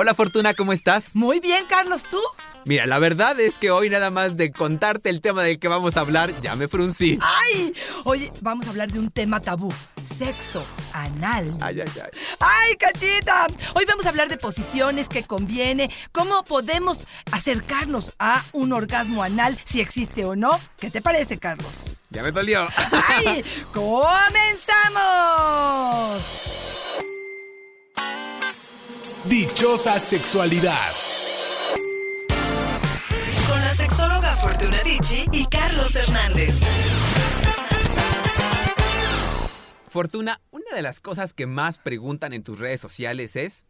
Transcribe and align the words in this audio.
Hola 0.00 0.14
Fortuna, 0.14 0.54
¿cómo 0.54 0.72
estás? 0.72 1.14
Muy 1.14 1.40
bien, 1.40 1.66
Carlos, 1.68 2.04
¿tú? 2.04 2.18
Mira, 2.64 2.86
la 2.86 2.98
verdad 2.98 3.38
es 3.38 3.58
que 3.58 3.70
hoy 3.70 3.90
nada 3.90 4.10
más 4.10 4.38
de 4.38 4.50
contarte 4.50 5.10
el 5.10 5.20
tema 5.20 5.42
del 5.42 5.58
que 5.58 5.68
vamos 5.68 5.98
a 5.98 6.00
hablar, 6.00 6.32
ya 6.40 6.56
me 6.56 6.68
fruncí. 6.68 7.18
¡Ay! 7.20 7.74
Oye, 8.04 8.32
vamos 8.40 8.66
a 8.66 8.70
hablar 8.70 8.90
de 8.90 8.98
un 8.98 9.10
tema 9.10 9.42
tabú. 9.42 9.70
Sexo 10.02 10.64
anal. 10.94 11.54
Ay, 11.60 11.82
ay, 11.82 11.92
ay. 12.02 12.10
¡Ay, 12.38 12.78
cachita! 12.78 13.46
Hoy 13.74 13.84
vamos 13.84 14.06
a 14.06 14.08
hablar 14.08 14.30
de 14.30 14.38
posiciones 14.38 15.10
que 15.10 15.24
conviene, 15.24 15.90
cómo 16.12 16.44
podemos 16.44 17.06
acercarnos 17.30 18.14
a 18.18 18.42
un 18.52 18.72
orgasmo 18.72 19.22
anal, 19.22 19.58
si 19.66 19.82
existe 19.82 20.24
o 20.24 20.34
no. 20.34 20.58
¿Qué 20.78 20.88
te 20.88 21.02
parece, 21.02 21.38
Carlos? 21.38 21.98
Ya 22.08 22.22
me 22.22 22.32
dolió. 22.32 22.66
¡Ay! 22.74 23.44
¡Comenzamos! 23.74 26.69
Dichosa 29.26 29.98
sexualidad. 29.98 30.92
Con 33.46 33.60
la 33.60 33.74
sexóloga 33.74 34.34
Fortuna 34.36 34.82
Dicci 34.82 35.26
y 35.30 35.44
Carlos 35.44 35.94
Hernández. 35.94 36.54
Fortuna, 39.88 40.40
una 40.50 40.74
de 40.74 40.80
las 40.80 41.00
cosas 41.00 41.34
que 41.34 41.46
más 41.46 41.80
preguntan 41.80 42.32
en 42.32 42.42
tus 42.42 42.58
redes 42.58 42.80
sociales 42.80 43.36
es 43.36 43.66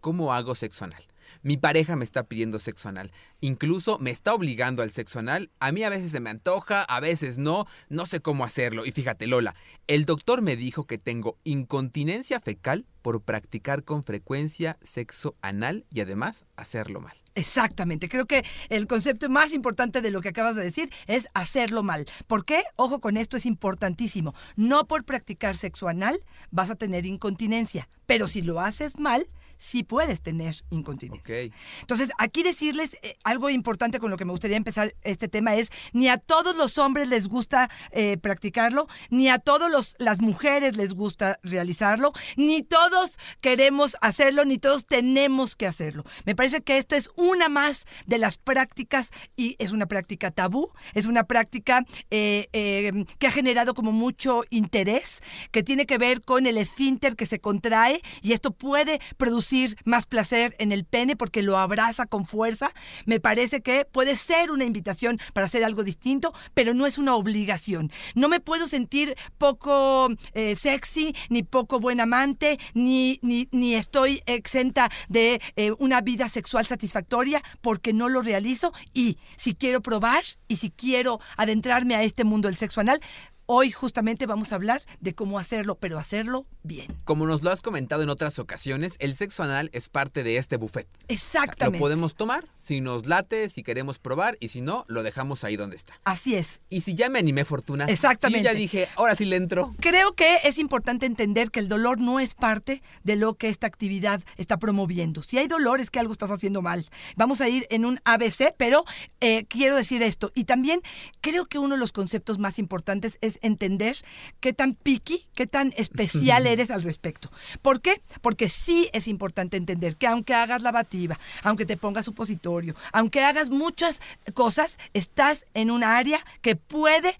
¿cómo 0.00 0.32
hago 0.32 0.54
sexo 0.54 0.86
anal? 0.86 1.06
Mi 1.42 1.58
pareja 1.58 1.96
me 1.96 2.04
está 2.06 2.24
pidiendo 2.24 2.58
sexo 2.58 2.88
anal. 2.88 3.12
Incluso 3.40 3.98
me 3.98 4.10
está 4.10 4.32
obligando 4.32 4.82
al 4.82 4.90
sexo 4.90 5.18
anal. 5.18 5.50
A 5.60 5.70
mí 5.70 5.84
a 5.84 5.90
veces 5.90 6.12
se 6.12 6.20
me 6.20 6.30
antoja, 6.30 6.82
a 6.82 7.00
veces 7.00 7.36
no. 7.36 7.66
No 7.90 8.06
sé 8.06 8.20
cómo 8.20 8.44
hacerlo. 8.44 8.86
Y 8.86 8.92
fíjate, 8.92 9.26
Lola, 9.26 9.54
el 9.86 10.06
doctor 10.06 10.40
me 10.40 10.56
dijo 10.56 10.86
que 10.86 10.96
tengo 10.96 11.36
incontinencia 11.44 12.40
fecal 12.40 12.86
por 13.04 13.20
practicar 13.20 13.84
con 13.84 14.02
frecuencia 14.02 14.78
sexo 14.80 15.36
anal 15.42 15.84
y 15.90 16.00
además 16.00 16.46
hacerlo 16.56 17.02
mal. 17.02 17.14
Exactamente, 17.34 18.08
creo 18.08 18.24
que 18.24 18.46
el 18.70 18.86
concepto 18.86 19.28
más 19.28 19.52
importante 19.52 20.00
de 20.00 20.10
lo 20.10 20.22
que 20.22 20.30
acabas 20.30 20.56
de 20.56 20.64
decir 20.64 20.90
es 21.06 21.28
hacerlo 21.34 21.82
mal. 21.82 22.06
¿Por 22.26 22.46
qué? 22.46 22.62
Ojo 22.76 23.00
con 23.00 23.18
esto, 23.18 23.36
es 23.36 23.44
importantísimo. 23.44 24.34
No 24.56 24.86
por 24.86 25.04
practicar 25.04 25.54
sexo 25.54 25.86
anal 25.88 26.18
vas 26.50 26.70
a 26.70 26.76
tener 26.76 27.04
incontinencia, 27.04 27.90
pero 28.06 28.26
si 28.26 28.40
lo 28.40 28.60
haces 28.60 28.98
mal, 28.98 29.26
sí 29.56 29.82
puedes 29.82 30.20
tener 30.20 30.56
incontinencia. 30.70 31.50
Entonces, 31.80 32.10
aquí 32.18 32.42
decirles 32.42 32.96
eh, 33.02 33.16
algo 33.24 33.50
importante 33.50 33.98
con 33.98 34.10
lo 34.10 34.16
que 34.16 34.24
me 34.24 34.32
gustaría 34.32 34.56
empezar 34.56 34.94
este 35.02 35.28
tema 35.28 35.54
es, 35.54 35.70
ni 35.92 36.08
a 36.08 36.18
todos 36.18 36.56
los 36.56 36.78
hombres 36.78 37.08
les 37.08 37.28
gusta 37.28 37.70
eh, 37.90 38.16
practicarlo, 38.16 38.88
ni 39.10 39.28
a 39.28 39.38
todos 39.38 39.70
los, 39.70 39.96
las 39.98 40.20
mujeres 40.20 40.76
les 40.76 40.94
gusta 40.94 41.38
realizarlo, 41.42 42.12
ni 42.36 42.62
todos 42.62 43.18
queremos 43.40 43.96
hacerlo, 44.00 44.44
ni 44.44 44.58
todos 44.58 44.86
tenemos 44.86 45.56
que 45.56 45.66
hacerlo. 45.66 46.04
Me 46.24 46.34
parece 46.34 46.62
que 46.62 46.78
esto 46.78 46.96
es 46.96 47.10
una 47.16 47.48
más 47.48 47.84
de 48.06 48.18
las 48.18 48.38
prácticas 48.38 49.10
y 49.36 49.56
es 49.58 49.72
una 49.72 49.86
práctica 49.86 50.30
tabú, 50.30 50.70
es 50.94 51.06
una 51.06 51.24
práctica 51.24 51.84
eh, 52.10 52.48
eh, 52.52 53.04
que 53.18 53.26
ha 53.26 53.32
generado 53.32 53.74
como 53.74 53.92
mucho 53.92 54.42
interés, 54.50 55.22
que 55.50 55.62
tiene 55.62 55.86
que 55.86 55.98
ver 55.98 56.22
con 56.22 56.46
el 56.46 56.58
esfínter 56.58 57.16
que 57.16 57.26
se 57.26 57.40
contrae 57.40 58.00
y 58.22 58.32
esto 58.32 58.50
puede 58.52 59.00
producir 59.16 59.43
más 59.84 60.06
placer 60.06 60.54
en 60.58 60.72
el 60.72 60.84
pene 60.84 61.16
porque 61.16 61.42
lo 61.42 61.58
abraza 61.58 62.06
con 62.06 62.24
fuerza. 62.24 62.72
Me 63.06 63.20
parece 63.20 63.60
que 63.60 63.84
puede 63.84 64.16
ser 64.16 64.50
una 64.50 64.64
invitación 64.64 65.18
para 65.32 65.46
hacer 65.46 65.64
algo 65.64 65.84
distinto, 65.84 66.32
pero 66.54 66.74
no 66.74 66.86
es 66.86 66.98
una 66.98 67.14
obligación. 67.14 67.90
No 68.14 68.28
me 68.28 68.40
puedo 68.40 68.66
sentir 68.66 69.16
poco 69.38 70.08
eh, 70.32 70.56
sexy, 70.56 71.14
ni 71.28 71.42
poco 71.42 71.80
buen 71.80 72.00
amante, 72.00 72.58
ni, 72.74 73.18
ni, 73.22 73.48
ni 73.52 73.74
estoy 73.74 74.22
exenta 74.26 74.90
de 75.08 75.40
eh, 75.56 75.72
una 75.78 76.00
vida 76.00 76.28
sexual 76.28 76.66
satisfactoria 76.66 77.42
porque 77.60 77.92
no 77.92 78.08
lo 78.08 78.22
realizo. 78.22 78.72
Y 78.92 79.18
si 79.36 79.54
quiero 79.54 79.80
probar 79.80 80.24
y 80.48 80.56
si 80.56 80.70
quiero 80.70 81.20
adentrarme 81.36 81.94
a 81.94 82.02
este 82.02 82.24
mundo 82.24 82.48
del 82.48 82.56
sexo 82.56 82.80
anal, 82.80 83.00
Hoy 83.46 83.70
justamente 83.70 84.24
vamos 84.24 84.52
a 84.52 84.54
hablar 84.54 84.80
de 85.00 85.14
cómo 85.14 85.38
hacerlo, 85.38 85.74
pero 85.74 85.98
hacerlo 85.98 86.46
bien. 86.62 86.86
Como 87.04 87.26
nos 87.26 87.42
lo 87.42 87.50
has 87.50 87.60
comentado 87.60 88.02
en 88.02 88.08
otras 88.08 88.38
ocasiones, 88.38 88.96
el 89.00 89.14
sexo 89.14 89.42
anal 89.42 89.68
es 89.74 89.90
parte 89.90 90.22
de 90.22 90.38
este 90.38 90.56
buffet. 90.56 90.88
Exactamente. 91.08 91.78
Lo 91.78 91.82
podemos 91.82 92.14
tomar 92.14 92.48
si 92.56 92.80
nos 92.80 93.04
late, 93.04 93.50
si 93.50 93.62
queremos 93.62 93.98
probar 93.98 94.38
y 94.40 94.48
si 94.48 94.62
no, 94.62 94.86
lo 94.88 95.02
dejamos 95.02 95.44
ahí 95.44 95.56
donde 95.56 95.76
está. 95.76 95.92
Así 96.04 96.36
es. 96.36 96.62
Y 96.70 96.80
si 96.80 96.94
ya 96.94 97.10
me 97.10 97.18
animé, 97.18 97.44
Fortuna. 97.44 97.84
Exactamente. 97.84 98.48
Si 98.48 98.54
ya 98.54 98.58
dije, 98.58 98.88
ahora 98.96 99.14
sí 99.14 99.26
le 99.26 99.36
entro. 99.36 99.74
Creo 99.78 100.14
que 100.14 100.38
es 100.44 100.58
importante 100.58 101.04
entender 101.04 101.50
que 101.50 101.60
el 101.60 101.68
dolor 101.68 102.00
no 102.00 102.20
es 102.20 102.32
parte 102.32 102.82
de 103.02 103.16
lo 103.16 103.34
que 103.34 103.50
esta 103.50 103.66
actividad 103.66 104.22
está 104.38 104.56
promoviendo. 104.56 105.22
Si 105.22 105.36
hay 105.36 105.48
dolor 105.48 105.80
es 105.80 105.90
que 105.90 105.98
algo 105.98 106.12
estás 106.14 106.30
haciendo 106.30 106.62
mal. 106.62 106.86
Vamos 107.16 107.42
a 107.42 107.48
ir 107.50 107.66
en 107.68 107.84
un 107.84 108.00
ABC, 108.04 108.54
pero 108.56 108.86
eh, 109.20 109.44
quiero 109.48 109.76
decir 109.76 110.02
esto. 110.02 110.32
Y 110.34 110.44
también 110.44 110.80
creo 111.20 111.44
que 111.44 111.58
uno 111.58 111.74
de 111.74 111.80
los 111.80 111.92
conceptos 111.92 112.38
más 112.38 112.58
importantes 112.58 113.18
es 113.20 113.33
entender 113.42 113.96
qué 114.40 114.52
tan 114.52 114.74
piqui, 114.74 115.26
qué 115.34 115.46
tan 115.46 115.72
especial 115.76 116.46
eres 116.46 116.70
al 116.70 116.82
respecto. 116.82 117.30
¿Por 117.62 117.80
qué? 117.80 118.02
Porque 118.20 118.48
sí 118.48 118.88
es 118.92 119.08
importante 119.08 119.56
entender 119.56 119.96
que 119.96 120.06
aunque 120.06 120.34
hagas 120.34 120.62
lavativa, 120.62 121.18
aunque 121.42 121.66
te 121.66 121.76
pongas 121.76 122.04
supositorio, 122.04 122.74
aunque 122.92 123.22
hagas 123.22 123.50
muchas 123.50 124.00
cosas, 124.34 124.78
estás 124.92 125.46
en 125.54 125.70
un 125.70 125.84
área 125.84 126.18
que 126.40 126.56
puede 126.56 127.16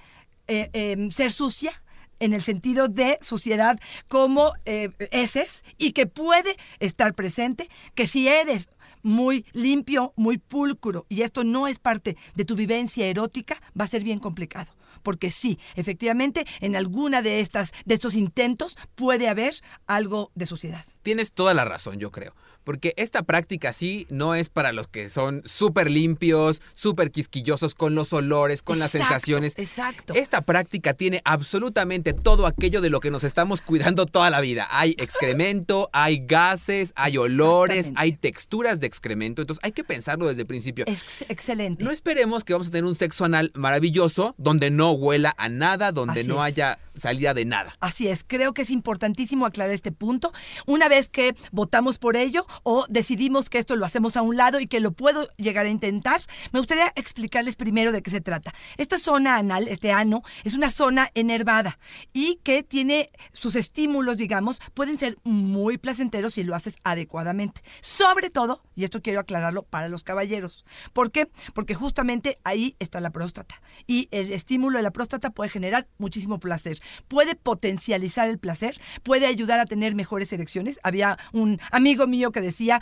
eh, 0.46 0.70
eh, 0.72 1.08
ser 1.10 1.32
sucia 1.32 1.72
en 2.20 2.32
el 2.32 2.42
sentido 2.42 2.88
de 2.88 3.18
suciedad 3.20 3.78
como 4.08 4.52
eh, 4.64 4.90
heces 5.10 5.64
y 5.78 5.92
que 5.92 6.06
puede 6.06 6.56
estar 6.78 7.14
presente, 7.14 7.68
que 7.94 8.06
si 8.06 8.28
eres 8.28 8.68
muy 9.04 9.46
limpio, 9.52 10.12
muy 10.16 10.38
pulcro 10.38 11.06
y 11.08 11.22
esto 11.22 11.44
no 11.44 11.68
es 11.68 11.78
parte 11.78 12.16
de 12.34 12.44
tu 12.44 12.56
vivencia 12.56 13.06
erótica, 13.06 13.56
va 13.78 13.84
a 13.84 13.88
ser 13.88 14.02
bien 14.02 14.18
complicado. 14.18 14.72
Porque 15.04 15.30
sí, 15.30 15.58
efectivamente, 15.76 16.46
en 16.60 16.74
alguna 16.74 17.22
de 17.22 17.40
estas 17.40 17.72
de 17.84 17.94
estos 17.94 18.16
intentos 18.16 18.76
puede 18.94 19.28
haber 19.28 19.54
algo 19.86 20.32
de 20.34 20.46
suciedad. 20.46 20.84
Tienes 21.02 21.32
toda 21.32 21.54
la 21.54 21.64
razón, 21.64 21.98
yo 21.98 22.10
creo. 22.10 22.34
Porque 22.64 22.94
esta 22.96 23.22
práctica 23.22 23.72
sí 23.72 24.06
no 24.10 24.34
es 24.34 24.48
para 24.48 24.72
los 24.72 24.88
que 24.88 25.08
son 25.08 25.42
súper 25.44 25.90
limpios, 25.90 26.62
súper 26.72 27.10
quisquillosos 27.10 27.74
con 27.74 27.94
los 27.94 28.12
olores, 28.12 28.62
con 28.62 28.78
las 28.78 28.90
sensaciones. 28.90 29.54
Exacto. 29.58 30.14
Esta 30.14 30.40
práctica 30.40 30.94
tiene 30.94 31.20
absolutamente 31.24 32.12
todo 32.12 32.46
aquello 32.46 32.80
de 32.80 32.90
lo 32.90 33.00
que 33.00 33.10
nos 33.10 33.22
estamos 33.24 33.60
cuidando 33.60 34.06
toda 34.06 34.30
la 34.30 34.40
vida. 34.40 34.66
Hay 34.70 34.96
excremento, 34.98 35.90
hay 35.92 36.24
gases, 36.26 36.92
hay 36.96 37.18
olores, 37.18 37.92
hay 37.96 38.12
texturas 38.12 38.80
de 38.80 38.86
excremento. 38.86 39.42
Entonces 39.42 39.62
hay 39.62 39.72
que 39.72 39.84
pensarlo 39.84 40.26
desde 40.26 40.42
el 40.42 40.46
principio. 40.46 40.84
Ex- 40.88 41.24
excelente. 41.28 41.84
No 41.84 41.90
esperemos 41.90 42.44
que 42.44 42.54
vamos 42.54 42.68
a 42.68 42.70
tener 42.70 42.84
un 42.84 42.94
sexo 42.94 43.24
anal 43.24 43.52
maravilloso 43.54 44.34
donde 44.38 44.70
no 44.70 44.92
huela 44.92 45.34
a 45.36 45.48
nada, 45.48 45.92
donde 45.92 46.20
Así 46.20 46.28
no 46.28 46.44
es. 46.44 46.54
Salida 46.94 47.34
de 47.34 47.44
nada. 47.44 47.76
Así 47.80 48.08
es, 48.08 48.24
creo 48.24 48.54
que 48.54 48.62
es 48.62 48.70
importantísimo 48.70 49.46
aclarar 49.46 49.72
este 49.72 49.92
punto. 49.92 50.32
Una 50.66 50.88
vez 50.88 51.08
que 51.08 51.34
votamos 51.52 51.98
por 51.98 52.16
ello 52.16 52.46
o 52.62 52.86
decidimos 52.88 53.50
que 53.50 53.58
esto 53.58 53.76
lo 53.76 53.84
hacemos 53.84 54.16
a 54.16 54.22
un 54.22 54.36
lado 54.36 54.60
y 54.60 54.66
que 54.66 54.80
lo 54.80 54.92
puedo 54.92 55.28
llegar 55.36 55.66
a 55.66 55.70
intentar, 55.70 56.20
me 56.52 56.60
gustaría 56.60 56.92
explicarles 56.96 57.56
primero 57.56 57.92
de 57.92 58.02
qué 58.02 58.10
se 58.10 58.20
trata. 58.20 58.52
Esta 58.76 58.98
zona 58.98 59.36
anal, 59.36 59.68
este 59.68 59.92
ano, 59.92 60.22
es 60.44 60.54
una 60.54 60.70
zona 60.70 61.10
enervada 61.14 61.78
y 62.12 62.40
que 62.42 62.62
tiene 62.62 63.10
sus 63.32 63.56
estímulos, 63.56 64.16
digamos, 64.16 64.58
pueden 64.74 64.98
ser 64.98 65.18
muy 65.24 65.78
placenteros 65.78 66.34
si 66.34 66.44
lo 66.44 66.54
haces 66.54 66.76
adecuadamente. 66.84 67.62
Sobre 67.80 68.30
todo, 68.30 68.62
y 68.74 68.84
esto 68.84 69.02
quiero 69.02 69.20
aclararlo 69.20 69.62
para 69.62 69.88
los 69.88 70.04
caballeros. 70.04 70.64
¿Por 70.92 71.10
qué? 71.10 71.28
Porque 71.54 71.74
justamente 71.74 72.38
ahí 72.44 72.76
está 72.78 73.00
la 73.00 73.10
próstata 73.10 73.60
y 73.86 74.08
el 74.10 74.32
estímulo 74.32 74.78
de 74.78 74.82
la 74.82 74.90
próstata 74.92 75.30
puede 75.30 75.50
generar 75.50 75.88
muchísimo 75.98 76.38
placer, 76.38 76.80
puede 77.08 77.34
potencializar 77.34 78.28
el 78.28 78.38
placer, 78.38 78.78
puede 79.02 79.26
ayudar 79.26 79.60
a 79.60 79.64
tener 79.66 79.94
mejores 79.94 80.32
erecciones. 80.32 80.80
Había 80.82 81.18
un 81.32 81.60
amigo 81.70 82.06
mío 82.06 82.32
que 82.32 82.40
decía, 82.40 82.80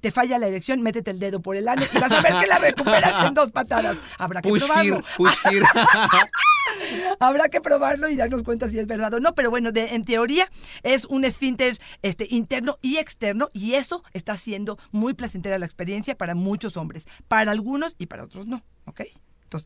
te 0.00 0.10
falla 0.12 0.38
la 0.38 0.46
erección, 0.46 0.80
métete 0.82 1.10
el 1.10 1.18
dedo 1.18 1.40
por 1.40 1.56
el 1.56 1.66
ano 1.68 1.82
y 1.82 1.98
vas 1.98 2.12
a 2.12 2.20
ver 2.20 2.32
que 2.40 2.46
la 2.46 2.58
recuperas 2.58 3.26
en 3.26 3.34
dos 3.34 3.50
patadas. 3.50 3.96
Habrá 4.18 4.40
que 4.42 4.48
Push 4.48 4.64
probarlo. 4.66 5.02
push. 5.16 5.34
Habrá 7.20 7.48
que 7.48 7.60
probarlo 7.60 8.08
y 8.08 8.16
darnos 8.16 8.42
cuenta 8.42 8.68
si 8.68 8.78
es 8.78 8.86
verdad 8.86 9.12
o 9.14 9.20
no, 9.20 9.34
pero 9.34 9.50
bueno, 9.50 9.72
de- 9.72 9.94
en 9.94 10.04
teoría 10.04 10.48
es 10.82 11.04
un 11.06 11.24
esfínter 11.24 11.76
este, 12.02 12.26
interno 12.30 12.78
y 12.82 12.98
externo 12.98 13.50
y 13.52 13.74
eso 13.74 14.04
está 14.12 14.36
siendo 14.36 14.78
muy 14.92 15.14
placentera 15.14 15.58
la 15.58 15.66
experiencia 15.66 16.16
para 16.16 16.34
muchos 16.34 16.76
hombres, 16.76 17.06
para 17.26 17.50
algunos 17.50 17.96
y 17.98 18.06
para 18.06 18.24
otros 18.24 18.46
no, 18.46 18.62
¿ok? 18.84 19.00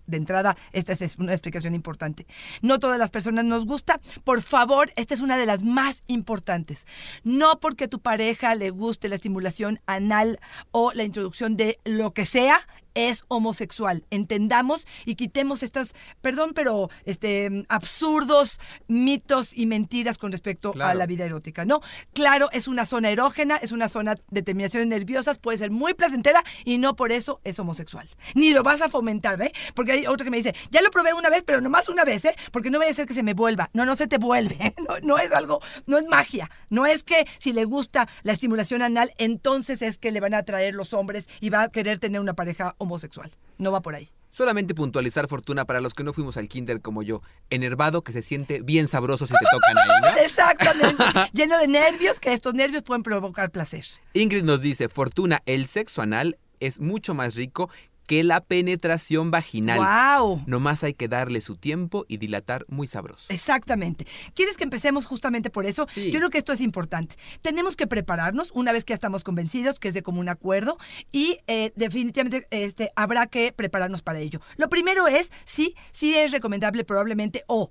De 0.06 0.16
entrada, 0.16 0.56
esta 0.72 0.92
es 0.92 1.16
una 1.18 1.32
explicación 1.32 1.74
importante. 1.74 2.26
No 2.60 2.78
todas 2.78 2.98
las 2.98 3.10
personas 3.10 3.44
nos 3.44 3.66
gusta. 3.66 4.00
Por 4.24 4.42
favor, 4.42 4.92
esta 4.96 5.14
es 5.14 5.20
una 5.20 5.36
de 5.36 5.46
las 5.46 5.62
más 5.62 6.02
importantes. 6.06 6.86
No 7.24 7.60
porque 7.60 7.88
tu 7.88 8.00
pareja 8.00 8.54
le 8.54 8.70
guste 8.70 9.08
la 9.08 9.16
estimulación 9.16 9.80
anal 9.86 10.38
o 10.70 10.92
la 10.92 11.04
introducción 11.04 11.56
de 11.56 11.78
lo 11.84 12.12
que 12.12 12.26
sea, 12.26 12.60
es 12.94 13.24
homosexual. 13.28 14.04
Entendamos 14.10 14.86
y 15.04 15.14
quitemos 15.14 15.62
estas, 15.62 15.94
perdón, 16.20 16.52
pero 16.54 16.90
este 17.04 17.64
absurdos 17.68 18.60
mitos 18.88 19.56
y 19.56 19.66
mentiras 19.66 20.18
con 20.18 20.32
respecto 20.32 20.72
a 20.80 20.94
la 20.94 21.06
vida 21.06 21.24
erótica, 21.24 21.64
¿no? 21.64 21.80
Claro, 22.12 22.48
es 22.52 22.68
una 22.68 22.86
zona 22.86 23.10
erógena, 23.10 23.56
es 23.56 23.72
una 23.72 23.88
zona 23.88 24.16
de 24.30 24.42
terminaciones 24.42 24.88
nerviosas, 24.88 25.38
puede 25.38 25.58
ser 25.58 25.70
muy 25.70 25.94
placentera 25.94 26.42
y 26.64 26.78
no 26.78 26.96
por 26.96 27.12
eso 27.12 27.40
es 27.44 27.58
homosexual. 27.58 28.08
Ni 28.34 28.50
lo 28.50 28.62
vas 28.62 28.80
a 28.82 28.88
fomentar, 28.88 29.40
¿eh? 29.42 29.52
Porque 29.74 29.92
hay 29.92 30.06
otro 30.06 30.24
que 30.24 30.30
me 30.30 30.36
dice, 30.36 30.54
ya 30.70 30.82
lo 30.82 30.90
probé 30.90 31.12
una 31.12 31.30
vez, 31.30 31.42
pero 31.44 31.60
nomás 31.60 31.88
una 31.88 32.04
vez, 32.04 32.24
¿eh? 32.24 32.34
Porque 32.50 32.70
no 32.70 32.78
vaya 32.78 32.90
a 32.90 32.94
ser 32.94 33.06
que 33.06 33.14
se 33.14 33.22
me 33.22 33.34
vuelva. 33.34 33.70
No, 33.72 33.84
no 33.84 33.96
se 33.96 34.06
te 34.06 34.18
vuelve, 34.18 34.56
¿eh? 34.60 34.74
no, 34.88 34.98
no 35.02 35.18
es 35.18 35.32
algo, 35.32 35.60
no 35.86 35.98
es 35.98 36.04
magia. 36.04 36.50
No 36.70 36.86
es 36.86 37.02
que 37.02 37.26
si 37.38 37.52
le 37.52 37.64
gusta 37.64 38.08
la 38.22 38.32
estimulación 38.32 38.82
anal, 38.82 39.12
entonces 39.18 39.82
es 39.82 39.98
que 39.98 40.10
le 40.10 40.20
van 40.20 40.34
a 40.34 40.38
atraer 40.38 40.74
los 40.74 40.92
hombres 40.92 41.28
y 41.40 41.50
va 41.50 41.62
a 41.62 41.68
querer 41.68 41.98
tener 41.98 42.20
una 42.20 42.34
pareja 42.34 42.74
homosexual. 42.82 43.30
No 43.58 43.72
va 43.72 43.80
por 43.80 43.94
ahí. 43.94 44.08
Solamente 44.30 44.74
puntualizar 44.74 45.28
fortuna 45.28 45.66
para 45.66 45.80
los 45.80 45.92
que 45.92 46.04
no 46.04 46.12
fuimos 46.12 46.36
al 46.36 46.48
kinder 46.48 46.80
como 46.80 47.02
yo. 47.02 47.20
Enervado 47.50 48.02
que 48.02 48.12
se 48.12 48.22
siente 48.22 48.62
bien 48.62 48.88
sabroso 48.88 49.26
si 49.26 49.34
te 49.34 49.44
tocan 49.50 49.76
ahí, 49.76 49.90
¿no? 50.00 50.20
Exactamente. 50.24 51.04
Lleno 51.32 51.58
de 51.58 51.68
nervios, 51.68 52.18
que 52.18 52.32
estos 52.32 52.54
nervios 52.54 52.82
pueden 52.82 53.02
provocar 53.02 53.50
placer. 53.50 53.84
Ingrid 54.14 54.44
nos 54.44 54.60
dice, 54.62 54.88
Fortuna, 54.88 55.42
el 55.44 55.66
sexo 55.66 56.00
anal 56.02 56.38
es 56.60 56.80
mucho 56.80 57.12
más 57.12 57.34
rico 57.34 57.68
que 58.06 58.24
la 58.24 58.40
penetración 58.40 59.30
vaginal. 59.30 59.78
¡Wow! 59.78 60.42
Nomás 60.46 60.84
hay 60.84 60.94
que 60.94 61.08
darle 61.08 61.40
su 61.40 61.56
tiempo 61.56 62.04
y 62.08 62.16
dilatar 62.16 62.64
muy 62.68 62.86
sabroso. 62.86 63.32
Exactamente. 63.32 64.06
¿Quieres 64.34 64.56
que 64.56 64.64
empecemos 64.64 65.06
justamente 65.06 65.50
por 65.50 65.66
eso? 65.66 65.86
Sí. 65.90 66.10
Yo 66.10 66.18
creo 66.18 66.30
que 66.30 66.38
esto 66.38 66.52
es 66.52 66.60
importante. 66.60 67.16
Tenemos 67.40 67.76
que 67.76 67.86
prepararnos 67.86 68.50
una 68.52 68.72
vez 68.72 68.84
que 68.84 68.92
ya 68.92 68.96
estamos 68.96 69.24
convencidos, 69.24 69.78
que 69.78 69.88
es 69.88 69.94
de 69.94 70.02
común 70.02 70.28
acuerdo, 70.28 70.78
y 71.10 71.38
eh, 71.46 71.72
definitivamente 71.76 72.46
este, 72.50 72.92
habrá 72.96 73.26
que 73.26 73.52
prepararnos 73.52 74.02
para 74.02 74.18
ello. 74.18 74.40
Lo 74.56 74.68
primero 74.68 75.08
es, 75.08 75.32
sí, 75.44 75.74
sí 75.92 76.14
es 76.14 76.32
recomendable 76.32 76.84
probablemente 76.84 77.44
o 77.46 77.70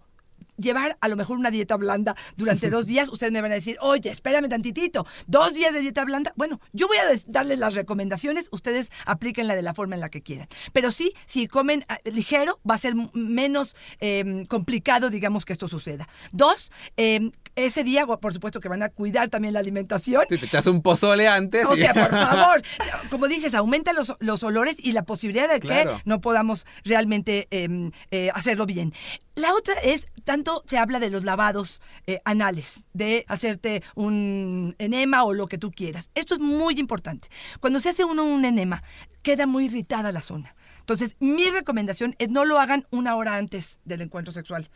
llevar 0.62 0.98
a 1.02 1.08
lo 1.08 1.16
mejor 1.16 1.38
una 1.38 1.52
dieta 1.52 1.78
blanda 1.78 2.16
durante 2.38 2.70
dos 2.70 2.86
días, 2.92 3.10
ustedes 3.10 3.32
me 3.32 3.42
van 3.42 3.52
a 3.52 3.56
decir, 3.56 3.78
oye, 3.82 4.10
espérame 4.10 4.50
tantitito, 4.50 5.06
dos 5.28 5.54
días 5.54 5.74
de 5.74 5.82
dieta 5.82 6.06
blanda. 6.06 6.34
Bueno, 6.36 6.60
yo 6.74 6.88
voy 6.88 6.98
a 6.98 7.04
darles 7.28 7.60
las 7.60 7.74
recomendaciones, 7.74 8.48
ustedes 8.52 8.92
aplíquenla 9.06 9.56
de 9.56 9.62
la 9.62 9.74
forma 9.74 9.96
en 9.96 10.02
la 10.02 10.10
que 10.10 10.22
quieran. 10.22 10.48
Pero 10.74 10.92
sí, 10.92 11.14
si 11.26 11.48
comen 11.48 11.84
ah, 11.88 12.00
ligero, 12.06 12.60
va 12.70 12.76
a 12.76 12.78
ser 12.78 12.94
menos 13.14 13.76
eh, 14.00 14.44
complicado, 14.48 15.10
digamos, 15.10 15.46
que 15.46 15.54
esto 15.54 15.68
suceda. 15.68 16.08
Dos, 16.32 16.72
eh, 16.98 17.32
ese 17.56 17.84
día, 17.84 18.06
por 18.06 18.34
supuesto 18.34 18.60
que 18.60 18.70
van 18.70 18.84
a 18.84 18.90
cuidar 18.90 19.30
también 19.30 19.54
la 19.54 19.60
alimentación. 19.60 20.24
Si 20.30 20.38
te 20.38 20.46
echas 20.46 20.68
un 20.68 20.82
pozole 20.82 21.28
antes. 21.28 21.66
O 21.66 21.76
y- 21.76 21.78
sea, 21.82 21.94
por 21.94 22.10
favor, 22.10 22.62
como 23.10 23.28
dices, 23.28 23.54
aumenta 23.56 23.94
los, 23.94 24.14
los 24.20 24.44
olores 24.44 24.76
y 24.80 24.92
la 24.94 25.04
posibilidad 25.04 25.50
de 25.50 25.60
que 25.60 25.90
no 26.06 26.22
podamos 26.22 26.66
realmente 26.84 27.48
eh, 27.52 27.92
eh, 28.12 28.30
hacerlo 28.34 28.66
bien. 28.66 28.94
La 29.36 29.54
otra 29.54 29.74
es, 29.82 30.06
tanto 30.24 30.62
se 30.66 30.78
habla 30.78 31.00
de 31.00 31.10
los 31.10 31.24
lavados 31.24 31.82
eh, 32.06 32.20
anales, 32.26 32.84
de 32.94 33.24
hacerte 33.28 33.82
un 33.96 34.76
enema 34.78 35.24
o 35.24 35.34
lo 35.34 35.48
que 35.48 35.58
tú 35.58 35.72
quieras. 35.72 36.10
Esto 36.16 36.34
es 36.34 36.40
muy 36.40 36.80
importante. 36.80 37.30
Cuando 37.60 37.80
se 37.80 37.90
hace 37.90 38.04
uno 38.04 38.24
un 38.26 38.44
enema, 38.46 38.84
queda 39.22 39.48
muy 39.48 39.66
irritada 39.66 40.12
la 40.12 40.22
zona. 40.22 40.56
Entonces, 40.80 41.16
mi 41.20 41.50
recomendación 41.50 42.16
es 42.20 42.30
no 42.30 42.44
lo 42.44 42.60
hagan 42.60 42.86
una 42.92 43.16
hora 43.16 43.38
antes 43.38 43.80
del 43.86 44.02
encuentro 44.02 44.34
sexual. 44.34 44.68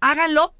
Háganlo 0.00 0.54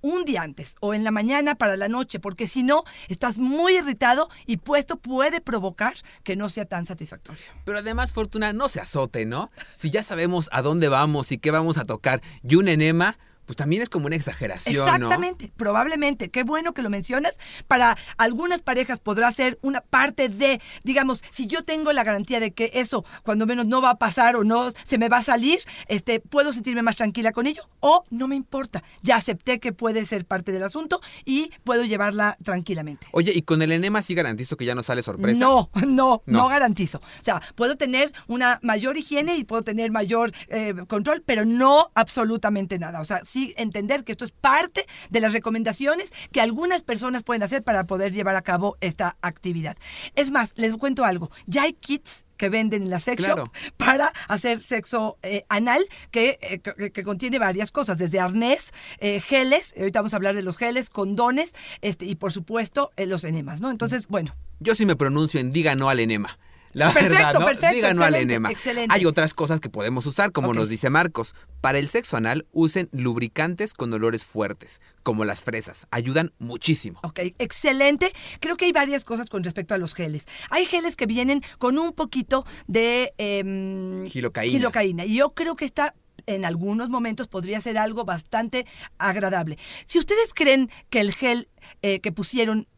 un 0.00 0.24
día 0.24 0.42
antes 0.42 0.76
o 0.80 0.94
en 0.94 1.04
la 1.04 1.10
mañana 1.10 1.54
para 1.54 1.76
la 1.76 1.88
noche, 1.88 2.20
porque 2.20 2.46
si 2.46 2.62
no, 2.62 2.84
estás 3.08 3.38
muy 3.38 3.78
irritado 3.78 4.28
y 4.46 4.58
puesto 4.58 4.96
puede 4.96 5.40
provocar 5.40 5.94
que 6.22 6.36
no 6.36 6.48
sea 6.48 6.64
tan 6.64 6.86
satisfactorio. 6.86 7.40
Pero 7.64 7.78
además, 7.78 8.12
Fortuna, 8.12 8.52
no 8.52 8.68
se 8.68 8.80
azote, 8.80 9.26
¿no? 9.26 9.50
Si 9.74 9.90
ya 9.90 10.02
sabemos 10.02 10.48
a 10.52 10.62
dónde 10.62 10.88
vamos 10.88 11.32
y 11.32 11.38
qué 11.38 11.50
vamos 11.50 11.78
a 11.78 11.84
tocar 11.84 12.22
y 12.42 12.54
un 12.56 12.68
enema, 12.68 13.18
pues 13.48 13.56
también 13.56 13.80
es 13.80 13.88
como 13.88 14.04
una 14.08 14.14
exageración, 14.14 14.76
¿no? 14.76 14.92
Exactamente, 14.92 15.50
probablemente. 15.56 16.28
Qué 16.28 16.42
bueno 16.42 16.74
que 16.74 16.82
lo 16.82 16.90
mencionas. 16.90 17.38
Para 17.66 17.96
algunas 18.18 18.60
parejas 18.60 19.00
podrá 19.00 19.32
ser 19.32 19.58
una 19.62 19.80
parte 19.80 20.28
de, 20.28 20.60
digamos, 20.84 21.24
si 21.30 21.46
yo 21.46 21.64
tengo 21.64 21.94
la 21.94 22.04
garantía 22.04 22.40
de 22.40 22.50
que 22.52 22.70
eso 22.74 23.06
cuando 23.22 23.46
menos 23.46 23.64
no 23.64 23.80
va 23.80 23.88
a 23.92 23.98
pasar 23.98 24.36
o 24.36 24.44
no 24.44 24.70
se 24.70 24.98
me 24.98 25.08
va 25.08 25.16
a 25.16 25.22
salir, 25.22 25.60
este, 25.86 26.20
puedo 26.20 26.52
sentirme 26.52 26.82
más 26.82 26.96
tranquila 26.96 27.32
con 27.32 27.46
ello 27.46 27.62
o 27.80 28.04
no 28.10 28.28
me 28.28 28.36
importa. 28.36 28.84
Ya 29.00 29.16
acepté 29.16 29.60
que 29.60 29.72
puede 29.72 30.04
ser 30.04 30.26
parte 30.26 30.52
del 30.52 30.62
asunto 30.62 31.00
y 31.24 31.50
puedo 31.64 31.84
llevarla 31.84 32.36
tranquilamente. 32.44 33.06
Oye, 33.12 33.32
y 33.34 33.40
con 33.40 33.62
el 33.62 33.72
enema 33.72 34.02
sí 34.02 34.14
garantizo 34.14 34.58
que 34.58 34.66
ya 34.66 34.74
no 34.74 34.82
sale 34.82 35.02
sorpresa. 35.02 35.40
No, 35.40 35.70
no, 35.86 35.86
no, 35.86 36.22
No. 36.26 36.48
garantizo. 36.48 36.98
O 36.98 37.24
sea, 37.24 37.40
puedo 37.54 37.76
tener 37.78 38.12
una 38.26 38.58
mayor 38.62 38.98
higiene 38.98 39.36
y 39.36 39.44
puedo 39.44 39.62
tener 39.62 39.90
mayor 39.90 40.32
eh, 40.48 40.74
control, 40.86 41.22
pero 41.24 41.46
no 41.46 41.90
absolutamente 41.94 42.78
nada. 42.78 43.00
O 43.00 43.06
sea, 43.06 43.22
sí 43.24 43.37
entender 43.56 44.04
que 44.04 44.12
esto 44.12 44.24
es 44.24 44.32
parte 44.32 44.86
de 45.10 45.20
las 45.20 45.32
recomendaciones 45.32 46.12
que 46.32 46.40
algunas 46.40 46.82
personas 46.82 47.22
pueden 47.22 47.42
hacer 47.42 47.62
para 47.62 47.86
poder 47.86 48.12
llevar 48.12 48.36
a 48.36 48.42
cabo 48.42 48.76
esta 48.80 49.16
actividad. 49.22 49.76
Es 50.14 50.30
más, 50.30 50.52
les 50.56 50.74
cuento 50.76 51.04
algo. 51.04 51.30
Ya 51.46 51.62
hay 51.62 51.72
kits 51.72 52.24
que 52.36 52.48
venden 52.50 52.84
en 52.84 52.90
la 52.90 53.00
sex 53.00 53.20
shop 53.24 53.50
para 53.76 54.12
hacer 54.28 54.60
sexo 54.62 55.18
eh, 55.22 55.42
anal 55.48 55.84
que, 56.12 56.38
eh, 56.40 56.60
que- 56.60 56.92
que 56.92 57.02
contiene 57.02 57.38
varias 57.40 57.72
cosas, 57.72 57.98
desde 57.98 58.20
arnés, 58.20 58.72
eh, 59.00 59.20
geles, 59.20 59.74
ahorita 59.76 59.98
vamos 60.00 60.12
a 60.12 60.16
hablar 60.16 60.36
de 60.36 60.42
los 60.42 60.56
geles, 60.56 60.88
condones, 60.88 61.54
este, 61.80 62.04
y 62.06 62.14
por 62.14 62.32
supuesto 62.32 62.92
eh, 62.96 63.06
los 63.06 63.24
enemas, 63.24 63.60
¿no? 63.60 63.70
Entonces, 63.70 64.06
bueno, 64.06 64.36
Yo 64.60 64.74
sí 64.76 64.86
me 64.86 64.94
pronuncio 64.96 65.38
en 65.40 65.52
diga 65.52 65.74
no 65.74 65.88
al 65.88 65.98
enema. 66.00 66.38
La 66.78 66.92
Perfecto, 66.92 67.14
verdad, 67.16 67.34
¿no? 67.40 67.46
perfecto, 67.46 67.74
Diga 67.74 67.92
no 67.94 68.04
al 68.04 68.14
enema. 68.14 68.50
excelente. 68.50 68.94
Hay 68.94 69.04
otras 69.04 69.34
cosas 69.34 69.60
que 69.60 69.68
podemos 69.68 70.06
usar, 70.06 70.30
como 70.32 70.54
nos 70.54 70.68
dice 70.68 70.90
Marcos. 70.90 71.34
Para 71.60 71.78
el 71.78 71.88
sexo 71.88 72.16
anal, 72.16 72.46
usen 72.52 72.88
lubricantes 72.92 73.74
con 73.74 73.92
olores 73.92 74.24
fuertes, 74.24 74.80
como 75.02 75.24
las 75.24 75.42
fresas. 75.42 75.86
Ayudan 75.90 76.32
muchísimo. 76.38 77.00
Ok, 77.02 77.18
excelente. 77.38 78.12
Creo 78.38 78.56
que 78.56 78.66
hay 78.66 78.72
varias 78.72 79.04
cosas 79.04 79.28
con 79.28 79.42
respecto 79.42 79.74
a 79.74 79.78
los 79.78 79.94
geles. 79.94 80.26
Hay 80.50 80.66
geles 80.66 80.94
que 80.94 81.06
vienen 81.06 81.42
con 81.58 81.78
un 81.78 81.92
poquito 81.92 82.44
de 82.68 83.12
em, 83.18 84.06
Gilocaína. 84.06 84.52
gilocaína. 84.52 85.04
Y 85.04 85.16
yo 85.16 85.30
creo 85.34 85.56
que 85.56 85.64
está 85.64 85.94
en 86.26 86.44
algunos 86.44 86.90
momentos 86.90 87.26
podría 87.26 87.60
ser 87.60 87.76
algo 87.78 88.04
bastante 88.04 88.66
agradable. 88.98 89.58
Si 89.84 89.98
ustedes 89.98 90.32
creen 90.34 90.70
que 90.90 91.00
el 91.00 91.12
gel 91.14 91.48
eh, 91.82 92.00
que 92.00 92.12
pusieron 92.12 92.68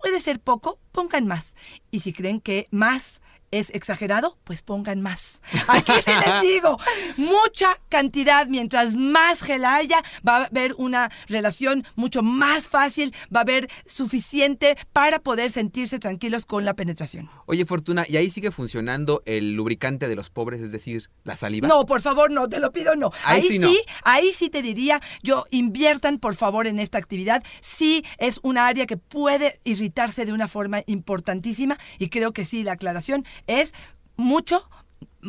puede 0.00 0.20
ser 0.20 0.40
poco, 0.40 0.78
pongan 0.92 1.26
más. 1.26 1.54
Y 1.90 2.00
si 2.00 2.12
creen 2.12 2.40
que 2.40 2.66
más 2.70 3.20
es 3.50 3.70
exagerado, 3.70 4.38
pues 4.44 4.62
pongan 4.62 5.00
más. 5.00 5.40
Aquí 5.68 5.92
sí 6.04 6.10
les 6.24 6.42
digo, 6.42 6.78
mucha 7.16 7.78
cantidad, 7.88 8.46
mientras 8.46 8.94
más 8.94 9.42
gel 9.42 9.64
haya, 9.64 10.02
va 10.26 10.38
a 10.38 10.44
haber 10.44 10.74
una 10.74 11.10
relación 11.28 11.84
mucho 11.94 12.22
más 12.22 12.68
fácil, 12.68 13.14
va 13.34 13.40
a 13.40 13.42
haber 13.42 13.68
suficiente 13.84 14.76
para 14.92 15.18
poder 15.18 15.50
sentirse 15.50 15.98
tranquilos 15.98 16.46
con 16.46 16.64
la 16.64 16.74
penetración. 16.74 17.30
Oye, 17.46 17.64
Fortuna, 17.64 18.04
¿y 18.08 18.16
ahí 18.16 18.30
sigue 18.30 18.50
funcionando 18.50 19.22
el 19.26 19.52
lubricante 19.52 20.08
de 20.08 20.16
los 20.16 20.30
pobres, 20.30 20.60
es 20.60 20.72
decir, 20.72 21.10
la 21.24 21.36
saliva? 21.36 21.68
No, 21.68 21.86
por 21.86 22.00
favor, 22.00 22.30
no, 22.30 22.48
te 22.48 22.60
lo 22.60 22.72
pido, 22.72 22.96
no. 22.96 23.10
Ahí 23.24 23.42
sí 23.42 23.58
no. 23.58 23.70
ahí 24.04 24.32
sí 24.32 24.50
te 24.50 24.62
diría, 24.62 25.00
yo 25.22 25.44
inviertan 25.50 26.18
por 26.18 26.34
favor 26.34 26.66
en 26.66 26.78
esta 26.78 26.98
actividad. 26.98 27.42
Sí 27.60 28.04
es 28.18 28.40
una 28.42 28.66
área 28.66 28.86
que 28.86 28.96
puede 28.96 29.60
irritarse 29.64 30.24
de 30.24 30.32
una 30.32 30.48
forma 30.48 30.82
importantísima 30.86 31.78
y 31.98 32.08
creo 32.08 32.32
que 32.32 32.44
sí, 32.44 32.62
la 32.62 32.72
aclaración 32.72 33.24
es 33.46 33.72
mucho, 34.16 34.68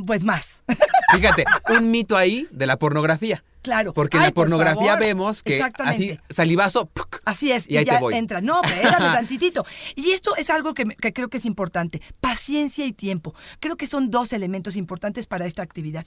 pues 0.06 0.24
más. 0.24 0.64
Fíjate, 1.14 1.46
un 1.70 1.92
mito 1.92 2.18
ahí 2.18 2.48
de 2.52 2.68
la 2.68 2.78
pornografía. 2.78 3.44
Claro. 3.62 3.94
Porque 3.94 4.16
en 4.16 4.24
Ay, 4.24 4.30
la 4.30 4.34
por 4.34 4.44
pornografía 4.46 4.96
vemos 4.96 5.44
que 5.44 5.62
así, 5.80 6.18
salivazo, 6.30 6.86
¡puc! 6.86 7.22
Así 7.26 7.52
es, 7.52 7.70
Y 7.70 7.76
ahí 7.76 7.84
ya 7.84 7.96
te 7.96 8.02
voy. 8.02 8.14
entra. 8.16 8.40
No, 8.40 8.62
espérame 8.64 9.14
tantitito. 9.14 9.66
Y 9.96 10.12
esto 10.12 10.38
es 10.38 10.50
algo 10.50 10.74
que 10.74 10.86
creo 10.86 11.30
que 11.30 11.38
es 11.38 11.46
importante. 11.46 12.02
Paciencia 12.22 12.86
y 12.86 12.94
tiempo. 12.94 13.36
Creo 13.60 13.76
que 13.76 13.86
son 13.88 14.10
dos 14.10 14.32
elementos 14.32 14.78
importantes 14.78 15.28
para 15.28 15.46
esta 15.46 15.64
actividad. 15.64 16.06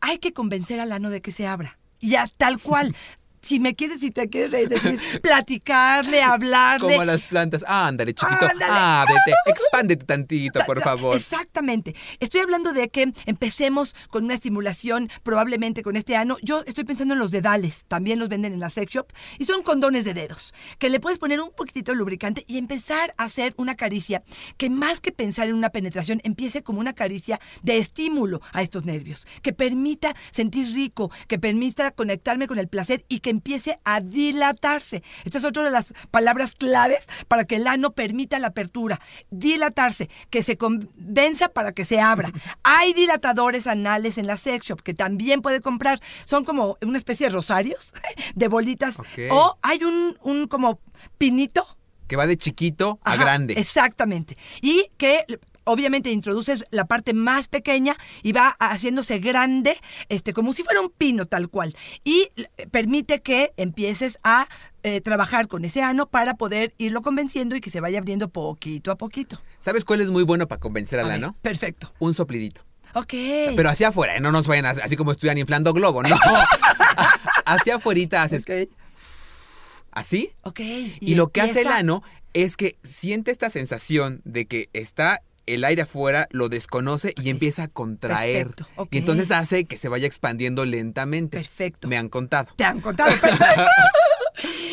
Hay 0.00 0.18
que 0.18 0.32
convencer 0.32 0.78
al 0.78 0.92
ano 0.92 1.10
de 1.10 1.20
que 1.20 1.32
se 1.32 1.48
abra. 1.48 1.78
Ya, 2.00 2.28
tal 2.36 2.60
cual. 2.60 2.94
Si 3.40 3.58
me 3.60 3.74
quieres, 3.74 4.00
si 4.00 4.10
te 4.10 4.28
quieres 4.28 4.50
reír, 4.50 4.68
decir, 4.68 5.00
platicarle, 5.22 6.22
hablarle. 6.22 6.94
como 6.94 7.04
las 7.04 7.22
plantas. 7.22 7.64
Ah, 7.66 7.86
ándale, 7.86 8.14
chiquito. 8.14 8.46
Ándale. 8.46 8.64
Ábrete, 8.70 9.34
expándete 9.46 10.04
tantito, 10.04 10.60
por 10.66 10.82
favor. 10.82 11.16
Exactamente. 11.16 11.94
Estoy 12.20 12.40
hablando 12.40 12.72
de 12.72 12.88
que 12.88 13.12
empecemos 13.26 13.94
con 14.10 14.24
una 14.24 14.34
estimulación, 14.34 15.10
probablemente 15.22 15.82
con 15.82 15.96
este 15.96 16.16
ano. 16.16 16.36
Yo 16.42 16.62
estoy 16.66 16.84
pensando 16.84 17.14
en 17.14 17.20
los 17.20 17.30
dedales, 17.30 17.84
también 17.88 18.18
los 18.18 18.28
venden 18.28 18.52
en 18.52 18.60
la 18.60 18.70
sex 18.70 18.92
shop, 18.92 19.06
y 19.38 19.44
son 19.44 19.62
condones 19.62 20.04
de 20.04 20.14
dedos, 20.14 20.54
que 20.78 20.90
le 20.90 21.00
puedes 21.00 21.18
poner 21.18 21.40
un 21.40 21.50
poquitito 21.50 21.92
de 21.92 21.98
lubricante 21.98 22.44
y 22.46 22.58
empezar 22.58 23.14
a 23.16 23.24
hacer 23.24 23.54
una 23.56 23.76
caricia 23.76 24.22
que 24.56 24.70
más 24.70 25.00
que 25.00 25.12
pensar 25.12 25.48
en 25.48 25.54
una 25.54 25.70
penetración, 25.70 26.20
empiece 26.24 26.62
como 26.62 26.80
una 26.80 26.92
caricia 26.92 27.40
de 27.62 27.78
estímulo 27.78 28.40
a 28.52 28.62
estos 28.62 28.84
nervios, 28.84 29.26
que 29.42 29.52
permita 29.52 30.14
sentir 30.30 30.66
rico, 30.74 31.10
que 31.26 31.38
permita 31.38 31.90
conectarme 31.92 32.46
con 32.46 32.58
el 32.58 32.68
placer 32.68 33.04
y 33.08 33.20
que 33.20 33.29
que 33.30 33.36
empiece 33.36 33.78
a 33.84 34.00
dilatarse. 34.00 35.02
Esta 35.24 35.38
es 35.38 35.44
otra 35.44 35.62
de 35.62 35.70
las 35.70 35.94
palabras 36.10 36.54
claves 36.54 37.06
para 37.28 37.44
que 37.44 37.56
el 37.56 37.66
ano 37.66 37.92
permita 37.92 38.38
la 38.38 38.48
apertura. 38.48 39.00
Dilatarse, 39.30 40.10
que 40.30 40.42
se 40.42 40.56
convenza 40.56 41.48
para 41.48 41.72
que 41.72 41.84
se 41.84 42.00
abra. 42.00 42.32
Hay 42.64 42.92
dilatadores 42.92 43.66
anales 43.66 44.18
en 44.18 44.26
la 44.26 44.36
sex 44.36 44.66
shop 44.66 44.82
que 44.82 44.94
también 44.94 45.42
puede 45.42 45.60
comprar. 45.60 46.00
Son 46.24 46.44
como 46.44 46.76
una 46.82 46.98
especie 46.98 47.28
de 47.28 47.32
rosarios 47.32 47.94
de 48.34 48.48
bolitas. 48.48 48.96
O 49.30 49.58
hay 49.62 49.84
un, 49.84 50.18
un 50.22 50.48
como 50.48 50.80
pinito 51.18 51.64
Que 52.08 52.16
va 52.16 52.26
de 52.26 52.36
chiquito 52.36 52.98
a 53.04 53.12
Ajá, 53.12 53.24
grande. 53.24 53.54
Exactamente. 53.54 54.36
Y 54.62 54.90
que 54.96 55.24
obviamente 55.64 56.10
introduces 56.10 56.64
la 56.70 56.84
parte 56.86 57.14
más 57.14 57.48
pequeña 57.48 57.96
y 58.22 58.32
va 58.32 58.56
haciéndose 58.58 59.18
grande, 59.18 59.76
este, 60.08 60.32
como 60.32 60.52
si 60.52 60.62
fuera 60.62 60.80
un 60.80 60.90
pino 60.90 61.26
tal 61.26 61.48
cual. 61.48 61.74
Y 62.04 62.28
permite 62.70 63.20
que 63.22 63.52
empieces 63.56 64.18
a 64.22 64.48
eh, 64.82 65.00
trabajar 65.00 65.48
con 65.48 65.64
ese 65.64 65.82
ano 65.82 66.06
para 66.08 66.34
poder 66.34 66.74
irlo 66.78 67.02
convenciendo 67.02 67.54
y 67.56 67.60
que 67.60 67.70
se 67.70 67.80
vaya 67.80 67.98
abriendo 67.98 68.28
poquito 68.28 68.90
a 68.90 68.96
poquito. 68.96 69.40
¿Sabes 69.58 69.84
cuál 69.84 70.00
es 70.00 70.08
muy 70.10 70.22
bueno 70.22 70.48
para 70.48 70.60
convencer 70.60 70.98
al 71.00 71.10
ano? 71.10 71.36
Perfecto. 71.42 71.92
Un 71.98 72.14
soplidito. 72.14 72.62
Ok. 72.94 73.12
Pero 73.56 73.68
hacia 73.68 73.88
afuera, 73.88 74.16
¿eh? 74.16 74.20
no 74.20 74.32
nos 74.32 74.46
vayan 74.46 74.66
a- 74.66 74.70
así 74.70 74.96
como 74.96 75.12
estuvieran 75.12 75.38
inflando 75.38 75.72
globo, 75.72 76.02
¿no? 76.02 76.16
hacia 77.44 77.76
afuera 77.76 78.22
haces 78.22 78.42
Ok. 78.42 78.68
así. 79.92 80.32
ok. 80.42 80.60
Y, 81.00 81.14
lo 81.14 81.28
que 81.30 81.40
hace 81.40 81.62
el 81.62 81.68
ano 81.68 82.02
es 82.32 82.56
que 82.56 82.76
siente 82.82 83.30
esta 83.30 83.50
sensación 83.50 84.22
de 84.24 84.46
que 84.46 84.70
está 84.72 85.20
el 85.54 85.64
aire 85.64 85.82
afuera, 85.82 86.28
lo 86.30 86.48
desconoce 86.48 87.14
y 87.22 87.30
empieza 87.30 87.64
a 87.64 87.68
contraer. 87.68 88.50
Y 88.90 88.98
entonces 88.98 89.30
hace 89.30 89.64
que 89.64 89.76
se 89.76 89.88
vaya 89.88 90.06
expandiendo 90.06 90.64
lentamente. 90.64 91.36
Perfecto. 91.36 91.88
Me 91.88 91.96
han 91.96 92.08
contado. 92.08 92.48
Te 92.56 92.64
han 92.64 92.80
contado. 92.80 93.10
Perfecto. 93.10 93.64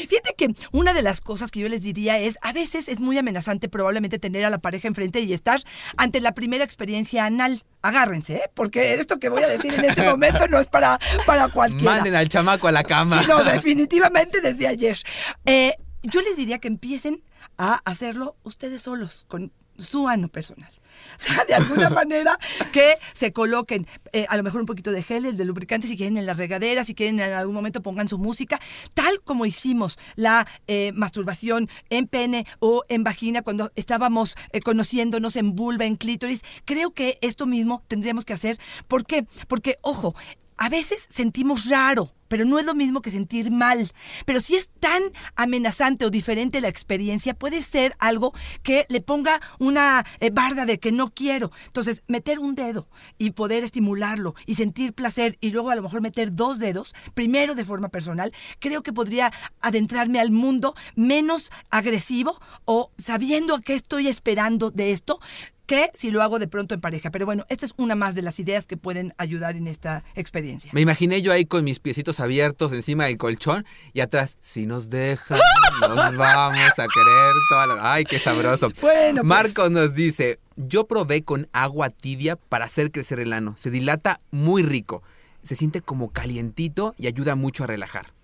Fíjate 0.10 0.36
que 0.38 0.54
una 0.72 0.94
de 0.94 1.02
las 1.02 1.22
cosas 1.22 1.52
que 1.52 1.60
yo 1.60 1.70
les 1.70 1.82
diría 1.82 2.18
es, 2.18 2.38
a 2.42 2.54
veces 2.54 2.88
es 2.88 3.00
muy 3.00 3.18
amenazante 3.18 3.70
probablemente 3.70 4.20
tener 4.20 4.46
a 4.46 4.50
la 4.50 4.60
pareja 4.60 4.88
enfrente 4.88 5.20
y 5.22 5.34
estar 5.34 5.62
ante 5.98 6.22
la 6.22 6.34
primera 6.34 6.64
experiencia 6.64 7.26
anal. 7.26 7.64
Agárrense, 7.82 8.36
¿eh? 8.36 8.52
porque 8.54 8.94
esto 8.94 9.20
que 9.20 9.30
voy 9.30 9.44
a 9.44 9.48
decir 9.48 9.74
en 9.74 9.86
este 9.86 10.04
momento 10.04 10.48
no 10.48 10.60
es 10.60 10.68
para, 10.68 11.00
para 11.26 11.50
cualquiera. 11.50 11.96
Manden 11.96 12.16
al 12.16 12.30
chamaco 12.30 12.68
a 12.68 12.72
la 12.72 12.84
cama. 12.84 13.22
Sí, 13.22 13.30
no, 13.30 13.44
definitivamente 13.44 14.42
desde 14.42 14.68
ayer. 14.68 14.98
Eh, 15.46 15.74
yo 16.04 16.22
les 16.22 16.38
diría 16.38 16.60
que 16.60 16.68
empiecen 16.68 17.24
a 17.58 17.82
hacerlo 17.86 18.36
ustedes 18.44 18.82
solos, 18.82 19.26
con 19.28 19.52
su 19.78 20.08
ano 20.08 20.28
personal. 20.28 20.72
O 21.18 21.20
sea, 21.20 21.46
de 21.46 21.56
alguna 21.56 21.90
manera 21.92 22.38
que 22.72 22.94
se 23.14 23.32
coloquen 23.32 23.88
eh, 24.14 24.26
a 24.30 24.38
lo 24.38 24.44
mejor 24.44 24.62
un 24.62 24.66
poquito 24.66 24.92
de 24.92 25.04
gel, 25.04 25.26
el 25.26 25.38
de 25.38 25.46
lubricante, 25.46 25.88
si 25.88 25.98
quieren 25.98 26.18
en 26.18 26.26
la 26.26 26.34
regadera, 26.34 26.86
si 26.86 26.94
quieren 26.94 27.20
en 27.20 27.34
algún 27.34 27.56
momento 27.56 27.82
pongan 27.82 28.08
su 28.08 28.18
música, 28.18 28.60
tal 28.94 29.22
como 29.22 29.46
hicimos 29.46 29.98
la 30.16 30.48
eh, 30.68 30.92
masturbación 30.94 31.70
en 31.90 32.08
pene 32.08 32.46
o 32.60 32.84
en 32.90 33.04
vagina 33.04 33.42
cuando 33.42 33.72
estábamos 33.76 34.36
eh, 34.52 34.60
conociéndonos 34.60 35.36
en 35.36 35.56
vulva, 35.56 35.86
en 35.86 35.96
clítoris. 35.96 36.42
Creo 36.66 36.92
que 36.92 37.18
esto 37.22 37.46
mismo 37.46 37.84
tendríamos 37.88 38.26
que 38.26 38.34
hacer. 38.34 38.58
¿Por 38.88 39.06
qué? 39.06 39.26
Porque, 39.48 39.78
ojo, 39.82 40.16
a 40.58 40.70
veces 40.70 41.08
sentimos 41.10 41.70
raro, 41.70 42.14
pero 42.28 42.46
no 42.46 42.60
es 42.60 42.66
lo 42.66 42.76
mismo 42.76 43.02
que 43.02 43.12
sentir 43.12 43.52
mal. 43.52 43.92
Pero 44.26 44.42
si 44.42 44.56
es 44.56 44.70
tan 44.80 45.04
amenazante 45.36 46.06
o 46.06 46.10
diferente 46.10 46.62
la 46.62 46.68
experiencia, 46.68 47.34
puede 47.34 47.62
ser 47.62 47.96
algo 48.00 48.34
que 48.64 48.86
le 48.90 49.02
ponga 49.02 49.40
una 49.60 50.06
eh, 50.20 50.30
barda 50.32 50.66
de 50.66 50.80
que 50.80 50.92
no 50.92 51.14
quiero. 51.14 51.52
Entonces, 51.68 52.04
meter 52.08 52.40
un 52.40 52.56
dedo 52.56 52.88
y 53.18 53.32
poder 53.32 53.64
estimularlo 53.64 54.36
y 54.46 54.56
sentir 54.56 54.94
placer 54.94 55.38
y 55.42 55.52
luego 55.52 55.70
a 55.70 55.76
lo 55.76 55.84
mejor 55.84 56.02
meter 56.02 56.34
dos 56.34 56.60
dedos, 56.60 56.94
primero 57.14 57.56
de 57.56 57.66
forma 57.66 57.90
personal, 57.90 58.34
creo 58.60 58.84
que 58.84 58.94
podría 58.94 59.32
adentrarme 59.62 60.20
al 60.20 60.32
mundo 60.32 60.76
menos 60.96 61.52
agresivo 61.70 62.40
o 62.66 62.92
sabiendo 62.98 63.56
a 63.56 63.62
qué 63.62 63.76
estoy 63.76 64.08
esperando 64.08 64.72
de 64.72 64.92
esto 64.92 65.20
que 65.68 65.92
si 65.94 66.10
lo 66.10 66.24
hago 66.24 66.40
de 66.40 66.48
pronto 66.48 66.74
en 66.74 66.82
pareja. 66.82 67.12
Pero 67.12 67.26
bueno, 67.26 67.46
esta 67.50 67.66
es 67.66 67.74
una 67.78 67.94
más 67.94 68.16
de 68.16 68.24
las 68.24 68.40
ideas 68.40 68.66
que 68.66 68.78
pueden 68.78 69.14
ayudar 69.18 69.56
en 69.56 69.68
esta 69.68 70.04
experiencia. 70.16 70.72
Me 70.74 70.82
imaginé 70.82 71.22
yo 71.22 71.32
ahí 71.32 71.46
con 71.46 71.64
mis 71.64 71.80
piecitos 71.80 72.20
abiertos 72.20 72.72
encima 72.72 73.06
del 73.06 73.18
colchón 73.18 73.66
y 73.94 74.00
atrás, 74.00 74.38
si 74.40 74.66
nos 74.66 74.90
dejan, 74.90 75.38
nos 75.82 76.16
vamos 76.16 76.80
a 76.80 76.86
querer 76.88 77.34
toda 77.50 77.68
la... 77.68 77.94
Ay, 77.94 78.06
qué 78.06 78.18
sabroso. 78.18 78.72
Bueno, 78.82 79.22
pues. 79.22 79.26
Marcos 79.26 79.70
nos 79.70 79.94
dice, 79.94 80.40
yo 80.56 80.88
probé 80.88 81.24
con 81.24 81.50
agua 81.52 81.90
tibia 81.90 82.38
para 82.38 82.66
hacer 82.66 82.92
crecer 82.92 83.20
el 83.20 83.34
ano. 83.34 83.56
Se 83.58 83.70
dilata 83.70 84.22
muy 84.32 84.64
rico. 84.64 85.04
Se 85.44 85.56
siente 85.56 85.82
como 85.82 86.12
calientito 86.12 86.96
y 86.98 87.08
ayuda 87.08 87.36
mucho 87.36 87.66
a 87.66 87.68
relajar. 87.68 88.17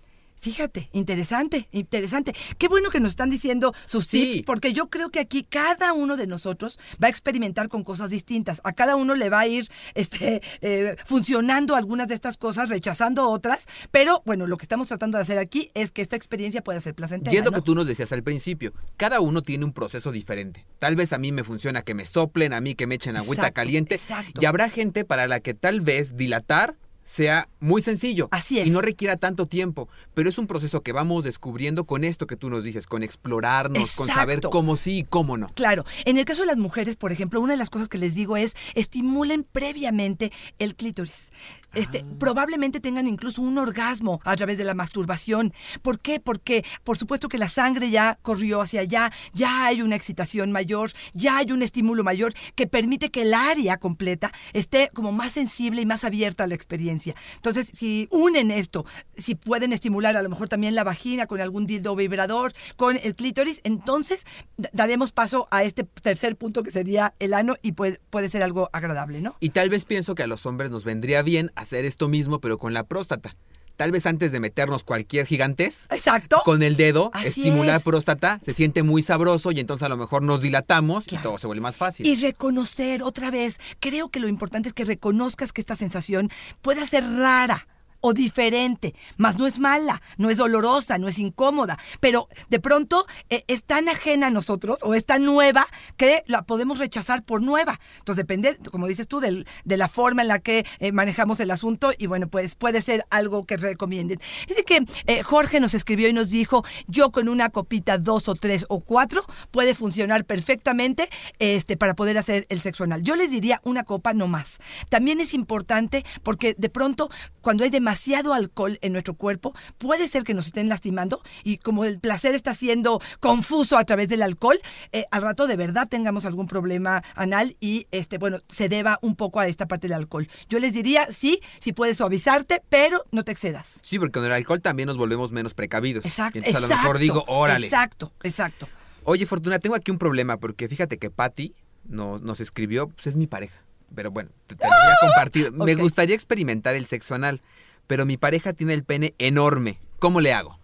Fíjate, 0.44 0.90
interesante, 0.92 1.68
interesante. 1.72 2.34
Qué 2.58 2.68
bueno 2.68 2.90
que 2.90 3.00
nos 3.00 3.12
están 3.12 3.30
diciendo 3.30 3.72
sus 3.86 4.04
Sí. 4.06 4.32
tips, 4.34 4.42
porque 4.44 4.74
yo 4.74 4.90
creo 4.90 5.08
que 5.08 5.18
aquí 5.18 5.42
cada 5.42 5.94
uno 5.94 6.18
de 6.18 6.26
nosotros 6.26 6.78
va 7.02 7.06
a 7.06 7.10
experimentar 7.10 7.70
con 7.70 7.82
cosas 7.82 8.10
distintas. 8.10 8.60
A 8.62 8.74
cada 8.74 8.96
uno 8.96 9.14
le 9.14 9.30
va 9.30 9.40
a 9.40 9.46
ir 9.46 9.70
este, 9.94 10.42
eh, 10.60 10.96
funcionando 11.06 11.76
algunas 11.76 12.08
de 12.08 12.14
estas 12.14 12.36
cosas, 12.36 12.68
rechazando 12.68 13.30
otras, 13.30 13.66
pero 13.90 14.22
bueno, 14.26 14.46
lo 14.46 14.58
que 14.58 14.64
estamos 14.64 14.86
tratando 14.86 15.16
de 15.16 15.22
hacer 15.22 15.38
aquí 15.38 15.70
es 15.72 15.90
que 15.92 16.02
esta 16.02 16.14
experiencia 16.16 16.62
pueda 16.62 16.78
ser 16.78 16.94
placentera. 16.94 17.34
Y 17.34 17.38
es 17.38 17.44
lo 17.46 17.50
¿no? 17.50 17.56
que 17.56 17.62
tú 17.62 17.74
nos 17.74 17.86
decías 17.86 18.12
al 18.12 18.22
principio. 18.22 18.74
Cada 18.98 19.20
uno 19.20 19.40
tiene 19.40 19.64
un 19.64 19.72
proceso 19.72 20.12
diferente. 20.12 20.66
Tal 20.78 20.94
vez 20.94 21.14
a 21.14 21.18
mí 21.18 21.32
me 21.32 21.42
funciona 21.42 21.80
que 21.80 21.94
me 21.94 22.04
soplen, 22.04 22.52
a 22.52 22.60
mí 22.60 22.74
que 22.74 22.86
me 22.86 22.96
echen 22.96 23.16
agüita 23.16 23.44
Exacto, 23.44 23.54
caliente. 23.54 23.94
exacto. 23.94 24.42
Y 24.42 24.44
habrá 24.44 24.68
gente 24.68 25.06
para 25.06 25.26
la 25.26 25.40
que 25.40 25.54
tal 25.54 25.80
vez 25.80 26.18
dilatar 26.18 26.76
sea 27.04 27.48
muy 27.60 27.82
sencillo. 27.82 28.28
Así 28.32 28.58
es. 28.58 28.66
Y 28.66 28.70
no 28.70 28.80
requiera 28.80 29.16
tanto 29.16 29.46
tiempo. 29.46 29.88
Pero 30.14 30.28
es 30.28 30.38
un 30.38 30.46
proceso 30.46 30.82
que 30.82 30.92
vamos 30.92 31.22
descubriendo 31.22 31.84
con 31.84 32.02
esto 32.02 32.26
que 32.26 32.36
tú 32.36 32.50
nos 32.50 32.64
dices, 32.64 32.86
con 32.86 33.02
explorarnos, 33.02 33.92
con 33.92 34.08
saber 34.08 34.40
cómo 34.40 34.76
sí 34.76 34.98
y 34.98 35.04
cómo 35.04 35.36
no. 35.36 35.48
Claro, 35.54 35.84
en 36.04 36.18
el 36.18 36.24
caso 36.24 36.42
de 36.42 36.46
las 36.46 36.56
mujeres, 36.56 36.96
por 36.96 37.12
ejemplo, 37.12 37.40
una 37.40 37.52
de 37.52 37.58
las 37.58 37.70
cosas 37.70 37.88
que 37.88 37.98
les 37.98 38.14
digo 38.14 38.36
es 38.36 38.56
estimulen 38.74 39.44
previamente 39.44 40.32
el 40.58 40.74
clítoris. 40.74 41.30
Este, 41.74 42.04
Probablemente 42.18 42.80
tengan 42.80 43.06
incluso 43.06 43.42
un 43.42 43.58
orgasmo 43.58 44.20
a 44.24 44.36
través 44.36 44.56
de 44.58 44.64
la 44.64 44.74
masturbación. 44.74 45.52
¿Por 45.82 45.98
qué? 45.98 46.20
Porque 46.20 46.64
por 46.84 46.96
supuesto 46.96 47.28
que 47.28 47.38
la 47.38 47.48
sangre 47.48 47.90
ya 47.90 48.18
corrió 48.22 48.60
hacia 48.60 48.80
allá, 48.80 49.12
ya 49.32 49.66
hay 49.66 49.82
una 49.82 49.96
excitación 49.96 50.52
mayor, 50.52 50.92
ya 51.12 51.38
hay 51.38 51.52
un 51.52 51.62
estímulo 51.62 52.04
mayor 52.04 52.32
que 52.54 52.66
permite 52.66 53.10
que 53.10 53.22
el 53.22 53.34
área 53.34 53.76
completa 53.76 54.32
esté 54.52 54.90
como 54.94 55.12
más 55.12 55.32
sensible 55.32 55.82
y 55.82 55.86
más 55.86 56.04
abierta 56.04 56.44
a 56.44 56.46
la 56.46 56.54
experiencia. 56.54 56.93
Entonces, 57.36 57.70
si 57.72 58.08
unen 58.10 58.50
esto, 58.50 58.84
si 59.16 59.34
pueden 59.34 59.72
estimular 59.72 60.16
a 60.16 60.22
lo 60.22 60.28
mejor 60.28 60.48
también 60.48 60.74
la 60.74 60.84
vagina 60.84 61.26
con 61.26 61.40
algún 61.40 61.66
dildo 61.66 61.94
vibrador, 61.96 62.52
con 62.76 62.96
el 63.02 63.14
clítoris, 63.14 63.60
entonces 63.64 64.24
da- 64.56 64.70
daremos 64.72 65.12
paso 65.12 65.48
a 65.50 65.62
este 65.64 65.84
tercer 65.84 66.36
punto 66.36 66.62
que 66.62 66.70
sería 66.70 67.14
el 67.18 67.34
ano 67.34 67.56
y 67.62 67.72
puede, 67.72 68.00
puede 68.10 68.28
ser 68.28 68.42
algo 68.42 68.68
agradable, 68.72 69.20
¿no? 69.20 69.36
Y 69.40 69.50
tal 69.50 69.70
vez 69.70 69.84
pienso 69.84 70.14
que 70.14 70.22
a 70.22 70.26
los 70.26 70.46
hombres 70.46 70.70
nos 70.70 70.84
vendría 70.84 71.22
bien 71.22 71.50
hacer 71.56 71.84
esto 71.84 72.08
mismo, 72.08 72.40
pero 72.40 72.58
con 72.58 72.74
la 72.74 72.84
próstata. 72.84 73.36
Tal 73.76 73.90
vez 73.90 74.06
antes 74.06 74.30
de 74.32 74.40
meternos 74.40 74.84
cualquier 74.84 75.26
gigantes, 75.26 75.86
Exacto. 75.90 76.42
con 76.44 76.62
el 76.62 76.76
dedo, 76.76 77.10
Así 77.12 77.28
estimular 77.28 77.78
es. 77.78 77.82
próstata, 77.82 78.40
se 78.44 78.54
siente 78.54 78.82
muy 78.82 79.02
sabroso 79.02 79.50
y 79.50 79.58
entonces 79.60 79.82
a 79.84 79.88
lo 79.88 79.96
mejor 79.96 80.22
nos 80.22 80.40
dilatamos 80.40 81.04
y 81.12 81.16
todo 81.18 81.38
se 81.38 81.46
vuelve 81.46 81.62
más 81.62 81.76
fácil. 81.76 82.06
Y 82.06 82.14
reconocer 82.16 83.02
otra 83.02 83.30
vez, 83.30 83.58
creo 83.80 84.08
que 84.10 84.20
lo 84.20 84.28
importante 84.28 84.68
es 84.68 84.74
que 84.74 84.84
reconozcas 84.84 85.52
que 85.52 85.60
esta 85.60 85.76
sensación 85.76 86.30
puede 86.62 86.86
ser 86.86 87.04
rara 87.04 87.66
o 88.06 88.12
diferente, 88.12 88.94
mas 89.16 89.38
no 89.38 89.46
es 89.46 89.58
mala, 89.58 90.02
no 90.18 90.28
es 90.28 90.36
dolorosa, 90.36 90.98
no 90.98 91.08
es 91.08 91.18
incómoda, 91.18 91.78
pero 92.00 92.28
de 92.50 92.60
pronto 92.60 93.06
eh, 93.30 93.44
es 93.46 93.64
tan 93.64 93.88
ajena 93.88 94.26
a 94.26 94.30
nosotros 94.30 94.80
o 94.82 94.92
es 94.92 95.06
tan 95.06 95.24
nueva 95.24 95.66
que 95.96 96.22
la 96.26 96.42
podemos 96.42 96.78
rechazar 96.78 97.22
por 97.24 97.40
nueva. 97.40 97.80
Entonces 98.00 98.22
depende, 98.26 98.58
como 98.70 98.86
dices 98.88 99.08
tú, 99.08 99.20
del- 99.20 99.46
de 99.64 99.76
la 99.78 99.88
forma 99.88 100.20
en 100.20 100.28
la 100.28 100.38
que 100.38 100.66
eh, 100.80 100.92
manejamos 100.92 101.40
el 101.40 101.50
asunto 101.50 101.92
y 101.96 102.06
bueno, 102.06 102.28
pues 102.28 102.54
puede 102.56 102.82
ser 102.82 103.06
algo 103.08 103.46
que 103.46 103.56
recomienden. 103.56 104.20
Dice 104.48 104.64
que 104.64 104.84
eh, 105.06 105.22
Jorge 105.22 105.58
nos 105.58 105.72
escribió 105.72 106.06
y 106.06 106.12
nos 106.12 106.28
dijo, 106.28 106.62
yo 106.86 107.10
con 107.10 107.30
una 107.30 107.48
copita 107.48 107.96
dos 107.96 108.28
o 108.28 108.34
tres 108.34 108.66
o 108.68 108.80
cuatro 108.80 109.24
puede 109.50 109.74
funcionar 109.74 110.26
perfectamente 110.26 111.08
este, 111.38 111.78
para 111.78 111.94
poder 111.94 112.18
hacer 112.18 112.44
el 112.50 112.60
sexo 112.60 112.84
anal. 112.84 113.02
Yo 113.02 113.16
les 113.16 113.30
diría 113.30 113.62
una 113.64 113.84
copa 113.84 114.12
no 114.12 114.26
más. 114.28 114.58
También 114.90 115.22
es 115.22 115.32
importante 115.32 116.04
porque 116.22 116.54
de 116.58 116.68
pronto 116.68 117.08
cuando 117.40 117.64
hay 117.64 117.70
demasiado 117.70 117.93
alcohol 118.32 118.78
en 118.80 118.92
nuestro 118.92 119.14
cuerpo, 119.14 119.54
puede 119.78 120.08
ser 120.08 120.24
que 120.24 120.34
nos 120.34 120.46
estén 120.46 120.68
lastimando 120.68 121.22
y 121.42 121.58
como 121.58 121.84
el 121.84 122.00
placer 122.00 122.34
está 122.34 122.54
siendo 122.54 123.00
confuso 123.20 123.76
a 123.78 123.84
través 123.84 124.08
del 124.08 124.22
alcohol, 124.22 124.58
eh, 124.92 125.04
al 125.10 125.22
rato 125.22 125.46
de 125.46 125.56
verdad 125.56 125.88
tengamos 125.88 126.26
algún 126.26 126.46
problema 126.46 127.02
anal 127.14 127.56
y 127.60 127.86
este, 127.90 128.18
bueno, 128.18 128.38
se 128.48 128.68
deba 128.68 128.98
un 129.02 129.16
poco 129.16 129.40
a 129.40 129.46
esta 129.46 129.66
parte 129.66 129.88
del 129.88 129.96
alcohol. 129.96 130.28
Yo 130.48 130.58
les 130.58 130.74
diría, 130.74 131.08
sí, 131.10 131.40
sí 131.58 131.72
puedes 131.72 131.96
suavizarte, 131.96 132.62
pero 132.68 133.04
no 133.10 133.24
te 133.24 133.32
excedas. 133.32 133.78
Sí, 133.82 133.98
porque 133.98 134.12
con 134.12 134.24
el 134.24 134.32
alcohol 134.32 134.60
también 134.60 134.86
nos 134.86 134.96
volvemos 134.96 135.32
menos 135.32 135.54
precavidos. 135.54 136.04
Exacto. 136.04 136.38
Entonces 136.38 136.56
a 136.56 136.60
lo 136.60 136.68
mejor 136.68 136.96
exacto, 136.96 136.98
digo, 137.00 137.24
órale. 137.26 137.66
Exacto, 137.66 138.12
exacto. 138.22 138.68
Oye, 139.04 139.26
Fortuna, 139.26 139.58
tengo 139.58 139.76
aquí 139.76 139.90
un 139.90 139.98
problema 139.98 140.38
porque 140.38 140.68
fíjate 140.68 140.98
que 140.98 141.10
Patty 141.10 141.54
nos, 141.84 142.22
nos 142.22 142.40
escribió, 142.40 142.88
pues 142.88 143.06
es 143.06 143.16
mi 143.16 143.26
pareja. 143.26 143.62
Pero 143.94 144.10
bueno, 144.10 144.30
te, 144.46 144.56
te 144.56 144.66
voy 144.66 144.74
a 144.74 145.06
compartir. 145.06 145.52
Me 145.52 145.74
gustaría 145.74 146.14
experimentar 146.14 146.74
el 146.74 146.86
sexo 146.86 147.14
anal, 147.14 147.42
pero 147.86 148.06
mi 148.06 148.16
pareja 148.16 148.52
tiene 148.52 148.74
el 148.74 148.84
pene 148.84 149.14
enorme. 149.18 149.78
¿Cómo 149.98 150.20
le 150.20 150.32
hago? 150.32 150.58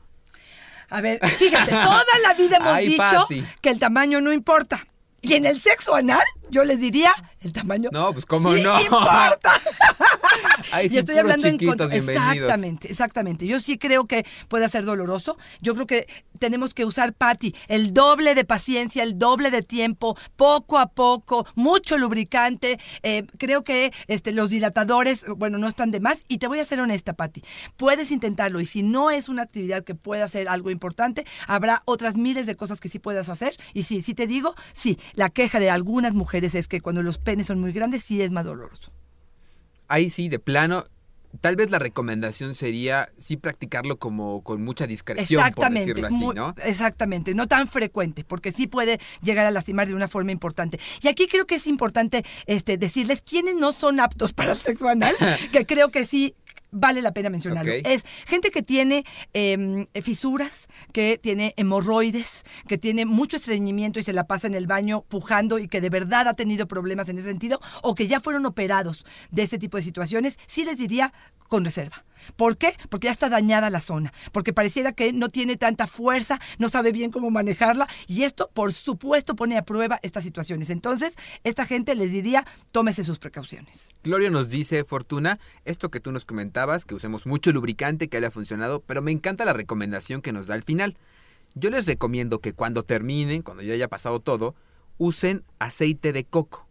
A 0.88 1.00
ver, 1.00 1.20
fíjate, 1.26 1.70
toda 1.70 2.04
la 2.22 2.34
vida 2.34 2.56
hemos 2.60 2.68
Ay, 2.74 2.88
dicho 2.88 3.02
Pati. 3.04 3.44
que 3.60 3.70
el 3.70 3.78
tamaño 3.78 4.20
no 4.20 4.32
importa. 4.32 4.86
Y 5.22 5.34
en 5.34 5.46
el 5.46 5.60
sexo 5.60 5.94
anal, 5.94 6.22
yo 6.50 6.64
les 6.64 6.80
diría, 6.80 7.12
el 7.40 7.52
tamaño 7.52 7.90
No, 7.92 8.12
pues, 8.12 8.26
¿cómo 8.26 8.52
sí 8.54 8.62
no? 8.62 8.80
importa. 8.80 9.52
Ay, 10.72 10.88
y 10.90 10.98
estoy 10.98 11.16
hablando 11.18 11.46
en 11.46 11.54
chiquitos, 11.54 11.76
contra- 11.76 11.88
bienvenidos. 11.88 12.32
Exactamente, 12.34 12.90
exactamente. 12.90 13.46
Yo 13.46 13.60
sí 13.60 13.78
creo 13.78 14.06
que 14.06 14.24
puede 14.48 14.68
ser 14.68 14.84
doloroso. 14.84 15.36
Yo 15.60 15.74
creo 15.74 15.86
que 15.86 16.06
tenemos 16.38 16.74
que 16.74 16.84
usar, 16.84 17.12
Patti, 17.12 17.54
el 17.68 17.92
doble 17.92 18.34
de 18.34 18.44
paciencia, 18.44 19.02
el 19.02 19.18
doble 19.18 19.50
de 19.50 19.62
tiempo, 19.62 20.16
poco 20.36 20.78
a 20.78 20.86
poco, 20.86 21.46
mucho 21.54 21.98
lubricante. 21.98 22.78
Eh, 23.02 23.26
creo 23.38 23.64
que 23.64 23.92
este, 24.06 24.32
los 24.32 24.50
dilatadores, 24.50 25.24
bueno, 25.36 25.58
no 25.58 25.66
están 25.68 25.90
de 25.90 26.00
más. 26.00 26.22
Y 26.28 26.38
te 26.38 26.46
voy 26.46 26.60
a 26.60 26.64
ser 26.64 26.80
honesta, 26.80 27.14
Patti. 27.14 27.42
Puedes 27.76 28.10
intentarlo 28.12 28.60
y 28.60 28.66
si 28.66 28.82
no 28.82 29.10
es 29.10 29.28
una 29.28 29.42
actividad 29.42 29.82
que 29.82 29.94
pueda 29.94 30.28
ser 30.28 30.48
algo 30.48 30.70
importante, 30.70 31.26
habrá 31.46 31.82
otras 31.84 32.16
miles 32.16 32.46
de 32.46 32.54
cosas 32.56 32.80
que 32.80 32.88
sí 32.88 32.98
puedas 32.98 33.28
hacer. 33.28 33.56
Y 33.74 33.82
sí, 33.84 34.02
sí 34.02 34.14
te 34.14 34.26
digo, 34.26 34.54
sí, 34.72 34.98
la 35.14 35.30
queja 35.30 35.58
de 35.58 35.70
algunas 35.70 36.14
mujeres 36.14 36.39
es 36.44 36.68
que 36.68 36.80
cuando 36.80 37.02
los 37.02 37.18
penes 37.18 37.46
son 37.46 37.60
muy 37.60 37.72
grandes, 37.72 38.02
sí 38.02 38.20
es 38.22 38.30
más 38.30 38.44
doloroso. 38.44 38.92
Ahí 39.88 40.08
sí, 40.10 40.28
de 40.28 40.38
plano, 40.38 40.84
tal 41.40 41.56
vez 41.56 41.70
la 41.70 41.78
recomendación 41.78 42.54
sería 42.54 43.10
sí 43.18 43.36
practicarlo 43.36 43.98
como 43.98 44.42
con 44.42 44.62
mucha 44.62 44.86
discreción, 44.86 45.40
por 45.40 45.48
Exactamente, 45.48 45.80
decirlo 45.94 46.06
así, 46.08 46.16
muy- 46.16 46.34
¿no? 46.34 46.54
exactamente, 46.64 47.34
no 47.34 47.46
tan 47.48 47.66
frecuente, 47.68 48.24
porque 48.24 48.52
sí 48.52 48.66
puede 48.66 49.00
llegar 49.22 49.46
a 49.46 49.50
lastimar 49.50 49.88
de 49.88 49.94
una 49.94 50.08
forma 50.08 50.32
importante. 50.32 50.78
Y 51.02 51.08
aquí 51.08 51.26
creo 51.26 51.46
que 51.46 51.56
es 51.56 51.66
importante 51.66 52.24
este, 52.46 52.78
decirles 52.78 53.22
quiénes 53.22 53.56
no 53.56 53.72
son 53.72 54.00
aptos 54.00 54.32
para 54.32 54.52
el 54.52 54.58
sexo 54.58 54.88
anal, 54.88 55.14
que 55.52 55.66
creo 55.66 55.90
que 55.90 56.04
sí 56.04 56.34
vale 56.70 57.02
la 57.02 57.12
pena 57.12 57.30
mencionarlo. 57.30 57.72
Es 57.72 58.04
gente 58.26 58.50
que 58.50 58.62
tiene 58.62 59.04
em, 59.32 59.86
fisuras, 60.02 60.68
que 60.92 61.18
tiene 61.18 61.54
hemorroides, 61.56 62.44
que 62.68 62.78
tiene 62.78 63.06
mucho 63.06 63.36
estreñimiento 63.36 63.98
y 63.98 64.02
se 64.02 64.12
la 64.12 64.24
pasa 64.24 64.46
en 64.46 64.54
el 64.54 64.66
baño 64.66 65.02
pujando 65.08 65.58
y 65.58 65.68
que 65.68 65.80
de 65.80 65.90
verdad 65.90 66.28
ha 66.28 66.34
tenido 66.34 66.66
problemas 66.66 67.08
en 67.08 67.18
ese 67.18 67.28
sentido, 67.28 67.60
o 67.82 67.94
que 67.94 68.06
ya 68.06 68.20
fueron 68.20 68.46
operados 68.46 69.04
de 69.30 69.42
este 69.42 69.58
tipo 69.58 69.76
de 69.76 69.82
situaciones, 69.82 70.38
sí 70.46 70.64
les 70.64 70.78
diría 70.78 71.12
con 71.48 71.64
reserva. 71.64 72.04
¿Por 72.36 72.56
qué? 72.56 72.74
Porque 72.88 73.06
ya 73.06 73.12
está 73.12 73.28
dañada 73.28 73.70
la 73.70 73.80
zona, 73.80 74.12
porque 74.32 74.52
pareciera 74.52 74.92
que 74.92 75.12
no 75.12 75.28
tiene 75.28 75.56
tanta 75.56 75.86
fuerza, 75.86 76.40
no 76.58 76.68
sabe 76.68 76.92
bien 76.92 77.10
cómo 77.10 77.30
manejarla 77.30 77.88
y 78.06 78.22
esto, 78.22 78.50
por 78.52 78.72
supuesto, 78.72 79.36
pone 79.36 79.56
a 79.56 79.64
prueba 79.64 79.98
estas 80.02 80.24
situaciones. 80.24 80.70
Entonces, 80.70 81.14
esta 81.44 81.66
gente 81.66 81.94
les 81.94 82.12
diría, 82.12 82.46
tómese 82.72 83.04
sus 83.04 83.18
precauciones. 83.18 83.90
Gloria 84.02 84.30
nos 84.30 84.50
dice, 84.50 84.84
Fortuna, 84.84 85.38
esto 85.64 85.90
que 85.90 86.00
tú 86.00 86.12
nos 86.12 86.24
comentabas, 86.24 86.84
que 86.84 86.94
usemos 86.94 87.26
mucho 87.26 87.52
lubricante, 87.52 88.08
que 88.08 88.16
haya 88.16 88.30
funcionado, 88.30 88.80
pero 88.80 89.02
me 89.02 89.12
encanta 89.12 89.44
la 89.44 89.52
recomendación 89.52 90.22
que 90.22 90.32
nos 90.32 90.46
da 90.46 90.54
al 90.54 90.62
final. 90.62 90.96
Yo 91.54 91.70
les 91.70 91.86
recomiendo 91.86 92.40
que 92.40 92.52
cuando 92.52 92.84
terminen, 92.84 93.42
cuando 93.42 93.62
ya 93.62 93.74
haya 93.74 93.88
pasado 93.88 94.20
todo, 94.20 94.54
usen 94.98 95.44
aceite 95.58 96.12
de 96.12 96.24
coco. 96.24 96.66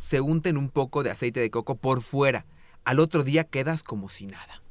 Se 0.00 0.20
unten 0.20 0.56
un 0.56 0.70
poco 0.70 1.02
de 1.02 1.10
aceite 1.10 1.40
de 1.40 1.50
coco 1.50 1.76
por 1.76 2.02
fuera. 2.02 2.44
Al 2.84 2.98
otro 2.98 3.22
día 3.22 3.44
quedas 3.44 3.82
como 3.82 4.08
si 4.08 4.26
nada. 4.26 4.62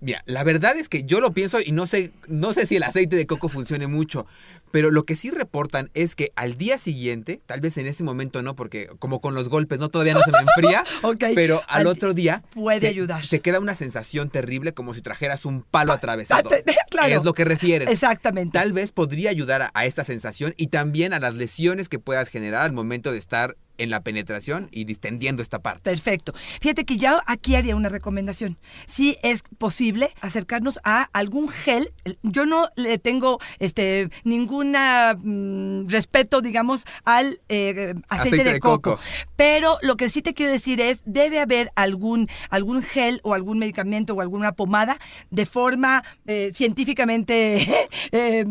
Mira, 0.00 0.22
la 0.26 0.44
verdad 0.44 0.76
es 0.76 0.88
que 0.88 1.04
yo 1.04 1.20
lo 1.20 1.32
pienso 1.32 1.58
y 1.60 1.72
no 1.72 1.86
sé, 1.86 2.12
no 2.28 2.52
sé 2.52 2.66
si 2.66 2.76
el 2.76 2.82
aceite 2.82 3.16
de 3.16 3.26
coco 3.26 3.48
funcione 3.48 3.86
mucho, 3.86 4.26
pero 4.70 4.90
lo 4.90 5.04
que 5.04 5.16
sí 5.16 5.30
reportan 5.30 5.90
es 5.94 6.14
que 6.14 6.32
al 6.36 6.56
día 6.58 6.76
siguiente, 6.76 7.40
tal 7.46 7.60
vez 7.60 7.78
en 7.78 7.86
ese 7.86 8.04
momento 8.04 8.42
no, 8.42 8.54
porque 8.54 8.88
como 8.98 9.20
con 9.20 9.34
los 9.34 9.48
golpes, 9.48 9.78
no 9.78 9.88
todavía 9.88 10.12
no 10.14 10.20
se 10.22 10.32
me 10.32 10.38
enfría, 10.38 10.84
pero 11.34 11.62
al 11.68 11.82
Al- 11.82 11.86
otro 11.86 12.12
día 12.14 12.42
puede 12.52 12.80
se, 12.80 12.88
ayudar. 12.88 13.24
Se 13.24 13.40
queda 13.40 13.58
una 13.58 13.74
sensación 13.74 14.28
terrible 14.28 14.74
como 14.74 14.92
si 14.92 15.00
trajeras 15.02 15.44
un 15.46 15.62
palo 15.62 15.92
atravesado. 15.92 16.50
Ah, 16.52 16.56
te- 16.64 16.74
claro. 16.90 17.14
Es 17.14 17.24
lo 17.24 17.32
que 17.32 17.44
refieren. 17.46 17.88
Exactamente. 17.88 18.58
Tal 18.58 18.72
vez 18.72 18.92
podría 18.92 19.30
ayudar 19.30 19.62
a, 19.62 19.70
a 19.74 19.86
esta 19.86 20.04
sensación 20.04 20.52
y 20.56 20.66
también 20.66 21.14
a 21.14 21.20
las 21.20 21.34
lesiones 21.36 21.88
que 21.88 21.98
puedas 21.98 22.28
generar 22.28 22.62
al 22.62 22.72
momento 22.72 23.12
de 23.12 23.18
estar 23.18 23.56
en 23.78 23.90
la 23.90 24.02
penetración 24.02 24.68
y 24.70 24.84
distendiendo 24.84 25.42
esta 25.42 25.60
parte. 25.60 25.90
Perfecto. 25.90 26.32
Fíjate 26.60 26.84
que 26.84 26.96
yo 26.96 27.20
aquí 27.26 27.54
haría 27.54 27.76
una 27.76 27.88
recomendación. 27.88 28.58
Si 28.86 29.16
es 29.22 29.42
posible 29.58 30.10
acercarnos 30.20 30.78
a 30.84 31.08
algún 31.12 31.48
gel. 31.48 31.92
Yo 32.22 32.46
no 32.46 32.68
le 32.76 32.98
tengo 32.98 33.38
este 33.58 34.10
ninguna 34.24 35.16
mm, 35.18 35.88
respeto, 35.88 36.40
digamos, 36.40 36.84
al 37.04 37.40
eh, 37.48 37.94
aceite, 38.08 38.44
de, 38.44 38.60
coco. 38.60 38.98
Pero 39.36 39.78
lo 39.82 39.96
que 39.96 40.10
sí 40.10 40.22
te 40.22 40.34
quiero 40.34 40.52
decir 40.52 40.80
es, 40.80 41.02
debe 41.04 41.40
haber 41.40 41.70
algún, 41.74 42.28
algún 42.50 42.82
gel 42.82 43.20
o 43.22 43.34
algún 43.34 43.58
medicamento 43.58 44.14
o 44.14 44.20
alguna 44.20 44.52
pomada 44.52 44.98
de 45.30 45.46
forma 45.46 46.02
eh, 46.26 46.50
científicamente 46.52 47.88
eh, 48.12 48.44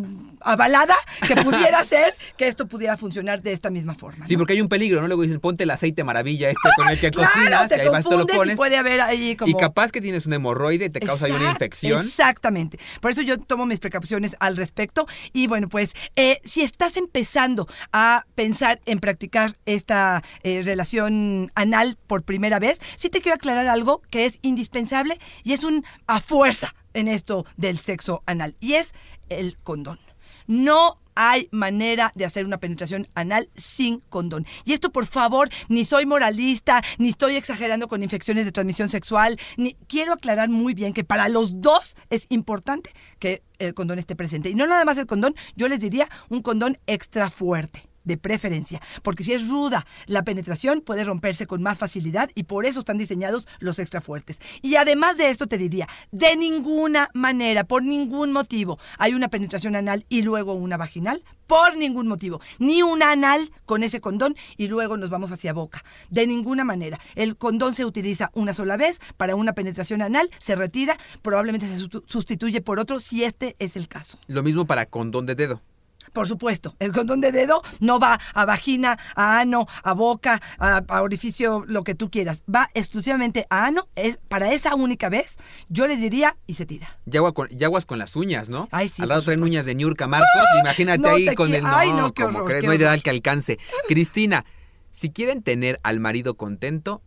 avalada 0.45 0.95
que 1.27 1.35
pudiera 1.35 1.83
ser 1.83 2.13
que 2.37 2.47
esto 2.47 2.67
pudiera 2.67 2.95
funcionar 2.97 3.41
de 3.41 3.51
esta 3.51 3.69
misma 3.69 3.95
forma. 3.95 4.25
Sí, 4.27 4.33
¿no? 4.33 4.39
porque 4.39 4.53
hay 4.53 4.61
un 4.61 4.69
peligro, 4.69 5.01
¿no? 5.01 5.07
Luego 5.07 5.23
dicen, 5.23 5.39
ponte 5.39 5.63
el 5.63 5.71
aceite 5.71 6.03
maravilla 6.03 6.49
este 6.49 6.69
con 6.75 6.89
el 6.89 6.99
que 6.99 7.11
Claro, 7.15 7.29
cocinas 7.33 7.69
te 7.69 7.77
y 7.77 7.79
ahí 7.81 7.87
vas, 7.89 8.03
te 8.03 8.09
lo 8.11 8.17
confundes 8.17 8.35
y 8.35 8.37
pones. 8.37 8.55
puede 8.57 8.77
haber 8.77 9.01
ahí 9.01 9.35
como... 9.35 9.49
Y 9.49 9.55
capaz 9.55 9.91
que 9.91 10.01
tienes 10.01 10.25
un 10.25 10.33
hemorroide 10.33 10.89
te 10.89 10.99
causa 10.99 11.25
ahí 11.25 11.31
una 11.31 11.51
infección. 11.51 12.05
Exactamente. 12.05 12.77
Por 13.01 13.11
eso 13.11 13.21
yo 13.21 13.39
tomo 13.39 13.65
mis 13.65 13.79
precauciones 13.79 14.35
al 14.39 14.57
respecto. 14.57 15.07
Y 15.33 15.47
bueno, 15.47 15.69
pues 15.69 15.93
eh, 16.15 16.39
si 16.43 16.61
estás 16.61 16.97
empezando 16.97 17.67
a 17.91 18.25
pensar 18.35 18.81
en 18.85 18.99
practicar 18.99 19.53
esta 19.65 20.23
eh, 20.43 20.61
relación 20.63 21.51
anal 21.55 21.97
por 22.07 22.23
primera 22.23 22.59
vez, 22.59 22.79
sí 22.97 23.09
te 23.09 23.21
quiero 23.21 23.35
aclarar 23.35 23.67
algo 23.67 24.01
que 24.09 24.25
es 24.25 24.39
indispensable 24.41 25.19
y 25.43 25.53
es 25.53 25.63
un 25.63 25.85
a 26.07 26.19
fuerza 26.19 26.75
en 26.93 27.07
esto 27.07 27.45
del 27.57 27.77
sexo 27.77 28.23
anal. 28.25 28.55
Y 28.59 28.73
es 28.73 28.93
el 29.29 29.57
condón. 29.63 29.99
No 30.47 30.99
hay 31.15 31.47
manera 31.51 32.11
de 32.15 32.25
hacer 32.25 32.45
una 32.45 32.59
penetración 32.59 33.07
anal 33.15 33.49
sin 33.55 33.99
condón. 34.09 34.45
Y 34.65 34.73
esto, 34.73 34.91
por 34.91 35.05
favor, 35.05 35.49
ni 35.69 35.85
soy 35.85 36.05
moralista, 36.05 36.83
ni 36.97 37.09
estoy 37.09 37.37
exagerando 37.37 37.87
con 37.87 38.03
infecciones 38.03 38.45
de 38.45 38.51
transmisión 38.51 38.89
sexual, 38.89 39.39
ni 39.57 39.75
quiero 39.87 40.13
aclarar 40.13 40.49
muy 40.49 40.73
bien 40.73 40.93
que 40.93 41.03
para 41.03 41.29
los 41.29 41.61
dos 41.61 41.95
es 42.09 42.27
importante 42.29 42.91
que 43.19 43.43
el 43.59 43.73
condón 43.73 43.99
esté 43.99 44.15
presente. 44.15 44.49
Y 44.49 44.55
no 44.55 44.67
nada 44.67 44.85
más 44.85 44.97
el 44.97 45.07
condón, 45.07 45.35
yo 45.55 45.67
les 45.67 45.79
diría 45.79 46.09
un 46.29 46.41
condón 46.41 46.77
extra 46.85 47.29
fuerte 47.29 47.94
de 48.05 48.17
preferencia, 48.17 48.81
porque 49.03 49.23
si 49.23 49.33
es 49.33 49.49
ruda 49.49 49.85
la 50.05 50.23
penetración 50.23 50.81
puede 50.81 51.03
romperse 51.03 51.47
con 51.47 51.61
más 51.61 51.79
facilidad 51.79 52.29
y 52.35 52.43
por 52.43 52.65
eso 52.65 52.79
están 52.79 52.97
diseñados 52.97 53.47
los 53.59 53.79
extra 53.79 54.01
fuertes. 54.01 54.39
Y 54.61 54.75
además 54.75 55.17
de 55.17 55.29
esto 55.29 55.47
te 55.47 55.57
diría, 55.57 55.87
de 56.11 56.35
ninguna 56.35 57.09
manera, 57.13 57.63
por 57.63 57.83
ningún 57.83 58.31
motivo, 58.31 58.79
hay 58.97 59.13
una 59.13 59.27
penetración 59.27 59.75
anal 59.75 60.05
y 60.09 60.21
luego 60.21 60.53
una 60.53 60.77
vaginal, 60.77 61.23
por 61.47 61.77
ningún 61.77 62.07
motivo, 62.07 62.41
ni 62.59 62.81
una 62.81 63.11
anal 63.11 63.51
con 63.65 63.83
ese 63.83 64.01
condón 64.01 64.35
y 64.57 64.67
luego 64.67 64.97
nos 64.97 65.09
vamos 65.09 65.31
hacia 65.31 65.53
boca, 65.53 65.83
de 66.09 66.27
ninguna 66.27 66.63
manera. 66.63 66.99
El 67.15 67.37
condón 67.37 67.73
se 67.73 67.85
utiliza 67.85 68.31
una 68.33 68.53
sola 68.53 68.77
vez 68.77 68.99
para 69.17 69.35
una 69.35 69.53
penetración 69.53 70.01
anal, 70.01 70.29
se 70.39 70.55
retira, 70.55 70.97
probablemente 71.21 71.67
se 71.67 71.87
sustituye 72.07 72.61
por 72.61 72.79
otro 72.79 72.99
si 72.99 73.23
este 73.23 73.55
es 73.59 73.75
el 73.75 73.87
caso. 73.87 74.17
Lo 74.27 74.43
mismo 74.43 74.65
para 74.65 74.85
condón 74.85 75.25
de 75.25 75.35
dedo. 75.35 75.61
Por 76.15 76.29
supuesto, 76.29 76.77
el 76.79 76.93
condón 76.93 77.19
de 77.19 77.33
dedo 77.33 77.61
no 77.81 77.99
va 77.99 78.17
a 78.33 78.45
vagina, 78.45 78.97
a 79.15 79.37
ano, 79.37 79.67
a 79.83 79.91
boca, 79.91 80.41
a, 80.57 80.77
a 80.87 81.01
orificio, 81.01 81.65
lo 81.67 81.83
que 81.83 81.93
tú 81.93 82.09
quieras. 82.09 82.41
Va 82.53 82.69
exclusivamente 82.73 83.45
a 83.49 83.65
ano. 83.65 83.89
Es 83.95 84.19
para 84.29 84.53
esa 84.53 84.75
única 84.75 85.09
vez, 85.09 85.35
yo 85.67 85.87
les 85.87 85.99
diría 85.99 86.37
y 86.47 86.53
se 86.53 86.65
tira. 86.65 86.97
Yagua 87.05 87.33
con, 87.33 87.49
yaguas 87.49 87.85
con 87.85 87.99
las 87.99 88.15
uñas, 88.15 88.47
¿no? 88.47 88.69
Ay, 88.71 88.87
sí, 88.87 89.01
Al 89.01 89.09
lado 89.09 89.23
traen 89.23 89.43
uñas 89.43 89.65
de 89.65 89.75
Niurka 89.75 90.07
Marcos. 90.07 90.29
Imagínate 90.61 90.99
No 90.99 91.09
ahí 91.09 91.35
con 91.35 91.53
el. 91.53 91.63
No, 91.63 91.75
ay, 91.75 91.91
no, 91.91 92.13
qué 92.13 92.23
como 92.23 92.37
horror, 92.37 92.47
crees, 92.47 92.61
qué 92.61 92.67
no 92.67 92.71
hay 92.71 92.77
de 92.77 93.01
que 93.01 93.09
alcance. 93.09 93.59
Cristina, 93.89 94.45
si 94.91 95.09
quieren 95.09 95.43
tener 95.43 95.81
al 95.83 95.99
marido 95.99 96.37
contento, 96.37 97.03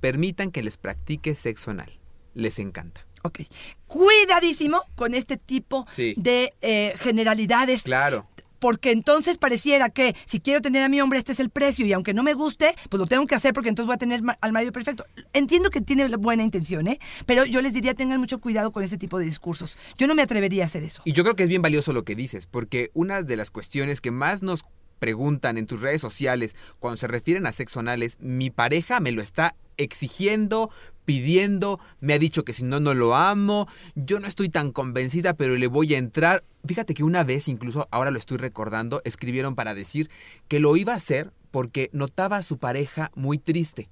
permitan 0.00 0.50
que 0.50 0.62
les 0.62 0.76
practique 0.76 1.34
sexo 1.34 1.70
anal. 1.70 1.98
Les 2.34 2.58
encanta. 2.58 3.06
Ok. 3.26 3.40
Cuidadísimo 3.86 4.82
con 4.94 5.14
este 5.14 5.36
tipo 5.36 5.86
Sí. 5.90 6.14
de 6.16 6.54
eh, 6.62 6.94
generalidades. 6.98 7.82
Claro. 7.82 8.26
Porque 8.58 8.90
entonces 8.90 9.36
pareciera 9.36 9.90
que 9.90 10.16
si 10.24 10.40
quiero 10.40 10.62
tener 10.62 10.82
a 10.82 10.88
mi 10.88 11.00
hombre, 11.00 11.18
este 11.18 11.32
es 11.32 11.40
el 11.40 11.50
precio 11.50 11.84
y 11.86 11.92
aunque 11.92 12.14
no 12.14 12.22
me 12.22 12.32
guste, 12.32 12.74
pues 12.88 12.98
lo 12.98 13.06
tengo 13.06 13.26
que 13.26 13.34
hacer 13.34 13.52
porque 13.52 13.68
entonces 13.68 13.86
voy 13.86 13.94
a 13.94 13.98
tener 13.98 14.22
al 14.40 14.52
marido 14.52 14.72
perfecto. 14.72 15.04
Entiendo 15.34 15.68
que 15.70 15.82
tiene 15.82 16.08
buena 16.16 16.42
intención, 16.42 16.88
¿eh? 16.88 16.98
Pero 17.26 17.44
yo 17.44 17.60
les 17.60 17.74
diría 17.74 17.94
tengan 17.94 18.18
mucho 18.18 18.40
cuidado 18.40 18.72
con 18.72 18.82
ese 18.82 18.96
tipo 18.96 19.18
de 19.18 19.26
discursos. 19.26 19.76
Yo 19.98 20.06
no 20.06 20.14
me 20.14 20.22
atrevería 20.22 20.62
a 20.64 20.66
hacer 20.66 20.84
eso. 20.84 21.02
Y 21.04 21.12
yo 21.12 21.22
creo 21.22 21.36
que 21.36 21.42
es 21.42 21.48
bien 21.50 21.62
valioso 21.62 21.92
lo 21.92 22.04
que 22.04 22.14
dices, 22.14 22.46
porque 22.46 22.90
una 22.94 23.22
de 23.22 23.36
las 23.36 23.50
cuestiones 23.50 24.00
que 24.00 24.10
más 24.10 24.42
nos 24.42 24.64
preguntan 24.98 25.58
en 25.58 25.66
tus 25.66 25.82
redes 25.82 26.00
sociales 26.00 26.56
cuando 26.78 26.96
se 26.96 27.06
refieren 27.08 27.46
a 27.46 27.52
sexo 27.52 27.80
anal 27.80 28.02
es, 28.02 28.16
mi 28.20 28.48
pareja 28.48 29.00
me 29.00 29.12
lo 29.12 29.20
está 29.20 29.54
exigiendo, 29.76 30.70
pidiendo, 31.06 31.80
me 32.00 32.12
ha 32.12 32.18
dicho 32.18 32.44
que 32.44 32.52
si 32.52 32.64
no, 32.64 32.80
no 32.80 32.92
lo 32.92 33.14
amo, 33.16 33.66
yo 33.94 34.20
no 34.20 34.26
estoy 34.26 34.50
tan 34.50 34.72
convencida, 34.72 35.32
pero 35.32 35.56
le 35.56 35.68
voy 35.68 35.94
a 35.94 35.98
entrar. 35.98 36.44
Fíjate 36.66 36.92
que 36.92 37.04
una 37.04 37.24
vez, 37.24 37.48
incluso 37.48 37.88
ahora 37.90 38.10
lo 38.10 38.18
estoy 38.18 38.36
recordando, 38.36 39.00
escribieron 39.04 39.54
para 39.54 39.74
decir 39.74 40.10
que 40.48 40.60
lo 40.60 40.76
iba 40.76 40.92
a 40.92 40.96
hacer 40.96 41.32
porque 41.50 41.88
notaba 41.92 42.36
a 42.36 42.42
su 42.42 42.58
pareja 42.58 43.10
muy 43.14 43.38
triste. 43.38 43.88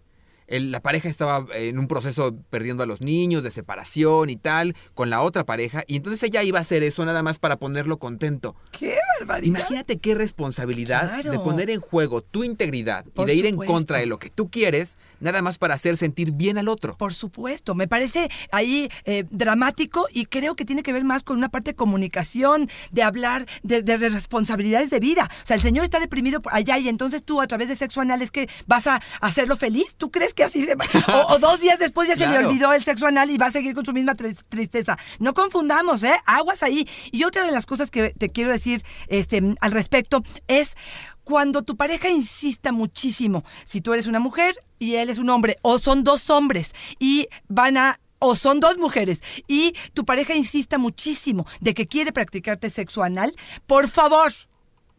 El- 0.46 0.70
la 0.70 0.80
pareja 0.80 1.08
estaba 1.08 1.46
en 1.54 1.78
un 1.78 1.88
proceso 1.88 2.34
perdiendo 2.50 2.82
a 2.82 2.86
los 2.86 3.00
niños, 3.00 3.42
de 3.42 3.50
separación 3.50 4.30
y 4.30 4.36
tal, 4.36 4.74
con 4.94 5.10
la 5.10 5.22
otra 5.22 5.44
pareja, 5.44 5.84
y 5.86 5.96
entonces 5.96 6.22
ella 6.22 6.42
iba 6.42 6.58
a 6.58 6.62
hacer 6.62 6.82
eso 6.82 7.04
nada 7.04 7.22
más 7.22 7.38
para 7.38 7.56
ponerlo 7.58 7.98
contento. 7.98 8.54
¡Qué 8.78 8.96
barbaridad! 9.18 9.58
Imagínate 9.60 9.98
qué 9.98 10.14
responsabilidad 10.14 11.08
Claro. 11.08 11.30
de 11.32 11.38
poner 11.38 11.70
en 11.70 11.80
juego 11.80 12.20
tu 12.22 12.44
integridad 12.44 13.04
Por 13.14 13.28
y 13.28 13.32
de 13.32 13.38
ir 13.38 13.50
supuesto. 13.50 13.72
en 13.72 13.76
contra 13.76 13.98
de 13.98 14.06
lo 14.06 14.18
que 14.18 14.30
tú 14.30 14.50
quieres, 14.50 14.98
nada 15.20 15.40
más 15.42 15.58
para 15.58 15.74
hacer 15.74 15.96
sentir 15.96 16.32
bien 16.32 16.58
al 16.58 16.68
otro. 16.68 16.96
Por 16.96 17.14
supuesto, 17.14 17.74
me 17.74 17.88
parece 17.88 18.28
ahí 18.52 18.88
eh, 19.04 19.24
dramático 19.30 20.06
y 20.12 20.26
creo 20.26 20.54
que 20.56 20.64
tiene 20.64 20.82
que 20.82 20.92
ver 20.92 21.04
más 21.04 21.22
con 21.22 21.36
una 21.38 21.48
parte 21.48 21.70
de 21.70 21.74
comunicación, 21.76 22.68
de 22.92 23.02
hablar 23.02 23.46
de, 23.62 23.82
de 23.82 23.96
responsabilidades 24.08 24.90
de 24.90 25.00
vida. 25.00 25.30
O 25.42 25.46
sea, 25.46 25.56
el 25.56 25.62
señor 25.62 25.84
está 25.84 26.00
deprimido 26.00 26.40
por 26.42 26.54
allá 26.54 26.78
y 26.78 26.88
entonces 26.88 27.22
tú 27.24 27.40
a 27.40 27.46
través 27.46 27.68
de 27.68 27.76
sexo 27.76 28.00
anal 28.00 28.20
es 28.22 28.30
que 28.30 28.48
vas 28.66 28.86
a 28.86 29.00
hacerlo 29.20 29.56
feliz. 29.56 29.94
¿Tú 29.96 30.10
crees 30.10 30.33
que 30.34 30.44
así 30.44 30.64
se 30.64 30.74
va? 30.74 30.84
O, 31.14 31.34
o 31.34 31.38
dos 31.38 31.60
días 31.60 31.78
después 31.78 32.08
ya 32.08 32.16
se 32.16 32.26
le 32.26 32.38
olvidó 32.38 32.72
el 32.72 32.82
sexo 32.82 33.06
anal 33.06 33.30
y 33.30 33.36
va 33.38 33.46
a 33.46 33.50
seguir 33.52 33.74
con 33.74 33.84
su 33.84 33.92
misma 33.92 34.14
tri- 34.14 34.36
tristeza. 34.48 34.96
No 35.18 35.34
confundamos, 35.34 36.02
¿eh? 36.02 36.14
Aguas 36.26 36.62
ahí. 36.62 36.88
Y 37.12 37.24
otra 37.24 37.44
de 37.44 37.52
las 37.52 37.66
cosas 37.66 37.90
que 37.90 38.10
te 38.10 38.28
quiero 38.28 38.50
decir 38.50 38.82
este, 39.08 39.42
al 39.60 39.72
respecto 39.72 40.22
es 40.48 40.76
cuando 41.22 41.62
tu 41.62 41.76
pareja 41.76 42.10
insista 42.10 42.70
muchísimo, 42.72 43.44
si 43.64 43.80
tú 43.80 43.92
eres 43.94 44.06
una 44.06 44.18
mujer 44.18 44.54
y 44.78 44.96
él 44.96 45.08
es 45.08 45.18
un 45.18 45.30
hombre, 45.30 45.56
o 45.62 45.78
son 45.78 46.04
dos 46.04 46.28
hombres 46.30 46.72
y 46.98 47.28
van 47.48 47.76
a 47.78 47.98
o 48.18 48.36
son 48.36 48.58
dos 48.60 48.78
mujeres 48.78 49.20
y 49.48 49.74
tu 49.92 50.04
pareja 50.06 50.34
insista 50.34 50.78
muchísimo 50.78 51.46
de 51.60 51.74
que 51.74 51.86
quiere 51.86 52.10
practicarte 52.12 52.70
sexo 52.70 53.02
anal, 53.02 53.34
por 53.66 53.88
favor, 53.88 54.32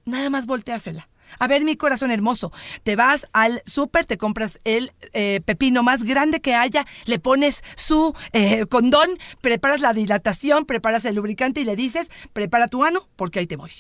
nada 0.06 0.30
más 0.30 0.45
volteásela. 0.45 1.08
A 1.39 1.48
ver, 1.48 1.63
mi 1.63 1.76
corazón 1.76 2.12
hermoso, 2.12 2.52
te 2.84 2.95
vas 2.95 3.28
al 3.34 3.62
súper, 3.65 4.06
te 4.06 4.17
compras 4.17 4.60
el 4.63 4.91
eh, 5.13 5.41
pepino 5.45 5.84
más 5.84 6.04
grande 6.04 6.41
que 6.41 6.56
haya, 6.56 6.86
le 7.06 7.19
pones 7.19 7.63
su 7.76 8.15
eh, 8.34 8.65
condón, 8.67 9.17
preparas 9.41 9.82
la 9.82 9.93
dilatación, 9.93 10.65
preparas 10.65 11.06
el 11.06 11.15
lubricante 11.15 11.62
y 11.62 11.65
le 11.65 11.76
dices, 11.76 12.10
prepara 12.34 12.67
tu 12.67 12.84
ano 12.84 13.08
porque 13.15 13.39
ahí 13.39 13.48
te 13.48 13.56
voy. 13.56 13.71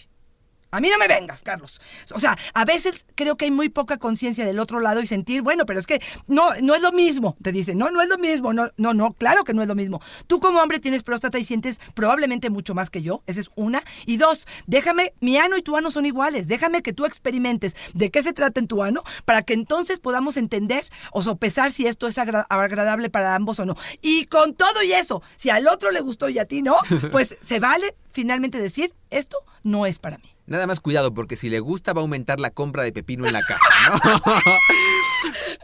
A 0.75 0.81
mí 0.81 0.89
no 0.89 0.97
me 0.97 1.07
vengas, 1.07 1.41
Carlos. 1.43 1.79
O 2.13 2.19
sea, 2.19 2.37
a 2.53 2.65
veces 2.65 3.05
creo 3.15 3.35
que 3.37 3.45
hay 3.45 3.51
muy 3.51 3.69
poca 3.69 3.97
conciencia 3.97 4.45
del 4.45 4.59
otro 4.59 4.79
lado 4.79 5.01
y 5.01 5.07
sentir, 5.07 5.41
bueno, 5.41 5.65
pero 5.65 5.79
es 5.79 5.87
que 5.87 6.01
no, 6.27 6.53
no 6.61 6.75
es 6.75 6.81
lo 6.81 6.91
mismo. 6.91 7.35
Te 7.41 7.51
dicen, 7.51 7.77
no, 7.77 7.89
no 7.91 8.01
es 8.01 8.09
lo 8.09 8.17
mismo. 8.17 8.53
No, 8.53 8.69
no, 8.77 8.93
no, 8.93 9.13
claro 9.13 9.43
que 9.43 9.53
no 9.53 9.61
es 9.61 9.67
lo 9.67 9.75
mismo. 9.75 10.01
Tú 10.27 10.39
como 10.39 10.59
hombre 10.61 10.79
tienes 10.79 11.03
próstata 11.03 11.39
y 11.39 11.43
sientes 11.43 11.79
probablemente 11.93 12.49
mucho 12.49 12.75
más 12.75 12.89
que 12.89 13.01
yo. 13.01 13.23
Esa 13.27 13.39
es 13.39 13.49
una. 13.55 13.83
Y 14.05 14.17
dos, 14.17 14.47
déjame, 14.67 15.13
mi 15.21 15.37
ano 15.37 15.57
y 15.57 15.61
tu 15.61 15.75
ano 15.77 15.91
son 15.91 16.05
iguales. 16.05 16.47
Déjame 16.47 16.81
que 16.81 16.93
tú 16.93 17.05
experimentes 17.05 17.75
de 17.93 18.11
qué 18.11 18.21
se 18.23 18.33
trata 18.33 18.59
en 18.59 18.67
tu 18.67 18.83
ano 18.83 19.03
para 19.25 19.43
que 19.43 19.53
entonces 19.53 19.99
podamos 19.99 20.37
entender 20.37 20.85
o 21.11 21.23
sopesar 21.23 21.71
si 21.71 21.87
esto 21.87 22.07
es 22.07 22.17
agra- 22.17 22.45
agradable 22.49 23.09
para 23.09 23.35
ambos 23.35 23.59
o 23.59 23.65
no. 23.65 23.75
Y 24.01 24.25
con 24.25 24.53
todo 24.55 24.83
y 24.83 24.91
eso, 24.93 25.21
si 25.37 25.49
al 25.49 25.67
otro 25.67 25.91
le 25.91 26.01
gustó 26.01 26.29
y 26.29 26.39
a 26.39 26.45
ti 26.45 26.61
no, 26.61 26.77
pues 27.11 27.37
se 27.43 27.59
vale 27.59 27.95
finalmente 28.11 28.57
decir, 28.57 28.93
esto 29.17 29.43
no 29.63 29.85
es 29.85 29.99
para 29.99 30.17
mí. 30.17 30.35
Nada 30.45 30.67
más 30.67 30.79
cuidado, 30.79 31.13
porque 31.13 31.35
si 31.35 31.49
le 31.49 31.59
gusta 31.59 31.93
va 31.93 32.01
a 32.01 32.03
aumentar 32.03 32.39
la 32.39 32.51
compra 32.51 32.83
de 32.83 32.91
pepino 32.91 33.25
en 33.25 33.33
la 33.33 33.41
casa, 33.41 33.67
¿no? 33.89 33.99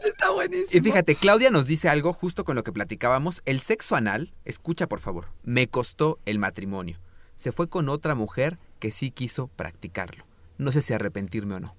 Está 0.04 0.30
buenísimo. 0.30 0.70
y 0.72 0.80
fíjate, 0.80 1.14
Claudia 1.14 1.50
nos 1.50 1.66
dice 1.66 1.88
algo 1.88 2.12
justo 2.12 2.44
con 2.44 2.56
lo 2.56 2.64
que 2.64 2.72
platicábamos. 2.72 3.42
El 3.44 3.60
sexo 3.60 3.94
anal, 3.94 4.34
escucha 4.44 4.88
por 4.88 5.00
favor, 5.00 5.28
me 5.42 5.68
costó 5.68 6.18
el 6.24 6.38
matrimonio. 6.38 6.98
Se 7.36 7.52
fue 7.52 7.68
con 7.68 7.88
otra 7.88 8.14
mujer 8.14 8.58
que 8.78 8.90
sí 8.90 9.10
quiso 9.10 9.48
practicarlo. 9.48 10.24
No 10.58 10.72
sé 10.72 10.82
si 10.82 10.92
arrepentirme 10.92 11.54
o 11.54 11.60
no. 11.60 11.76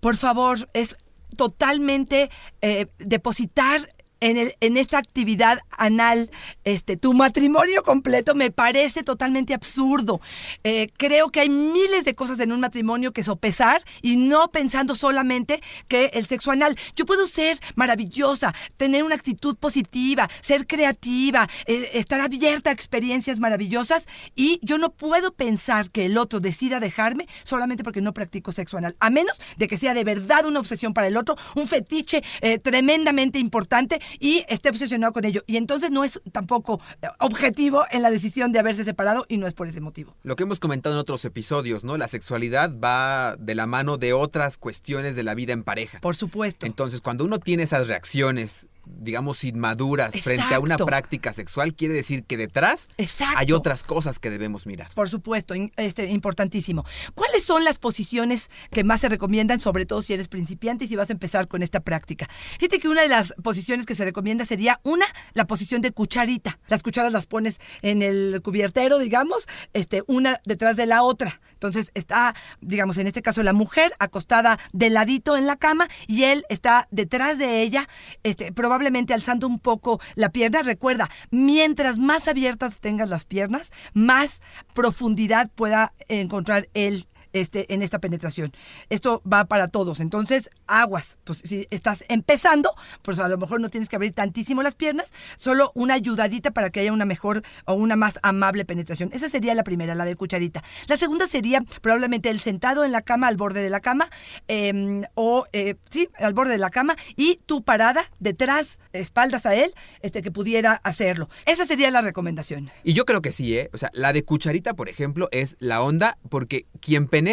Por 0.00 0.16
favor, 0.16 0.68
es 0.72 0.96
totalmente 1.36 2.30
eh, 2.60 2.86
depositar 2.98 3.88
en, 4.20 4.36
el- 4.36 4.54
en 4.60 4.76
esta 4.76 4.98
actividad 4.98 5.58
anal 5.70 6.30
este, 6.64 6.96
tu 6.96 7.12
matrimonio 7.14 7.82
completo 7.82 8.34
me 8.34 8.50
parece 8.50 9.02
totalmente 9.02 9.54
absurdo. 9.54 10.20
Eh, 10.62 10.86
creo 10.96 11.30
que 11.30 11.40
hay 11.40 11.48
miles 11.50 12.04
de 12.04 12.14
cosas 12.14 12.40
en 12.40 12.52
un 12.52 12.60
matrimonio 12.60 13.12
que 13.12 13.24
sopesar 13.24 13.82
y 14.02 14.16
no 14.16 14.48
pensando 14.50 14.94
solamente 14.94 15.60
que 15.88 16.06
el 16.14 16.26
sexo 16.26 16.50
anal. 16.50 16.76
Yo 16.96 17.06
puedo 17.06 17.26
ser 17.26 17.58
maravillosa, 17.74 18.54
tener 18.76 19.02
una 19.04 19.14
actitud 19.14 19.56
positiva, 19.56 20.28
ser 20.40 20.66
creativa, 20.66 21.48
eh, 21.66 21.90
estar 21.94 22.20
abierta 22.20 22.70
a 22.70 22.72
experiencias 22.72 23.40
maravillosas 23.40 24.06
y 24.34 24.58
yo 24.62 24.78
no 24.78 24.90
puedo 24.90 25.32
pensar 25.34 25.90
que 25.90 26.06
el 26.06 26.16
otro 26.18 26.40
decida 26.40 26.80
dejarme 26.80 27.26
solamente 27.44 27.84
porque 27.84 28.00
no 28.00 28.14
practico 28.14 28.52
sexo 28.52 28.78
anal, 28.78 28.96
a 29.00 29.10
menos 29.10 29.40
de 29.56 29.68
que 29.68 29.76
sea 29.76 29.94
de 29.94 30.04
verdad 30.04 30.46
una 30.46 30.60
obsesión 30.60 30.94
para 30.94 31.08
el 31.08 31.16
otro, 31.16 31.36
un 31.56 31.66
fetiche 31.66 32.22
eh, 32.40 32.58
tremendamente 32.58 33.38
importante 33.38 34.00
y 34.18 34.44
esté 34.48 34.70
obsesionado 34.70 35.12
con 35.12 35.24
ello. 35.24 35.42
Y 35.46 35.56
entonces 35.56 35.90
no 35.90 36.04
es 36.04 36.20
tampoco 36.32 36.80
eh, 37.02 37.08
objetivo 37.18 37.84
en 37.90 38.02
la 38.02 38.10
decisión 38.10 38.52
de 38.52 38.58
haberse 38.58 38.84
separado 38.84 39.26
y 39.28 39.36
no 39.36 39.46
es 39.46 39.54
por 39.54 39.68
ese 39.68 39.80
motivo. 39.80 40.14
Lo 40.22 40.36
que 40.36 40.44
hemos 40.44 40.60
comentado 40.60 40.94
en 40.94 41.00
otros 41.00 41.24
episodios, 41.24 41.84
¿no? 41.84 41.96
La 41.96 42.08
sexualidad 42.08 42.72
va 42.78 43.36
de 43.36 43.54
la 43.54 43.66
mano 43.66 43.96
de 43.96 44.12
otras 44.12 44.58
cuestiones 44.58 45.16
de 45.16 45.22
la 45.22 45.34
vida 45.34 45.52
en 45.52 45.62
pareja. 45.62 46.00
Por 46.00 46.16
supuesto. 46.16 46.66
Entonces, 46.66 47.00
cuando 47.00 47.24
uno 47.24 47.38
tiene 47.38 47.64
esas 47.64 47.88
reacciones, 47.88 48.68
digamos, 48.86 49.44
inmaduras 49.44 50.18
frente 50.20 50.54
a 50.54 50.60
una 50.60 50.74
Exacto. 50.74 50.86
práctica 50.86 51.32
sexual, 51.32 51.74
quiere 51.74 51.94
decir 51.94 52.24
que 52.24 52.36
detrás 52.36 52.88
Exacto. 52.96 53.38
hay 53.38 53.52
otras 53.52 53.82
cosas 53.82 54.18
que 54.18 54.30
debemos 54.30 54.66
mirar. 54.66 54.90
Por 54.94 55.08
supuesto, 55.08 55.54
este, 55.76 56.10
importantísimo. 56.10 56.84
¿Cuáles 57.14 57.44
son 57.44 57.64
las 57.64 57.78
posiciones 57.78 58.50
que 58.70 58.84
más 58.84 59.00
se 59.00 59.08
recomiendan, 59.08 59.60
sobre 59.60 59.86
todo 59.86 60.02
si 60.02 60.12
eres 60.12 60.28
principiante 60.28 60.84
y 60.84 60.88
si 60.88 60.96
vas 60.96 61.10
a 61.10 61.12
empezar 61.12 61.48
con 61.48 61.62
esta 61.62 61.80
práctica? 61.80 62.28
Fíjate 62.58 62.78
que 62.78 62.88
una 62.88 63.02
de 63.02 63.08
las 63.08 63.34
posiciones 63.42 63.86
que 63.86 63.94
se 63.94 64.04
recomienda 64.04 64.44
sería 64.44 64.80
una, 64.82 65.06
la 65.32 65.46
posición 65.46 65.80
de 65.80 65.92
cucharita. 65.92 66.58
Las 66.68 66.82
cucharas 66.82 67.12
las 67.12 67.26
pones 67.26 67.60
en 67.82 68.02
el 68.02 68.40
cubiertero, 68.42 68.98
digamos, 68.98 69.48
este, 69.72 70.02
una 70.06 70.40
detrás 70.44 70.76
de 70.76 70.86
la 70.86 71.02
otra. 71.02 71.40
Entonces 71.52 71.90
está, 71.94 72.34
digamos, 72.60 72.98
en 72.98 73.06
este 73.06 73.22
caso 73.22 73.42
la 73.42 73.52
mujer 73.52 73.92
acostada 73.98 74.58
de 74.72 74.90
ladito 74.90 75.36
en 75.36 75.46
la 75.46 75.56
cama 75.56 75.88
y 76.06 76.24
él 76.24 76.44
está 76.48 76.88
detrás 76.90 77.38
de 77.38 77.62
ella, 77.62 77.88
este, 78.22 78.52
probablemente 78.52 78.73
alzando 79.14 79.46
un 79.46 79.58
poco 79.58 80.00
la 80.14 80.30
pierna. 80.30 80.62
Recuerda, 80.62 81.10
mientras 81.30 81.98
más 81.98 82.28
abiertas 82.28 82.80
tengas 82.80 83.08
las 83.08 83.24
piernas, 83.24 83.72
más 83.92 84.40
profundidad 84.72 85.50
pueda 85.54 85.92
encontrar 86.08 86.68
él 86.74 87.06
este, 87.34 87.74
en 87.74 87.82
esta 87.82 87.98
penetración. 87.98 88.52
Esto 88.88 89.20
va 89.30 89.44
para 89.44 89.68
todos. 89.68 90.00
Entonces, 90.00 90.48
aguas. 90.66 91.18
Pues 91.24 91.40
si 91.40 91.66
estás 91.70 92.04
empezando, 92.08 92.70
pues 93.02 93.18
a 93.18 93.28
lo 93.28 93.36
mejor 93.36 93.60
no 93.60 93.68
tienes 93.68 93.90
que 93.90 93.96
abrir 93.96 94.12
tantísimo 94.12 94.62
las 94.62 94.76
piernas, 94.76 95.12
solo 95.36 95.72
una 95.74 95.94
ayudadita 95.94 96.52
para 96.52 96.70
que 96.70 96.80
haya 96.80 96.92
una 96.92 97.04
mejor 97.04 97.42
o 97.66 97.74
una 97.74 97.96
más 97.96 98.14
amable 98.22 98.64
penetración. 98.64 99.10
Esa 99.12 99.28
sería 99.28 99.54
la 99.54 99.64
primera, 99.64 99.94
la 99.94 100.04
de 100.04 100.14
cucharita. 100.16 100.62
La 100.86 100.96
segunda 100.96 101.26
sería 101.26 101.62
probablemente 101.82 102.30
el 102.30 102.38
sentado 102.40 102.84
en 102.84 102.92
la 102.92 103.02
cama, 103.02 103.26
al 103.26 103.36
borde 103.36 103.62
de 103.62 103.70
la 103.70 103.80
cama, 103.80 104.08
eh, 104.46 105.02
o 105.14 105.44
eh, 105.52 105.74
sí, 105.90 106.08
al 106.18 106.34
borde 106.34 106.52
de 106.52 106.58
la 106.58 106.70
cama, 106.70 106.96
y 107.16 107.40
tu 107.46 107.64
parada 107.64 108.04
detrás, 108.20 108.78
espaldas 108.92 109.44
a 109.44 109.56
él, 109.56 109.74
este, 110.02 110.22
que 110.22 110.30
pudiera 110.30 110.74
hacerlo. 110.84 111.28
Esa 111.46 111.66
sería 111.66 111.90
la 111.90 112.00
recomendación. 112.00 112.70
Y 112.84 112.92
yo 112.92 113.04
creo 113.04 113.22
que 113.22 113.32
sí, 113.32 113.58
¿eh? 113.58 113.70
O 113.72 113.78
sea, 113.78 113.90
la 113.92 114.12
de 114.12 114.24
cucharita, 114.24 114.74
por 114.74 114.88
ejemplo, 114.88 115.28
es 115.32 115.56
la 115.58 115.82
onda 115.82 116.16
porque 116.28 116.66
quien 116.80 117.08
penetra 117.08 117.23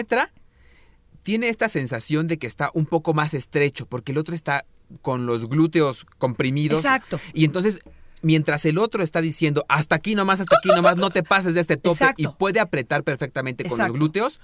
tiene 1.24 1.50
esta 1.50 1.70
sensación 1.70 2.28
de 2.28 2.38
que 2.38 2.48
está 2.48 2.72
un 2.74 2.86
poco 2.86 3.14
más 3.14 3.34
estrecho 3.34 3.86
porque 3.86 4.12
el 4.12 4.18
otro 4.18 4.36
está 4.36 4.66
con 5.02 5.26
los 5.26 5.48
glúteos 5.48 6.06
comprimidos. 6.18 6.80
Exacto. 6.80 7.20
Y 7.34 7.46
entonces, 7.46 7.80
mientras 8.22 8.66
el 8.66 8.78
otro 8.78 9.04
está 9.04 9.22
diciendo, 9.22 9.66
hasta 9.70 9.96
aquí 9.96 10.16
nomás, 10.16 10.40
hasta 10.40 10.58
aquí 10.58 10.70
nomás, 10.70 10.98
no 10.98 11.10
te 11.10 11.24
pases 11.24 11.54
de 11.54 11.62
este 11.62 11.78
tope 11.78 12.04
Exacto. 12.04 12.22
y 12.22 12.28
puede 12.28 12.60
apretar 12.60 13.04
perfectamente 13.04 13.64
con 13.64 13.80
los 13.80 13.92
glúteos, 13.92 14.40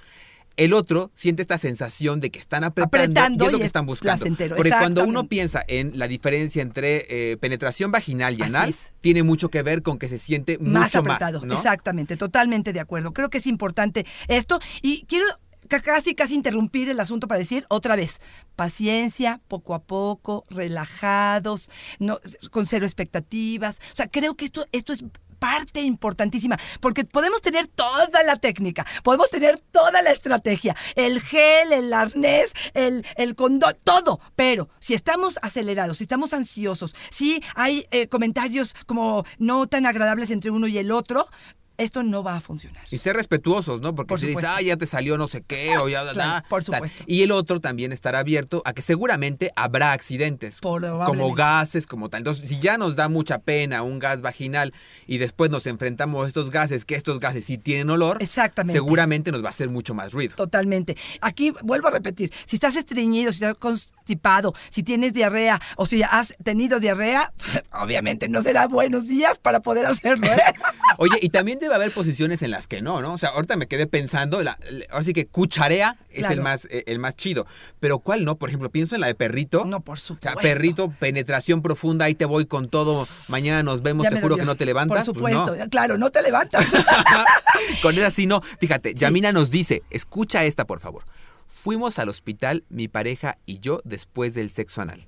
el 0.58 0.74
otro 0.74 1.12
siente 1.16 1.42
esta 1.44 1.58
sensación 1.58 2.20
de 2.20 2.32
que 2.32 2.40
están 2.40 2.64
apretando, 2.64 2.98
Apretando 2.98 3.44
y 3.44 3.48
es 3.48 3.52
lo 3.52 3.58
y 3.58 3.60
que 3.62 3.66
es 3.66 3.70
están 3.70 3.86
buscando. 3.86 4.24
placentero, 4.24 4.56
Porque 4.56 4.72
cuando 4.72 5.04
uno 5.06 5.28
piensa 5.30 5.64
en 5.68 5.98
la 5.98 6.08
diferencia 6.08 6.62
entre 6.62 7.06
eh, 7.32 7.38
penetración 7.38 7.92
vaginal 7.92 8.38
y 8.40 8.42
anal, 8.44 8.76
tiene 9.02 9.24
mucho 9.24 9.50
que 9.50 9.62
ver 9.64 9.84
con 9.84 9.98
que 10.00 10.10
se 10.10 10.18
siente 10.20 10.58
más 10.60 10.86
mucho 10.96 11.00
apretado. 11.00 11.40
más. 11.40 11.48
¿no? 11.48 11.54
Exactamente, 11.54 12.18
totalmente 12.18 12.74
de 12.74 12.80
acuerdo. 12.80 13.14
Creo 13.14 13.30
que 13.30 13.38
es 13.38 13.48
importante 13.48 14.06
esto 14.28 14.60
y 14.82 15.04
quiero 15.06 15.26
ca- 15.68 15.82
casi 15.82 16.16
casi 16.16 16.34
interrumpir 16.36 16.90
el 16.90 17.00
asunto 17.00 17.28
para 17.28 17.38
decir 17.40 17.64
otra 17.70 17.96
vez, 17.96 18.20
paciencia, 18.56 19.42
poco 19.48 19.76
a 19.76 19.84
poco, 19.84 20.44
relajados, 20.50 21.70
no 22.00 22.20
con 22.52 22.66
cero 22.66 22.86
expectativas. 22.86 23.78
O 23.92 23.96
sea, 23.96 24.08
creo 24.08 24.36
que 24.36 24.46
esto 24.46 24.66
esto 24.72 24.92
es 24.94 25.04
parte 25.40 25.82
importantísima, 25.82 26.58
porque 26.80 27.06
podemos 27.06 27.42
tener 27.42 27.68
toda 27.68 28.24
la 28.24 28.36
técnica, 28.36 28.86
podemos 29.04 29.30
tener 29.30 29.60
toda 29.60 30.02
la 30.02 30.12
estrategia, 30.12 30.76
el 30.96 31.22
gel, 31.22 31.74
el 31.74 31.94
arnés, 31.94 32.52
el, 32.74 33.06
el 33.16 33.36
condón, 33.36 33.76
todo, 33.84 34.20
pero 34.36 34.70
si 34.80 34.94
estamos 34.94 35.40
acelerados, 35.42 35.98
si 35.98 36.04
estamos 36.04 36.34
ansiosos, 36.34 36.96
si 37.10 37.42
hay 37.56 37.88
eh, 37.92 38.08
comentarios 38.08 38.76
como 38.86 39.26
no 39.38 39.68
tan 39.68 39.86
agradables 39.86 40.32
entre 40.32 40.52
uno 40.52 40.68
y 40.68 40.78
el 40.78 40.92
otro, 40.92 41.28
esto 41.78 42.04
no 42.04 42.24
va 42.24 42.36
a 42.38 42.42
funcionar. 42.42 42.84
Y 42.92 42.98
ser 42.98 43.16
respetuosos, 43.16 43.82
¿no? 43.82 43.94
Porque 43.96 44.10
Por 44.10 44.20
si 44.20 44.28
dices, 44.28 44.44
ah, 44.48 44.62
ya 44.62 44.78
te 44.78 44.86
salió 44.86 45.18
no 45.18 45.28
sé 45.28 45.42
qué, 45.42 45.78
o 45.78 45.88
ya, 45.90 46.02
Claro, 46.12 46.18
da, 46.18 46.46
por 46.50 46.64
tal. 46.64 46.76
supuesto. 46.76 47.04
Y 47.08 47.22
el 47.24 47.32
otro 47.32 47.60
también 47.60 47.92
estará 47.92 48.20
abierto 48.20 48.62
a 48.66 48.74
que 48.74 48.82
seguramente 48.82 49.52
habrá 49.56 49.92
accidentes. 49.92 50.60
Como 50.62 50.80
Probablemente. 50.80 51.36
gases, 51.38 51.88
como 51.88 52.10
tal. 52.10 52.20
Entonces, 52.20 52.50
si 52.50 52.60
ya 52.60 52.78
nos 52.78 52.96
da 52.96 53.10
mucha 53.10 53.40
pena 53.40 53.84
un 53.84 54.00
gas 54.00 54.22
vaginal 54.22 54.74
y 55.06 55.18
después 55.20 55.52
nos 55.52 55.66
enfrentamos 55.68 56.26
a 56.26 56.28
estos 56.28 56.50
gases, 56.50 56.84
que 56.86 56.96
estos 56.96 57.20
gases 57.20 57.46
sí 57.46 57.58
tienen 57.58 57.90
olor, 57.90 58.18
Exactamente. 58.22 58.74
seguramente 58.74 59.32
nos 59.32 59.44
va 59.44 59.48
a 59.48 59.52
hacer 59.52 59.70
mucho 59.70 59.94
más 59.94 60.14
ruido. 60.14 60.36
Totalmente. 60.36 60.98
Aquí 61.22 61.54
vuelvo 61.64 61.88
a 61.90 61.92
repetir, 61.92 62.32
si 62.46 62.56
estás 62.56 62.76
estreñido, 62.76 63.32
si 63.32 63.44
estás 63.44 63.56
constipado, 63.58 64.54
si 64.70 64.84
tienes 64.84 65.14
diarrea 65.14 65.62
o 65.76 65.86
si 65.86 66.02
has 66.04 66.34
tenido 66.44 66.80
diarrea, 66.80 67.32
obviamente 67.72 68.30
no 68.30 68.42
será 68.42 68.68
buenos 68.68 69.08
días 69.08 69.38
para 69.40 69.60
poder 69.60 69.86
hacerlo, 69.86 70.28
¿eh? 70.28 70.38
Oye, 70.98 71.18
y 71.22 71.30
también 71.30 71.60
debe 71.68 71.76
haber 71.76 71.92
posiciones 71.94 72.42
en 72.42 72.52
las 72.52 72.68
que 72.68 72.82
no, 72.82 73.02
¿no? 73.02 73.14
O 73.14 73.18
sea, 73.18 73.30
ahorita 73.30 73.56
me 73.56 73.68
quedé 73.68 73.88
pensando, 73.88 74.42
la- 74.42 74.58
la- 74.70 74.86
ahora 74.90 75.04
sí 75.04 75.14
que 75.14 75.28
cucharea 75.28 75.98
es 76.10 76.20
Claro. 76.20 76.34
el 76.34 76.42
más 76.42 76.66
eh, 76.72 76.84
el 76.88 77.00
más 77.00 77.16
chido, 77.16 77.46
pero 77.80 78.00
¿cuál 78.00 78.26
no? 78.26 78.38
Por 78.38 78.50
ejemplo, 78.50 78.70
pienso 78.72 78.96
en 78.96 79.02
la 79.02 79.08
de 79.08 79.16
perrito. 79.16 79.66
No, 79.66 79.82
por 79.82 79.98
O 79.98 80.02
supuesto. 80.02 80.42
sea, 80.42 80.42
perrito, 80.42 80.90
penetración 81.00 81.62
profunda, 81.62 82.06
ahí 82.06 82.16
te 82.16 82.26
voy 82.26 82.46
con 82.46 82.70
todo, 82.70 83.08
mañana 83.30 83.64
nos 83.64 83.82
vemos, 83.84 84.04
Ya 84.04 84.10
te 84.10 84.22
juro 84.22 84.36
que 84.38 84.46
no 84.46 84.56
te 84.56 84.66
levantas. 84.66 85.06
Por 85.06 85.20
Pues 85.20 85.34
supuesto, 85.36 85.56
no. 85.64 85.70
claro, 85.70 85.98
no 85.98 86.10
te 86.10 86.22
levantas. 86.22 86.66
Con 87.82 87.98
esa 87.98 88.12
sí 88.12 88.26
no. 88.28 88.42
Fíjate, 88.60 88.94
Yamina 88.94 89.32
nos 89.32 89.50
dice, 89.52 89.84
escucha 89.90 90.44
esta 90.46 90.66
por 90.66 90.80
favor. 90.80 91.04
Fuimos 91.48 91.98
al 92.00 92.10
hospital 92.10 92.64
mi 92.70 92.88
pareja 92.88 93.38
y 93.46 93.60
yo 93.60 93.82
después 93.84 94.34
del 94.34 94.50
sexo 94.52 94.82
anal. 94.82 95.08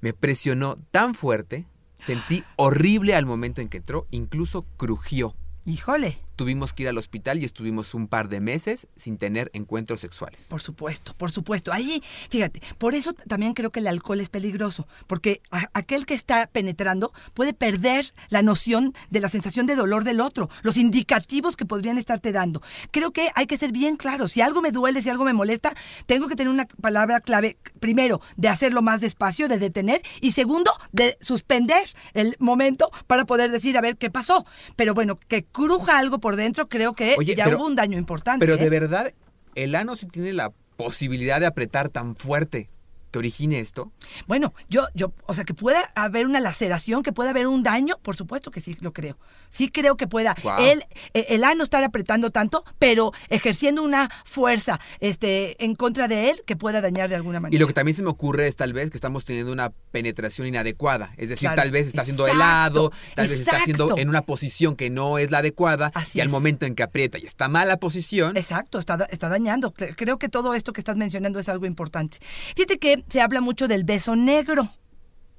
Me 0.00 0.12
presionó 0.14 0.76
tan 0.90 1.14
fuerte, 1.14 1.66
sentí 2.00 2.42
horrible 2.56 3.14
al 3.14 3.26
momento 3.26 3.60
en 3.60 3.68
que 3.68 3.78
entró, 3.78 4.06
incluso 4.10 4.64
crujió. 4.76 5.34
Híjole, 5.64 6.18
Tuvimos 6.40 6.72
que 6.72 6.84
ir 6.84 6.88
al 6.88 6.96
hospital 6.96 7.42
y 7.42 7.44
estuvimos 7.44 7.92
un 7.92 8.08
par 8.08 8.30
de 8.30 8.40
meses 8.40 8.88
sin 8.96 9.18
tener 9.18 9.50
encuentros 9.52 10.00
sexuales. 10.00 10.46
por 10.48 10.62
supuesto, 10.62 11.12
por 11.12 11.30
supuesto. 11.30 11.70
Ahí, 11.70 12.02
fíjate, 12.30 12.62
por 12.78 12.94
eso 12.94 13.12
también 13.12 13.52
creo 13.52 13.68
que 13.68 13.80
el 13.80 13.86
alcohol 13.86 14.22
es 14.22 14.30
peligroso, 14.30 14.88
porque 15.06 15.42
aquel 15.50 16.06
que 16.06 16.14
está 16.14 16.46
penetrando 16.46 17.12
puede 17.34 17.52
perder 17.52 18.14
la 18.30 18.40
noción 18.40 18.94
de 19.10 19.20
la 19.20 19.28
sensación 19.28 19.66
de 19.66 19.76
dolor 19.76 20.02
del 20.02 20.18
otro, 20.18 20.48
los 20.62 20.78
indicativos 20.78 21.56
que 21.56 21.66
podrían 21.66 21.98
estarte 21.98 22.32
dando. 22.32 22.62
Creo 22.90 23.10
que 23.10 23.28
hay 23.34 23.46
que 23.46 23.58
ser 23.58 23.70
bien 23.70 23.96
claro. 23.96 24.26
Si 24.26 24.40
algo 24.40 24.62
me 24.62 24.72
duele, 24.72 25.02
si 25.02 25.10
algo 25.10 25.24
me 25.24 25.34
molesta, 25.34 25.74
tengo 26.06 26.26
que 26.26 26.36
tener 26.36 26.50
una 26.50 26.64
palabra 26.64 27.20
clave, 27.20 27.58
primero, 27.80 28.22
de 28.38 28.48
hacerlo 28.48 28.80
más 28.80 29.02
despacio, 29.02 29.46
de 29.46 29.58
detener, 29.58 30.00
y 30.22 30.32
segundo, 30.32 30.72
de 30.92 31.18
suspender 31.20 31.86
el 32.14 32.34
momento 32.38 32.90
para 33.06 33.26
poder 33.26 33.50
decir, 33.50 33.76
a 33.76 33.82
ver, 33.82 33.98
¿qué 33.98 34.08
pasó? 34.08 34.46
Pero 34.76 34.94
bueno, 34.94 35.18
que 35.28 35.44
cruja 35.44 35.98
algo 35.98 36.18
por 36.18 36.29
dentro, 36.36 36.68
creo 36.68 36.94
que 36.94 37.14
Oye, 37.18 37.34
ya 37.34 37.44
pero- 37.44 37.58
hubo 37.58 37.66
un 37.66 37.76
daño 37.76 37.98
importante. 37.98 38.44
Pero 38.44 38.58
¿eh? 38.58 38.62
de 38.62 38.70
verdad, 38.70 39.12
el 39.54 39.74
ano 39.74 39.96
sí 39.96 40.06
tiene 40.06 40.32
la 40.32 40.52
posibilidad 40.76 41.40
de 41.40 41.46
apretar 41.46 41.88
tan 41.88 42.16
fuerte 42.16 42.70
que 43.10 43.18
origine 43.18 43.58
esto. 43.60 43.92
Bueno, 44.26 44.54
yo, 44.68 44.86
yo, 44.94 45.12
o 45.26 45.34
sea, 45.34 45.44
que 45.44 45.54
pueda 45.54 45.80
haber 45.94 46.26
una 46.26 46.40
laceración, 46.40 47.02
que 47.02 47.12
pueda 47.12 47.30
haber 47.30 47.46
un 47.46 47.62
daño, 47.62 47.98
por 48.02 48.16
supuesto 48.16 48.50
que 48.50 48.60
sí 48.60 48.76
lo 48.80 48.92
creo. 48.92 49.18
Sí 49.48 49.68
creo 49.68 49.96
que 49.96 50.06
pueda 50.06 50.34
Guau. 50.42 50.60
el, 50.62 50.82
eh, 51.14 51.26
el 51.30 51.44
ano 51.44 51.64
estar 51.64 51.82
apretando 51.82 52.30
tanto, 52.30 52.64
pero 52.78 53.12
ejerciendo 53.28 53.82
una 53.82 54.10
fuerza 54.24 54.78
este, 55.00 55.62
en 55.64 55.74
contra 55.74 56.06
de 56.08 56.30
él 56.30 56.42
que 56.46 56.56
pueda 56.56 56.80
dañar 56.80 57.08
de 57.08 57.16
alguna 57.16 57.40
manera. 57.40 57.56
Y 57.56 57.58
lo 57.58 57.66
que 57.66 57.72
también 57.74 57.96
se 57.96 58.02
me 58.02 58.10
ocurre 58.10 58.46
es 58.46 58.56
tal 58.56 58.72
vez 58.72 58.90
que 58.90 58.96
estamos 58.96 59.24
teniendo 59.24 59.52
una 59.52 59.70
penetración 59.90 60.46
inadecuada. 60.46 61.12
Es 61.16 61.28
decir, 61.28 61.48
Claro. 61.48 61.62
tal 61.62 61.70
vez 61.72 61.86
está 61.88 62.02
Exacto, 62.02 62.26
helado, 62.28 62.92
tal 63.14 63.26
vez 63.28 63.40
está 63.40 63.58
exacto. 63.58 63.96
en 63.98 64.08
una 64.08 64.22
posición 64.22 64.76
que 64.76 64.90
no 64.90 65.18
es 65.18 65.30
la 65.30 65.38
adecuada. 65.38 65.90
Así 65.94 66.18
y 66.18 66.20
al 66.20 66.28
es. 66.28 66.32
momento 66.32 66.66
en 66.66 66.74
que 66.74 66.82
aprieta 66.82 67.18
y 67.18 67.26
está 67.26 67.48
mala 67.48 67.78
posición, 67.78 68.36
Exacto, 68.36 68.78
está, 68.78 69.06
está 69.10 69.28
dañando. 69.28 69.72
Cre- 69.72 69.94
Creo 69.96 70.18
que 70.18 70.28
todo 70.28 70.54
esto 70.54 70.72
que 70.72 70.80
estás 70.80 70.96
mencionando 70.96 71.38
es 71.38 71.48
algo 71.48 71.66
importante. 71.66 72.18
Fíjate 72.56 72.78
que 72.78 72.99
se 73.08 73.20
habla 73.20 73.40
mucho 73.40 73.68
del 73.68 73.84
beso 73.84 74.16
negro. 74.16 74.70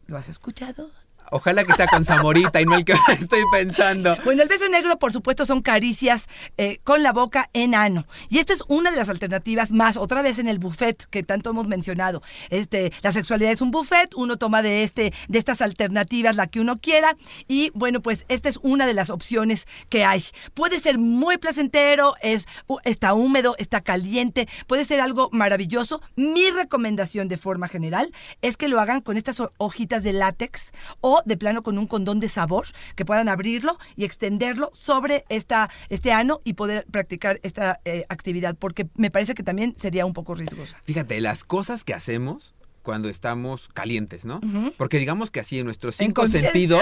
¿Lo 0.08 0.18
has 0.18 0.30
escuchado? 0.30 0.90
Ojalá 1.30 1.64
que 1.64 1.74
sea 1.74 1.88
con 1.88 2.06
Zamorita 2.06 2.60
y 2.62 2.66
no 2.66 2.76
el 2.76 2.86
que 2.86 2.94
estoy 3.20 3.42
pensando. 3.52 4.16
Bueno, 4.24 4.42
el 4.44 4.50
beso 4.50 4.68
negro, 4.70 4.98
por 4.98 5.12
supuesto, 5.14 5.46
son 5.46 5.62
caricias 5.62 6.28
eh, 6.58 6.80
con 6.84 7.04
la 7.04 7.12
boca 7.14 7.50
en 7.54 7.76
ano. 7.76 8.08
Y 8.30 8.40
esta 8.40 8.54
es 8.54 8.64
una 8.68 8.92
de 8.92 8.98
las 8.98 9.10
alternativas 9.10 9.72
más, 9.72 9.98
otra 9.98 10.22
vez 10.22 10.40
en 10.40 10.48
el 10.48 10.60
buffet 10.60 11.06
que 11.10 11.24
tanto 11.24 11.50
hemos 11.52 11.68
mencionado. 11.68 12.22
Este, 12.50 12.92
la 13.02 13.12
sexualidad 13.12 13.52
es 13.52 13.62
un 13.62 13.72
buffet, 13.72 14.14
uno 14.16 14.38
toma 14.38 14.62
de, 14.62 14.84
este, 14.84 15.14
de 15.28 15.40
estas 15.40 15.62
alternativas 15.62 16.36
la 16.36 16.48
que 16.48 16.60
uno 16.60 16.80
quiera. 16.80 17.16
Y 17.48 17.72
bueno, 17.74 18.02
pues 18.02 18.26
esta 18.30 18.50
es 18.50 18.58
una 18.62 18.86
de 18.86 18.94
las 18.94 19.10
opciones 19.10 19.68
que 19.90 20.06
hay. 20.06 20.24
Puede 20.54 20.80
ser 20.80 20.98
muy 20.98 21.38
placentero, 21.38 22.16
es, 22.22 22.48
está 22.84 23.14
húmedo, 23.14 23.56
está 23.58 23.82
caliente, 23.82 24.48
puede 24.68 24.86
ser 24.86 25.00
algo 25.02 25.30
maravilloso. 25.32 26.02
Mi 26.16 26.50
recomendación 26.50 27.28
de 27.28 27.38
forma 27.38 27.68
general 27.68 28.12
es 28.42 28.58
que 28.58 28.68
lo 28.68 28.80
hagan 28.80 29.02
con 29.02 29.18
estas 29.18 29.40
ho- 29.40 29.52
hojitas 29.58 30.04
de 30.04 30.14
látex 30.14 30.72
o 31.00 31.11
de 31.26 31.38
plano 31.38 31.64
con 31.64 31.78
un 31.78 31.88
condón 31.88 32.20
de 32.20 32.30
sabor, 32.30 32.66
que 32.96 33.06
puedan 33.06 33.30
abrirlo 33.30 33.78
y 33.96 34.06
extenderlo 34.06 34.72
sobre 34.74 35.26
esta, 35.30 35.70
este 35.90 36.12
ano 36.12 36.42
y 36.44 36.54
poder 36.54 36.86
practicar 36.90 37.40
esta 37.44 37.80
eh, 37.86 38.06
actividad, 38.10 38.56
porque 38.58 38.88
me 38.96 39.12
parece 39.12 39.34
que 39.34 39.44
también 39.44 39.76
sería 39.78 40.06
un 40.06 40.14
poco 40.14 40.36
riesgosa. 40.36 40.78
Fíjate, 40.84 41.20
las 41.22 41.44
cosas 41.44 41.84
que 41.84 41.94
hacemos 41.94 42.54
cuando 42.82 43.10
estamos 43.10 43.70
calientes, 43.74 44.26
¿no? 44.26 44.42
Porque 44.78 44.98
digamos 44.98 45.30
que 45.30 45.40
así 45.40 45.60
en 45.60 45.66
nuestros 45.66 45.96
cinco 45.96 46.26
sentidos, 46.28 46.82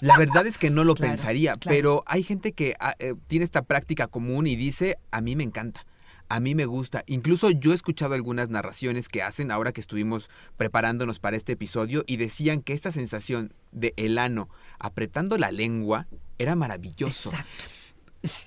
la 0.00 0.18
verdad 0.18 0.46
es 0.46 0.58
que 0.58 0.70
no 0.70 0.84
lo 0.84 0.94
Claro, 0.98 1.12
pensaría, 1.12 1.56
claro. 1.56 1.74
pero 1.76 2.04
hay 2.06 2.22
gente 2.22 2.52
que 2.52 2.74
ah, 2.80 2.94
eh, 2.98 3.14
tiene 3.28 3.44
esta 3.44 3.62
práctica 3.62 4.08
común 4.08 4.46
y 4.46 4.56
dice, 4.56 4.98
a 5.10 5.20
mí 5.20 5.36
me 5.36 5.44
encanta. 5.44 5.86
A 6.28 6.40
mí 6.40 6.54
me 6.54 6.66
gusta. 6.66 7.04
Incluso 7.06 7.50
yo 7.50 7.72
he 7.72 7.74
escuchado 7.74 8.14
algunas 8.14 8.50
narraciones 8.50 9.08
que 9.08 9.22
hacen 9.22 9.50
ahora 9.50 9.72
que 9.72 9.80
estuvimos 9.80 10.28
preparándonos 10.56 11.20
para 11.20 11.36
este 11.36 11.52
episodio 11.52 12.04
y 12.06 12.16
decían 12.16 12.60
que 12.60 12.74
esta 12.74 12.92
sensación 12.92 13.54
de 13.72 13.94
el 13.96 14.18
ano 14.18 14.48
apretando 14.78 15.38
la 15.38 15.50
lengua 15.50 16.06
era 16.38 16.54
maravilloso. 16.54 17.32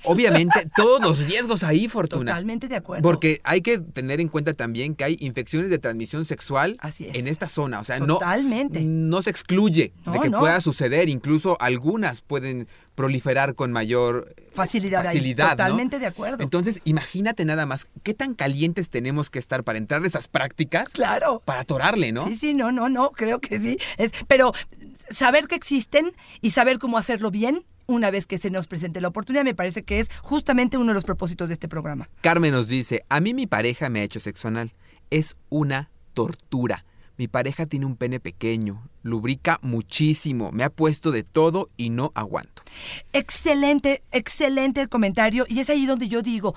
Obviamente, 0.04 0.68
todos 0.76 1.02
los 1.02 1.20
riesgos 1.20 1.64
ahí, 1.64 1.88
Fortuna. 1.88 2.32
Totalmente 2.32 2.68
de 2.68 2.76
acuerdo. 2.76 3.02
Porque 3.04 3.40
hay 3.44 3.62
que 3.62 3.80
tener 3.80 4.20
en 4.20 4.28
cuenta 4.28 4.54
también 4.54 4.96
que 4.96 5.04
hay 5.06 5.18
infecciones 5.20 5.70
de 5.70 5.80
transmisión 5.80 6.26
sexual 6.26 6.78
Así 6.80 7.06
es. 7.08 7.16
en 7.16 7.28
esta 7.28 7.48
zona. 7.48 7.80
O 7.80 7.84
sea, 7.84 7.98
Totalmente. 8.00 8.82
no, 8.82 9.18
no 9.18 9.22
se 9.22 9.30
excluye 9.30 9.94
de 10.06 10.20
que 10.20 10.30
no. 10.30 10.40
pueda 10.40 10.60
suceder. 10.60 11.08
Incluso 11.10 11.58
algunas 11.62 12.22
pueden 12.22 12.68
proliferar 12.96 13.56
con 13.56 13.72
mayor 13.72 14.34
eh, 14.38 14.50
Facilidad, 14.54 15.02
ahí. 15.02 15.08
facilidad. 15.18 15.52
Totalmente 15.52 16.00
de 16.00 16.08
acuerdo. 16.08 16.44
Entonces, 16.44 16.82
imagínate 16.84 17.46
nada 17.46 17.66
más 17.66 17.88
qué 18.04 18.14
tan 18.14 18.34
calientes 18.34 18.90
tenemos 18.90 19.30
que 19.30 19.40
estar 19.40 19.64
para 19.64 19.78
entrar 19.78 20.04
a 20.04 20.08
esas 20.08 20.28
prácticas 20.28 20.90
claro. 20.90 21.42
para 21.46 21.62
atorarle, 21.62 22.12
¿no? 22.12 22.28
Sí, 22.28 22.36
sí, 22.36 22.54
no, 22.54 22.72
no, 22.72 22.90
no, 22.90 23.12
creo 23.12 23.40
que 23.40 23.58
sí. 23.60 23.78
Es, 23.98 24.12
pero 24.28 24.54
saber 25.10 25.48
que 25.48 25.56
existen 25.56 26.12
y 26.42 26.52
saber 26.52 26.80
cómo 26.80 26.98
hacerlo 26.98 27.32
bien 27.32 27.64
una 27.92 28.12
vez 28.12 28.28
que 28.28 28.38
se 28.38 28.50
nos 28.50 28.68
presente 28.68 29.02
la 29.02 29.10
oportunidad 29.10 29.44
me 29.44 29.56
parece 29.56 29.84
que 29.84 30.00
es 30.00 30.10
justamente 30.22 30.78
uno 30.78 30.88
de 30.88 30.96
los 30.96 31.06
propósitos 31.06 31.50
de 31.50 31.54
este 31.54 31.68
programa. 31.68 32.10
Carmen 32.22 32.52
nos 32.52 32.68
dice, 32.68 33.04
a 33.10 33.20
mí 33.20 33.34
mi 33.34 33.48
pareja 33.48 33.90
me 33.90 34.00
ha 34.00 34.04
hecho 34.04 34.20
sexo 34.20 34.48
anal. 34.48 34.72
Es 35.10 35.36
una 35.50 35.92
tortura. 36.14 36.86
Mi 37.18 37.28
pareja 37.28 37.68
tiene 37.68 37.86
un 37.86 37.98
pene 37.98 38.20
pequeño, 38.20 38.90
lubrica 39.04 39.60
muchísimo, 39.62 40.52
me 40.52 40.64
ha 40.64 40.72
puesto 40.72 41.12
de 41.12 41.24
todo 41.24 41.68
y 41.78 41.90
no 41.90 42.12
aguanto. 42.16 42.64
Excelente, 43.14 44.02
excelente 44.12 44.82
el 44.82 44.90
comentario. 44.90 45.46
Y 45.48 45.60
es 45.60 45.70
ahí 45.70 45.86
donde 45.86 46.08
yo 46.08 46.24
digo, 46.24 46.56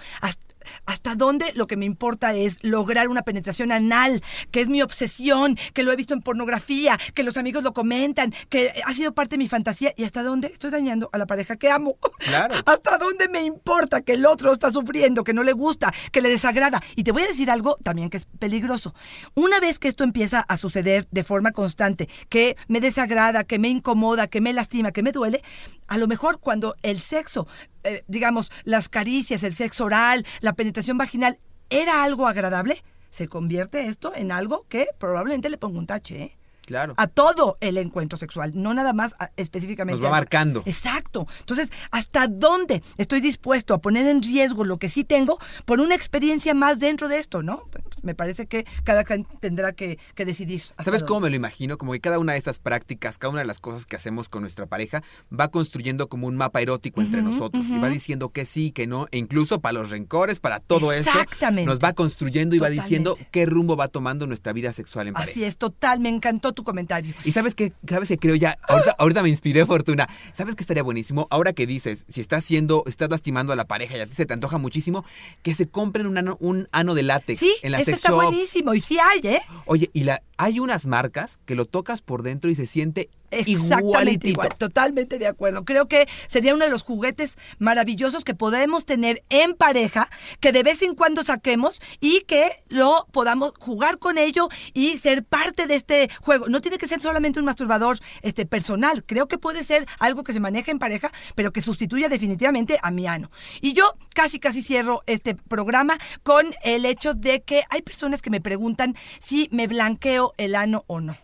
hasta, 0.86 1.14
dónde 1.14 1.52
lo 1.54 1.66
que 1.66 1.76
me 1.76 1.84
importa 1.84 2.34
es 2.34 2.62
lograr 2.62 3.08
una 3.08 3.22
penetración 3.22 3.72
anal, 3.72 4.22
que 4.50 4.60
es 4.60 4.68
mi 4.68 4.82
obsesión, 4.82 5.56
que 5.72 5.82
lo 5.82 5.92
he 5.92 5.96
visto 5.96 6.14
en 6.14 6.22
pornografía, 6.22 6.98
que 7.14 7.22
los 7.22 7.36
amigos 7.36 7.62
lo 7.62 7.72
comentan, 7.72 8.34
que 8.48 8.72
ha 8.84 8.94
sido 8.94 9.14
parte 9.14 9.34
de 9.34 9.38
mi 9.38 9.48
fantasía. 9.48 9.92
Y 9.96 10.04
hasta 10.04 10.22
dónde 10.22 10.48
estoy 10.48 10.70
dañando 10.70 11.10
a 11.12 11.18
la 11.18 11.26
pareja 11.26 11.56
que 11.56 11.70
amo. 11.70 11.96
Claro. 12.18 12.54
Hasta 12.66 12.98
dónde 12.98 13.28
me 13.28 13.42
importa 13.42 14.02
que 14.02 14.12
el 14.12 14.26
otro 14.26 14.52
está 14.52 14.70
sufriendo, 14.70 15.24
que 15.24 15.34
no 15.34 15.42
le 15.42 15.52
gusta, 15.52 15.92
que 16.10 16.20
le 16.20 16.28
desagrada. 16.28 16.82
Y 16.96 17.04
te 17.04 17.12
voy 17.12 17.22
a 17.22 17.26
decir 17.26 17.50
algo 17.50 17.76
también 17.82 18.10
que 18.10 18.16
es 18.16 18.26
peligroso. 18.38 18.94
Una 19.34 19.60
vez 19.60 19.78
que 19.78 19.88
esto 19.88 20.04
empieza 20.04 20.40
a 20.40 20.56
suceder 20.56 21.06
de 21.10 21.24
forma 21.24 21.52
constante, 21.52 22.08
que 22.28 22.56
me 22.68 22.80
desagrada, 22.80 23.44
que 23.44 23.58
me 23.58 23.68
incomoda, 23.68 24.26
que 24.26 24.40
me 24.40 24.52
lastima, 24.52 24.92
que 24.92 25.02
me 25.02 25.12
duele, 25.12 25.42
a 25.86 25.98
lo 25.98 26.06
mejor 26.06 26.40
cuando 26.40 26.76
el 26.82 27.00
sexo, 27.00 27.46
eh, 27.84 28.04
digamos, 28.08 28.50
las 28.64 28.88
caricias, 28.88 29.42
el 29.42 29.54
sexo 29.54 29.84
oral, 29.84 30.26
la 30.40 30.54
penetración 30.54 30.96
vaginal, 30.96 31.38
era 31.70 32.02
algo 32.04 32.26
agradable, 32.26 32.82
se 33.10 33.28
convierte 33.28 33.86
esto 33.86 34.12
en 34.14 34.32
algo 34.32 34.66
que 34.68 34.88
probablemente 34.98 35.50
le 35.50 35.58
ponga 35.58 35.78
un 35.78 35.86
tache, 35.86 36.22
¿eh? 36.22 36.38
Claro. 36.66 36.94
a 36.96 37.06
todo 37.06 37.56
el 37.60 37.76
encuentro 37.78 38.16
sexual, 38.18 38.52
no 38.54 38.72
nada 38.74 38.92
más 38.92 39.14
a- 39.18 39.30
específicamente. 39.36 40.00
Nos 40.00 40.04
va 40.04 40.08
a- 40.16 40.18
marcando. 40.20 40.62
Exacto. 40.66 41.26
Entonces, 41.40 41.70
¿hasta 41.90 42.26
dónde 42.28 42.82
estoy 42.96 43.20
dispuesto 43.20 43.74
a 43.74 43.78
poner 43.80 44.06
en 44.06 44.22
riesgo 44.22 44.64
lo 44.64 44.78
que 44.78 44.88
sí 44.88 45.04
tengo 45.04 45.38
por 45.64 45.80
una 45.80 45.94
experiencia 45.94 46.54
más 46.54 46.78
dentro 46.78 47.08
de 47.08 47.18
esto, 47.18 47.42
no? 47.42 47.64
Pues, 47.70 47.84
Me 48.02 48.14
parece 48.14 48.46
que 48.46 48.66
cada 48.84 49.02
quien 49.04 49.24
tendrá 49.40 49.72
que, 49.72 49.98
que 50.14 50.24
decidir. 50.26 50.62
¿Sabes 50.84 51.02
cómo 51.02 51.20
me 51.20 51.30
lo 51.30 51.36
imagino? 51.36 51.78
Como 51.78 51.92
que 51.92 52.00
cada 52.00 52.18
una 52.18 52.32
de 52.32 52.38
esas 52.38 52.58
prácticas, 52.58 53.16
cada 53.18 53.30
una 53.30 53.40
de 53.40 53.46
las 53.46 53.60
cosas 53.60 53.86
que 53.86 53.96
hacemos 53.96 54.28
con 54.28 54.42
nuestra 54.42 54.66
pareja 54.66 55.02
va 55.32 55.48
construyendo 55.48 56.08
como 56.08 56.26
un 56.26 56.36
mapa 56.36 56.60
erótico 56.60 57.00
entre 57.00 57.22
nosotros 57.22 57.66
y 57.68 57.78
va 57.78 57.88
diciendo 57.88 58.28
que 58.30 58.44
sí, 58.46 58.72
que 58.72 58.86
no, 58.86 59.06
e 59.10 59.18
incluso 59.18 59.60
para 59.60 59.72
los 59.74 59.90
rencores, 59.90 60.38
para 60.40 60.60
todo 60.60 60.92
Exactamente. 60.92 61.62
eso, 61.62 61.70
nos 61.70 61.78
va 61.80 61.92
construyendo 61.94 62.54
y 62.56 62.58
va 62.58 62.68
diciendo 62.68 63.16
qué 63.30 63.46
rumbo 63.46 63.76
va 63.76 63.88
tomando 63.88 64.26
nuestra 64.26 64.52
vida 64.52 64.72
sexual 64.72 65.08
en 65.08 65.14
pareja. 65.14 65.30
Así 65.30 65.44
es, 65.44 65.56
total, 65.58 66.00
me 66.00 66.08
encantó 66.10 66.52
tu 66.54 66.64
comentario. 66.64 67.14
Y 67.24 67.32
sabes 67.32 67.54
que, 67.54 67.72
sabes 67.88 68.08
que 68.08 68.18
creo 68.18 68.34
ya, 68.34 68.56
ahorita, 68.68 68.94
ahorita 68.98 69.22
me 69.22 69.28
inspiré, 69.28 69.66
Fortuna. 69.66 70.08
¿Sabes 70.32 70.54
qué 70.54 70.62
estaría 70.62 70.82
buenísimo? 70.82 71.26
Ahora 71.30 71.52
que 71.52 71.66
dices, 71.66 72.06
si 72.08 72.20
estás 72.20 72.44
haciendo, 72.44 72.84
estás 72.86 73.10
lastimando 73.10 73.52
a 73.52 73.56
la 73.56 73.64
pareja 73.66 73.96
y 73.96 74.00
a 74.00 74.06
ti 74.06 74.14
se 74.14 74.24
te 74.26 74.32
antoja 74.34 74.58
muchísimo, 74.58 75.04
que 75.42 75.52
se 75.54 75.68
compren 75.68 76.06
un 76.06 76.16
ano, 76.18 76.36
un 76.40 76.68
ano 76.72 76.94
de 76.94 77.02
látex 77.02 77.40
Sí, 77.40 77.52
en 77.62 77.72
la 77.72 77.78
eso 77.78 77.86
sex 77.86 77.96
está 77.98 78.08
shop. 78.10 78.22
buenísimo. 78.22 78.74
Y 78.74 78.80
sí 78.80 78.98
hay, 78.98 79.20
¿eh? 79.34 79.40
Oye, 79.66 79.90
y 79.92 80.04
la, 80.04 80.22
hay 80.36 80.60
unas 80.60 80.86
marcas 80.86 81.38
que 81.44 81.54
lo 81.54 81.64
tocas 81.64 82.02
por 82.02 82.22
dentro 82.22 82.50
y 82.50 82.54
se 82.54 82.66
siente 82.66 83.10
Exactamente 83.34 84.28
igual, 84.28 84.50
totalmente 84.56 85.18
de 85.18 85.26
acuerdo. 85.26 85.64
Creo 85.64 85.88
que 85.88 86.08
sería 86.26 86.54
uno 86.54 86.64
de 86.64 86.70
los 86.70 86.82
juguetes 86.82 87.36
maravillosos 87.58 88.24
que 88.24 88.34
podemos 88.34 88.84
tener 88.84 89.22
en 89.28 89.54
pareja, 89.54 90.08
que 90.40 90.52
de 90.52 90.62
vez 90.62 90.82
en 90.82 90.94
cuando 90.94 91.24
saquemos 91.24 91.80
y 92.00 92.20
que 92.22 92.52
lo 92.68 93.06
podamos 93.12 93.52
jugar 93.58 93.98
con 93.98 94.18
ello 94.18 94.48
y 94.72 94.98
ser 94.98 95.24
parte 95.24 95.66
de 95.66 95.74
este 95.74 96.10
juego. 96.20 96.48
No 96.48 96.60
tiene 96.60 96.78
que 96.78 96.88
ser 96.88 97.00
solamente 97.00 97.38
un 97.38 97.46
masturbador 97.46 97.98
este, 98.22 98.46
personal, 98.46 99.04
creo 99.04 99.26
que 99.26 99.38
puede 99.38 99.64
ser 99.64 99.86
algo 99.98 100.24
que 100.24 100.32
se 100.32 100.40
maneja 100.40 100.70
en 100.70 100.78
pareja, 100.78 101.10
pero 101.34 101.52
que 101.52 101.62
sustituya 101.62 102.08
definitivamente 102.08 102.78
a 102.82 102.90
mi 102.90 103.06
ano. 103.06 103.30
Y 103.60 103.72
yo 103.72 103.94
casi, 104.14 104.38
casi 104.38 104.62
cierro 104.62 105.02
este 105.06 105.34
programa 105.34 105.98
con 106.22 106.54
el 106.62 106.86
hecho 106.86 107.14
de 107.14 107.42
que 107.42 107.64
hay 107.70 107.82
personas 107.82 108.22
que 108.22 108.30
me 108.30 108.40
preguntan 108.40 108.94
si 109.20 109.48
me 109.50 109.66
blanqueo 109.66 110.23
el 110.38 110.54
ano 110.54 110.84
o 110.86 111.00
no. 111.00 111.16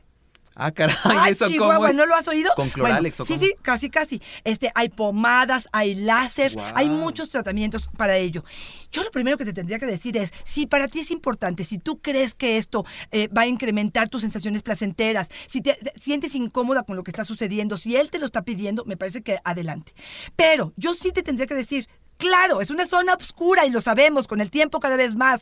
Ah, 0.57 0.73
caray, 0.73 0.95
Ay, 1.05 1.33
¿eso 1.33 1.45
cómo 1.45 1.53
Chihuahua, 1.55 1.91
es? 1.91 1.97
¿no 1.97 2.05
lo 2.07 2.15
has 2.15 2.27
oído? 2.29 2.51
¿Con 2.55 2.69
Cloralex 2.69 3.19
Bueno, 3.19 3.23
o 3.23 3.27
Sí, 3.27 3.35
cómo? 3.35 3.47
sí, 3.47 3.55
casi, 3.63 3.89
casi. 3.89 4.21
Este, 4.45 4.71
hay 4.75 4.89
pomadas, 4.91 5.69
hay 5.73 5.95
láser, 5.95 6.53
hay 6.75 6.89
muchos 6.89 7.31
tratamientos 7.31 7.89
para 7.97 8.17
ello. 8.19 8.45
Yo 8.91 9.03
lo 9.05 9.11
primero 9.11 9.39
que 9.39 9.45
te 9.47 9.53
tendría 9.55 9.79
que 9.79 9.87
decir 9.87 10.17
es, 10.19 10.33
si 10.45 10.67
para 10.67 10.89
ti 10.89 11.01
es 11.01 11.13
importante, 11.13 11.65
si 11.65 11.79
tú 11.79 12.01
crees 12.03 12.35
que 12.35 12.59
esto 12.59 12.85
eh, 13.13 13.29
va 13.29 13.43
a 13.43 13.47
incrementar 13.47 14.11
tus 14.11 14.21
sensaciones 14.23 14.63
placenteras, 14.63 15.29
si 15.49 15.63
te, 15.63 15.75
te 15.75 15.99
sientes 15.99 16.35
incómoda 16.35 16.83
con 16.83 16.97
lo 16.97 17.05
que 17.05 17.13
está 17.13 17.25
sucediendo, 17.25 17.79
si 17.79 17.97
él 17.97 18.11
te 18.11 18.19
lo 18.19 18.27
está 18.27 18.43
pidiendo, 18.43 18.85
me 18.85 18.97
parece 18.99 19.23
que 19.23 19.39
adelante. 19.45 19.93
Pero 20.37 20.75
yo 20.77 20.93
sí 20.95 21.13
te 21.13 21.23
tendría 21.23 21.47
que 21.47 21.55
decir, 21.55 21.89
Claro, 22.21 22.61
es 22.61 22.69
una 22.69 22.87
zona 22.87 23.15
oscura 23.15 23.65
y 23.65 23.71
lo 23.71 23.81
sabemos 23.81 24.29
con 24.29 24.43
el 24.43 24.51
tiempo 24.51 24.79
cada 24.79 24.97
vez 24.99 25.17
más. 25.17 25.41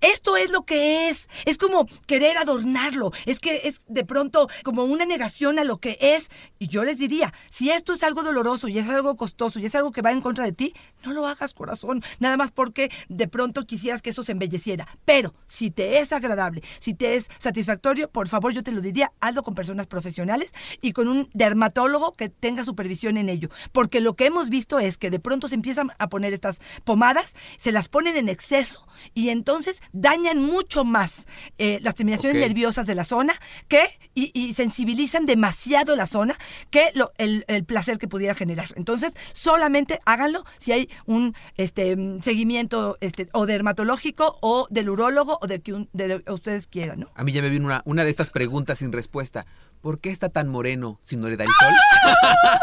Esto 0.00 0.36
es 0.36 0.52
lo 0.52 0.62
que 0.62 1.08
es. 1.08 1.28
Es 1.44 1.58
como 1.58 1.88
querer 2.06 2.38
adornarlo. 2.38 3.10
Es 3.26 3.40
que 3.40 3.62
es 3.64 3.80
de 3.88 4.04
pronto 4.04 4.46
como 4.62 4.84
una 4.84 5.04
negación 5.04 5.58
a 5.58 5.64
lo 5.64 5.78
que 5.78 5.98
es. 6.00 6.30
Y 6.60 6.68
yo 6.68 6.84
les 6.84 7.00
diría, 7.00 7.34
si 7.50 7.72
esto 7.72 7.92
es 7.92 8.04
algo 8.04 8.22
doloroso 8.22 8.68
y 8.68 8.78
es 8.78 8.88
algo 8.88 9.16
costoso 9.16 9.58
y 9.58 9.66
es 9.66 9.74
algo 9.74 9.90
que 9.90 10.02
va 10.02 10.12
en 10.12 10.20
contra 10.20 10.44
de 10.44 10.52
ti, 10.52 10.72
no 11.04 11.12
lo 11.12 11.26
hagas 11.26 11.52
corazón. 11.52 12.00
Nada 12.20 12.36
más 12.36 12.52
porque 12.52 12.92
de 13.08 13.26
pronto 13.26 13.66
quisieras 13.66 14.00
que 14.00 14.10
eso 14.10 14.22
se 14.22 14.30
embelleciera. 14.30 14.86
Pero 15.04 15.34
si 15.48 15.72
te 15.72 15.98
es 15.98 16.12
agradable, 16.12 16.62
si 16.78 16.94
te 16.94 17.16
es 17.16 17.26
satisfactorio, 17.40 18.08
por 18.08 18.28
favor 18.28 18.52
yo 18.52 18.62
te 18.62 18.70
lo 18.70 18.82
diría, 18.82 19.10
hazlo 19.18 19.42
con 19.42 19.56
personas 19.56 19.88
profesionales 19.88 20.54
y 20.80 20.92
con 20.92 21.08
un 21.08 21.28
dermatólogo 21.34 22.12
que 22.12 22.28
tenga 22.28 22.62
supervisión 22.62 23.16
en 23.16 23.28
ello. 23.28 23.48
Porque 23.72 24.00
lo 24.00 24.14
que 24.14 24.26
hemos 24.26 24.48
visto 24.48 24.78
es 24.78 24.96
que 24.96 25.10
de 25.10 25.18
pronto 25.18 25.48
se 25.48 25.56
empiezan 25.56 25.90
a 25.98 26.08
poner 26.08 26.19
estas 26.24 26.58
pomadas, 26.84 27.34
se 27.58 27.72
las 27.72 27.88
ponen 27.88 28.16
en 28.16 28.28
exceso 28.28 28.86
y 29.14 29.30
entonces 29.30 29.80
dañan 29.92 30.42
mucho 30.42 30.84
más 30.84 31.26
eh, 31.58 31.78
las 31.82 31.94
terminaciones 31.94 32.36
nerviosas 32.40 32.86
de 32.86 32.94
la 32.94 33.04
zona 33.04 33.32
que 33.68 33.82
y, 34.14 34.30
y 34.34 34.54
sensibilizan 34.54 35.24
demasiado 35.26 35.94
la 35.96 36.06
zona 36.06 36.36
que 36.70 36.90
lo- 36.94 37.12
el, 37.18 37.44
el 37.48 37.64
placer 37.64 37.98
que 37.98 38.08
pudiera 38.08 38.34
generar. 38.34 38.68
Entonces, 38.76 39.12
solamente 39.32 40.00
háganlo 40.04 40.44
si 40.58 40.72
hay 40.72 40.90
un 41.06 41.34
este 41.56 41.96
seguimiento 42.22 42.96
este, 43.00 43.28
o 43.32 43.46
dermatológico 43.46 44.36
o 44.42 44.66
del 44.70 44.90
urólogo 44.90 45.38
o 45.40 45.46
de 45.46 45.60
que 45.60 45.72
un- 45.72 45.88
de 45.92 46.22
ustedes 46.28 46.66
quieran, 46.66 47.00
¿no? 47.00 47.10
A 47.14 47.24
mí 47.24 47.32
ya 47.32 47.40
me 47.42 47.48
vino 47.48 47.66
una, 47.66 47.82
una 47.84 48.04
de 48.04 48.10
estas 48.10 48.30
preguntas 48.30 48.78
sin 48.78 48.92
respuesta. 48.92 49.46
¿Por 49.80 50.00
qué 50.00 50.10
está 50.10 50.28
tan 50.28 50.48
moreno 50.48 51.00
si 51.02 51.16
no 51.16 51.28
le 51.28 51.36
da 51.36 51.44
el 51.44 51.50
sol? 51.50 51.72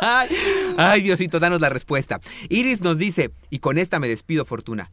Ay, 0.78 1.02
Diosito, 1.02 1.40
danos 1.40 1.60
la 1.60 1.70
respuesta. 1.70 2.22
Iris 2.50 2.82
nos 2.82 2.98
dice, 2.98 3.32
y 3.50 3.60
con 3.60 3.78
esta 3.78 4.00
me 4.00 4.08
despido, 4.08 4.46
Fortuna. 4.46 4.92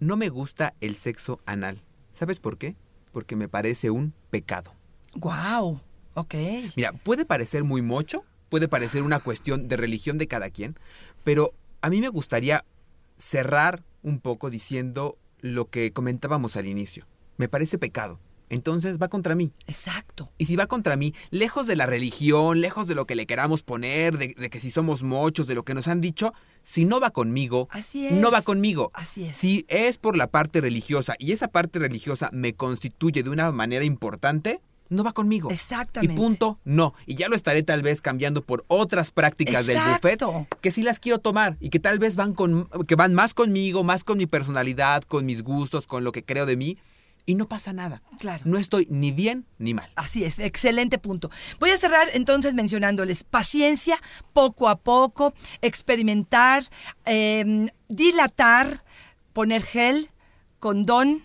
No 0.00 0.16
me 0.16 0.30
gusta 0.30 0.74
el 0.80 0.96
sexo 0.96 1.40
anal. 1.44 1.82
¿Sabes 2.12 2.40
por 2.40 2.56
qué? 2.56 2.76
Porque 3.12 3.36
me 3.36 3.48
parece 3.48 3.90
un 3.90 4.14
pecado. 4.30 4.72
Wow. 5.14 5.80
Ok. 6.14 6.34
Mira, 6.76 6.92
puede 6.92 7.26
parecer 7.26 7.62
muy 7.62 7.82
mocho, 7.82 8.24
puede 8.48 8.68
parecer 8.68 9.02
una 9.02 9.18
cuestión 9.18 9.68
de 9.68 9.76
religión 9.76 10.16
de 10.16 10.28
cada 10.28 10.48
quien, 10.50 10.78
pero 11.24 11.52
a 11.82 11.90
mí 11.90 12.00
me 12.00 12.08
gustaría 12.08 12.64
cerrar 13.18 13.82
un 14.02 14.20
poco 14.20 14.48
diciendo 14.48 15.18
lo 15.40 15.68
que 15.68 15.92
comentábamos 15.92 16.56
al 16.56 16.66
inicio. 16.66 17.06
Me 17.36 17.48
parece 17.48 17.76
pecado. 17.76 18.18
Entonces 18.48 18.98
va 19.00 19.08
contra 19.08 19.34
mí. 19.34 19.52
Exacto. 19.66 20.30
Y 20.38 20.46
si 20.46 20.56
va 20.56 20.66
contra 20.66 20.96
mí, 20.96 21.14
lejos 21.30 21.66
de 21.66 21.76
la 21.76 21.86
religión, 21.86 22.60
lejos 22.60 22.86
de 22.86 22.94
lo 22.94 23.06
que 23.06 23.16
le 23.16 23.26
queramos 23.26 23.62
poner, 23.62 24.18
de, 24.18 24.34
de 24.36 24.50
que 24.50 24.60
si 24.60 24.70
somos 24.70 25.02
mochos, 25.02 25.46
de 25.46 25.54
lo 25.54 25.64
que 25.64 25.74
nos 25.74 25.88
han 25.88 26.00
dicho, 26.00 26.32
si 26.62 26.84
no 26.84 27.00
va 27.00 27.10
conmigo, 27.10 27.68
Así 27.70 28.06
es. 28.06 28.12
no 28.12 28.30
va 28.30 28.42
conmigo. 28.42 28.90
Así 28.94 29.24
es. 29.24 29.36
Si 29.36 29.64
es 29.68 29.98
por 29.98 30.16
la 30.16 30.26
parte 30.26 30.60
religiosa 30.60 31.14
y 31.18 31.32
esa 31.32 31.48
parte 31.48 31.78
religiosa 31.78 32.28
me 32.32 32.54
constituye 32.54 33.22
de 33.22 33.30
una 33.30 33.52
manera 33.52 33.84
importante, 33.84 34.60
no 34.88 35.02
va 35.02 35.12
conmigo. 35.12 35.50
Exactamente. 35.50 36.14
Y 36.14 36.16
punto, 36.16 36.56
no. 36.64 36.94
Y 37.06 37.16
ya 37.16 37.28
lo 37.28 37.34
estaré 37.36 37.62
tal 37.62 37.82
vez 37.82 38.00
cambiando 38.00 38.42
por 38.42 38.64
otras 38.68 39.10
prácticas 39.10 39.66
del 39.66 39.78
buffet 39.78 40.22
que 40.60 40.70
sí 40.70 40.82
las 40.82 41.00
quiero 41.00 41.18
tomar 41.18 41.56
y 41.60 41.70
que 41.70 41.80
tal 41.80 41.98
vez 41.98 42.16
van 42.16 42.34
con 42.34 42.68
que 42.86 42.94
van 42.94 43.14
más 43.14 43.34
conmigo, 43.34 43.82
más 43.84 44.04
con 44.04 44.18
mi 44.18 44.26
personalidad, 44.26 45.02
con 45.02 45.26
mis 45.26 45.42
gustos, 45.42 45.86
con 45.86 46.04
lo 46.04 46.12
que 46.12 46.24
creo 46.24 46.46
de 46.46 46.56
mí 46.56 46.76
y 47.26 47.34
no 47.34 47.48
pasa 47.48 47.72
nada. 47.72 48.02
Claro. 48.18 48.44
No 48.46 48.56
estoy 48.56 48.86
ni 48.88 49.10
bien 49.10 49.46
ni 49.58 49.74
mal. 49.74 49.90
Así 49.96 50.24
es, 50.24 50.38
excelente 50.38 50.98
punto. 50.98 51.30
Voy 51.58 51.70
a 51.70 51.78
cerrar 51.78 52.08
entonces 52.14 52.54
mencionándoles 52.54 53.24
paciencia, 53.24 53.98
poco 54.32 54.68
a 54.68 54.76
poco, 54.76 55.34
experimentar, 55.60 56.64
eh, 57.04 57.66
dilatar, 57.88 58.84
poner 59.32 59.62
gel, 59.62 60.10
condón. 60.60 61.22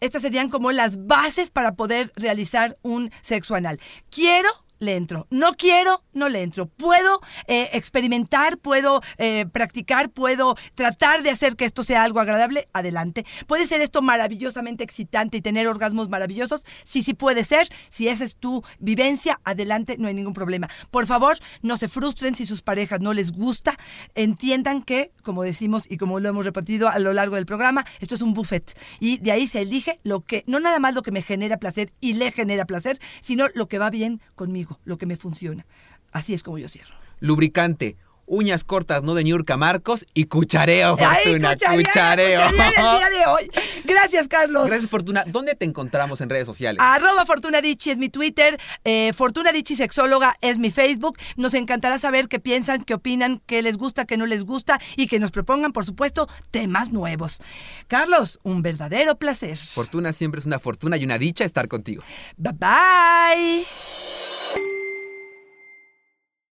Estas 0.00 0.22
serían 0.22 0.50
como 0.50 0.72
las 0.72 1.06
bases 1.06 1.48
para 1.50 1.74
poder 1.74 2.12
realizar 2.16 2.76
un 2.82 3.10
sexo 3.22 3.54
anal. 3.54 3.80
Quiero, 4.10 4.50
le 4.78 4.96
entro. 4.96 5.26
No 5.30 5.54
quiero, 5.54 6.02
no 6.12 6.28
le 6.28 6.42
entro. 6.42 6.66
Puedo 6.66 7.20
eh, 7.46 7.70
experimentar, 7.72 8.58
puedo 8.58 9.00
eh, 9.18 9.46
practicar, 9.46 10.10
puedo 10.10 10.56
tratar 10.74 11.22
de 11.22 11.30
hacer 11.30 11.56
que 11.56 11.64
esto 11.64 11.82
sea 11.82 12.02
algo 12.02 12.20
agradable. 12.20 12.66
Adelante. 12.72 13.24
¿Puede 13.46 13.66
ser 13.66 13.80
esto 13.80 14.02
maravillosamente 14.02 14.84
excitante 14.84 15.38
y 15.38 15.40
tener 15.40 15.66
orgasmos 15.66 16.08
maravillosos? 16.08 16.62
Sí, 16.84 17.02
sí 17.02 17.14
puede 17.14 17.44
ser. 17.44 17.68
Si 17.88 18.08
esa 18.08 18.24
es 18.24 18.36
tu 18.36 18.62
vivencia, 18.78 19.40
adelante, 19.44 19.96
no 19.98 20.08
hay 20.08 20.14
ningún 20.14 20.34
problema. 20.34 20.68
Por 20.90 21.06
favor, 21.06 21.38
no 21.62 21.76
se 21.76 21.88
frustren 21.88 22.34
si 22.34 22.46
sus 22.46 22.62
parejas 22.62 23.00
no 23.00 23.12
les 23.12 23.32
gusta. 23.32 23.76
Entiendan 24.14 24.82
que, 24.82 25.12
como 25.22 25.42
decimos 25.42 25.84
y 25.88 25.96
como 25.96 26.20
lo 26.20 26.28
hemos 26.28 26.44
repetido 26.44 26.88
a 26.88 26.98
lo 26.98 27.12
largo 27.12 27.36
del 27.36 27.46
programa, 27.46 27.84
esto 28.00 28.14
es 28.14 28.22
un 28.22 28.34
buffet. 28.34 28.78
Y 29.00 29.18
de 29.18 29.32
ahí 29.32 29.46
se 29.46 29.62
elige 29.62 30.00
lo 30.02 30.20
que, 30.22 30.44
no 30.46 30.60
nada 30.60 30.78
más 30.78 30.94
lo 30.94 31.02
que 31.02 31.12
me 31.12 31.22
genera 31.22 31.58
placer 31.58 31.92
y 32.00 32.14
le 32.14 32.30
genera 32.32 32.64
placer, 32.64 32.98
sino 33.20 33.46
lo 33.54 33.68
que 33.68 33.78
va 33.78 33.90
bien 33.90 34.20
conmigo, 34.34 34.65
lo 34.84 34.98
que 34.98 35.06
me 35.06 35.16
funciona. 35.16 35.66
Así 36.12 36.34
es 36.34 36.42
como 36.42 36.58
yo 36.58 36.68
cierro. 36.68 36.94
Lubricante, 37.20 37.96
uñas 38.26 38.64
cortas, 38.64 39.02
no 39.04 39.14
de 39.14 39.22
Niurka 39.24 39.56
Marcos 39.56 40.04
y 40.12 40.24
cuchareo, 40.24 40.96
¡Ay, 40.98 41.24
Fortuna, 41.24 41.52
cuchareo, 41.54 41.76
cuchareo. 41.78 42.50
cuchareo 42.50 42.92
el 42.92 42.98
día 42.98 43.10
de 43.10 43.26
hoy! 43.26 43.50
Gracias, 43.84 44.26
Carlos. 44.26 44.66
Gracias, 44.66 44.90
Fortuna. 44.90 45.22
¿Dónde 45.28 45.54
te 45.54 45.64
encontramos 45.64 46.20
en 46.20 46.28
redes 46.28 46.44
sociales? 46.44 46.80
Arroba 46.82 47.24
Fortuna 47.24 47.60
Dichi 47.60 47.90
es 47.90 47.98
mi 47.98 48.08
Twitter, 48.08 48.58
eh, 48.84 49.12
Fortuna 49.12 49.52
Dichi 49.52 49.76
Sexóloga 49.76 50.36
es 50.40 50.58
mi 50.58 50.70
Facebook. 50.72 51.16
Nos 51.36 51.54
encantará 51.54 51.98
saber 52.00 52.26
qué 52.26 52.40
piensan, 52.40 52.82
qué 52.82 52.94
opinan, 52.94 53.40
qué 53.46 53.62
les 53.62 53.76
gusta, 53.76 54.06
qué 54.06 54.16
no 54.16 54.26
les 54.26 54.42
gusta 54.42 54.80
y 54.96 55.06
que 55.06 55.20
nos 55.20 55.30
propongan, 55.30 55.72
por 55.72 55.84
supuesto, 55.84 56.28
temas 56.50 56.90
nuevos. 56.90 57.38
Carlos, 57.86 58.40
un 58.42 58.60
verdadero 58.62 59.16
placer. 59.18 59.56
Fortuna 59.56 60.12
siempre 60.12 60.40
es 60.40 60.46
una 60.46 60.58
fortuna 60.58 60.96
y 60.96 61.04
una 61.04 61.16
dicha 61.18 61.44
estar 61.44 61.68
contigo. 61.68 62.02
Bye 62.36 62.52
bye. 62.54 64.35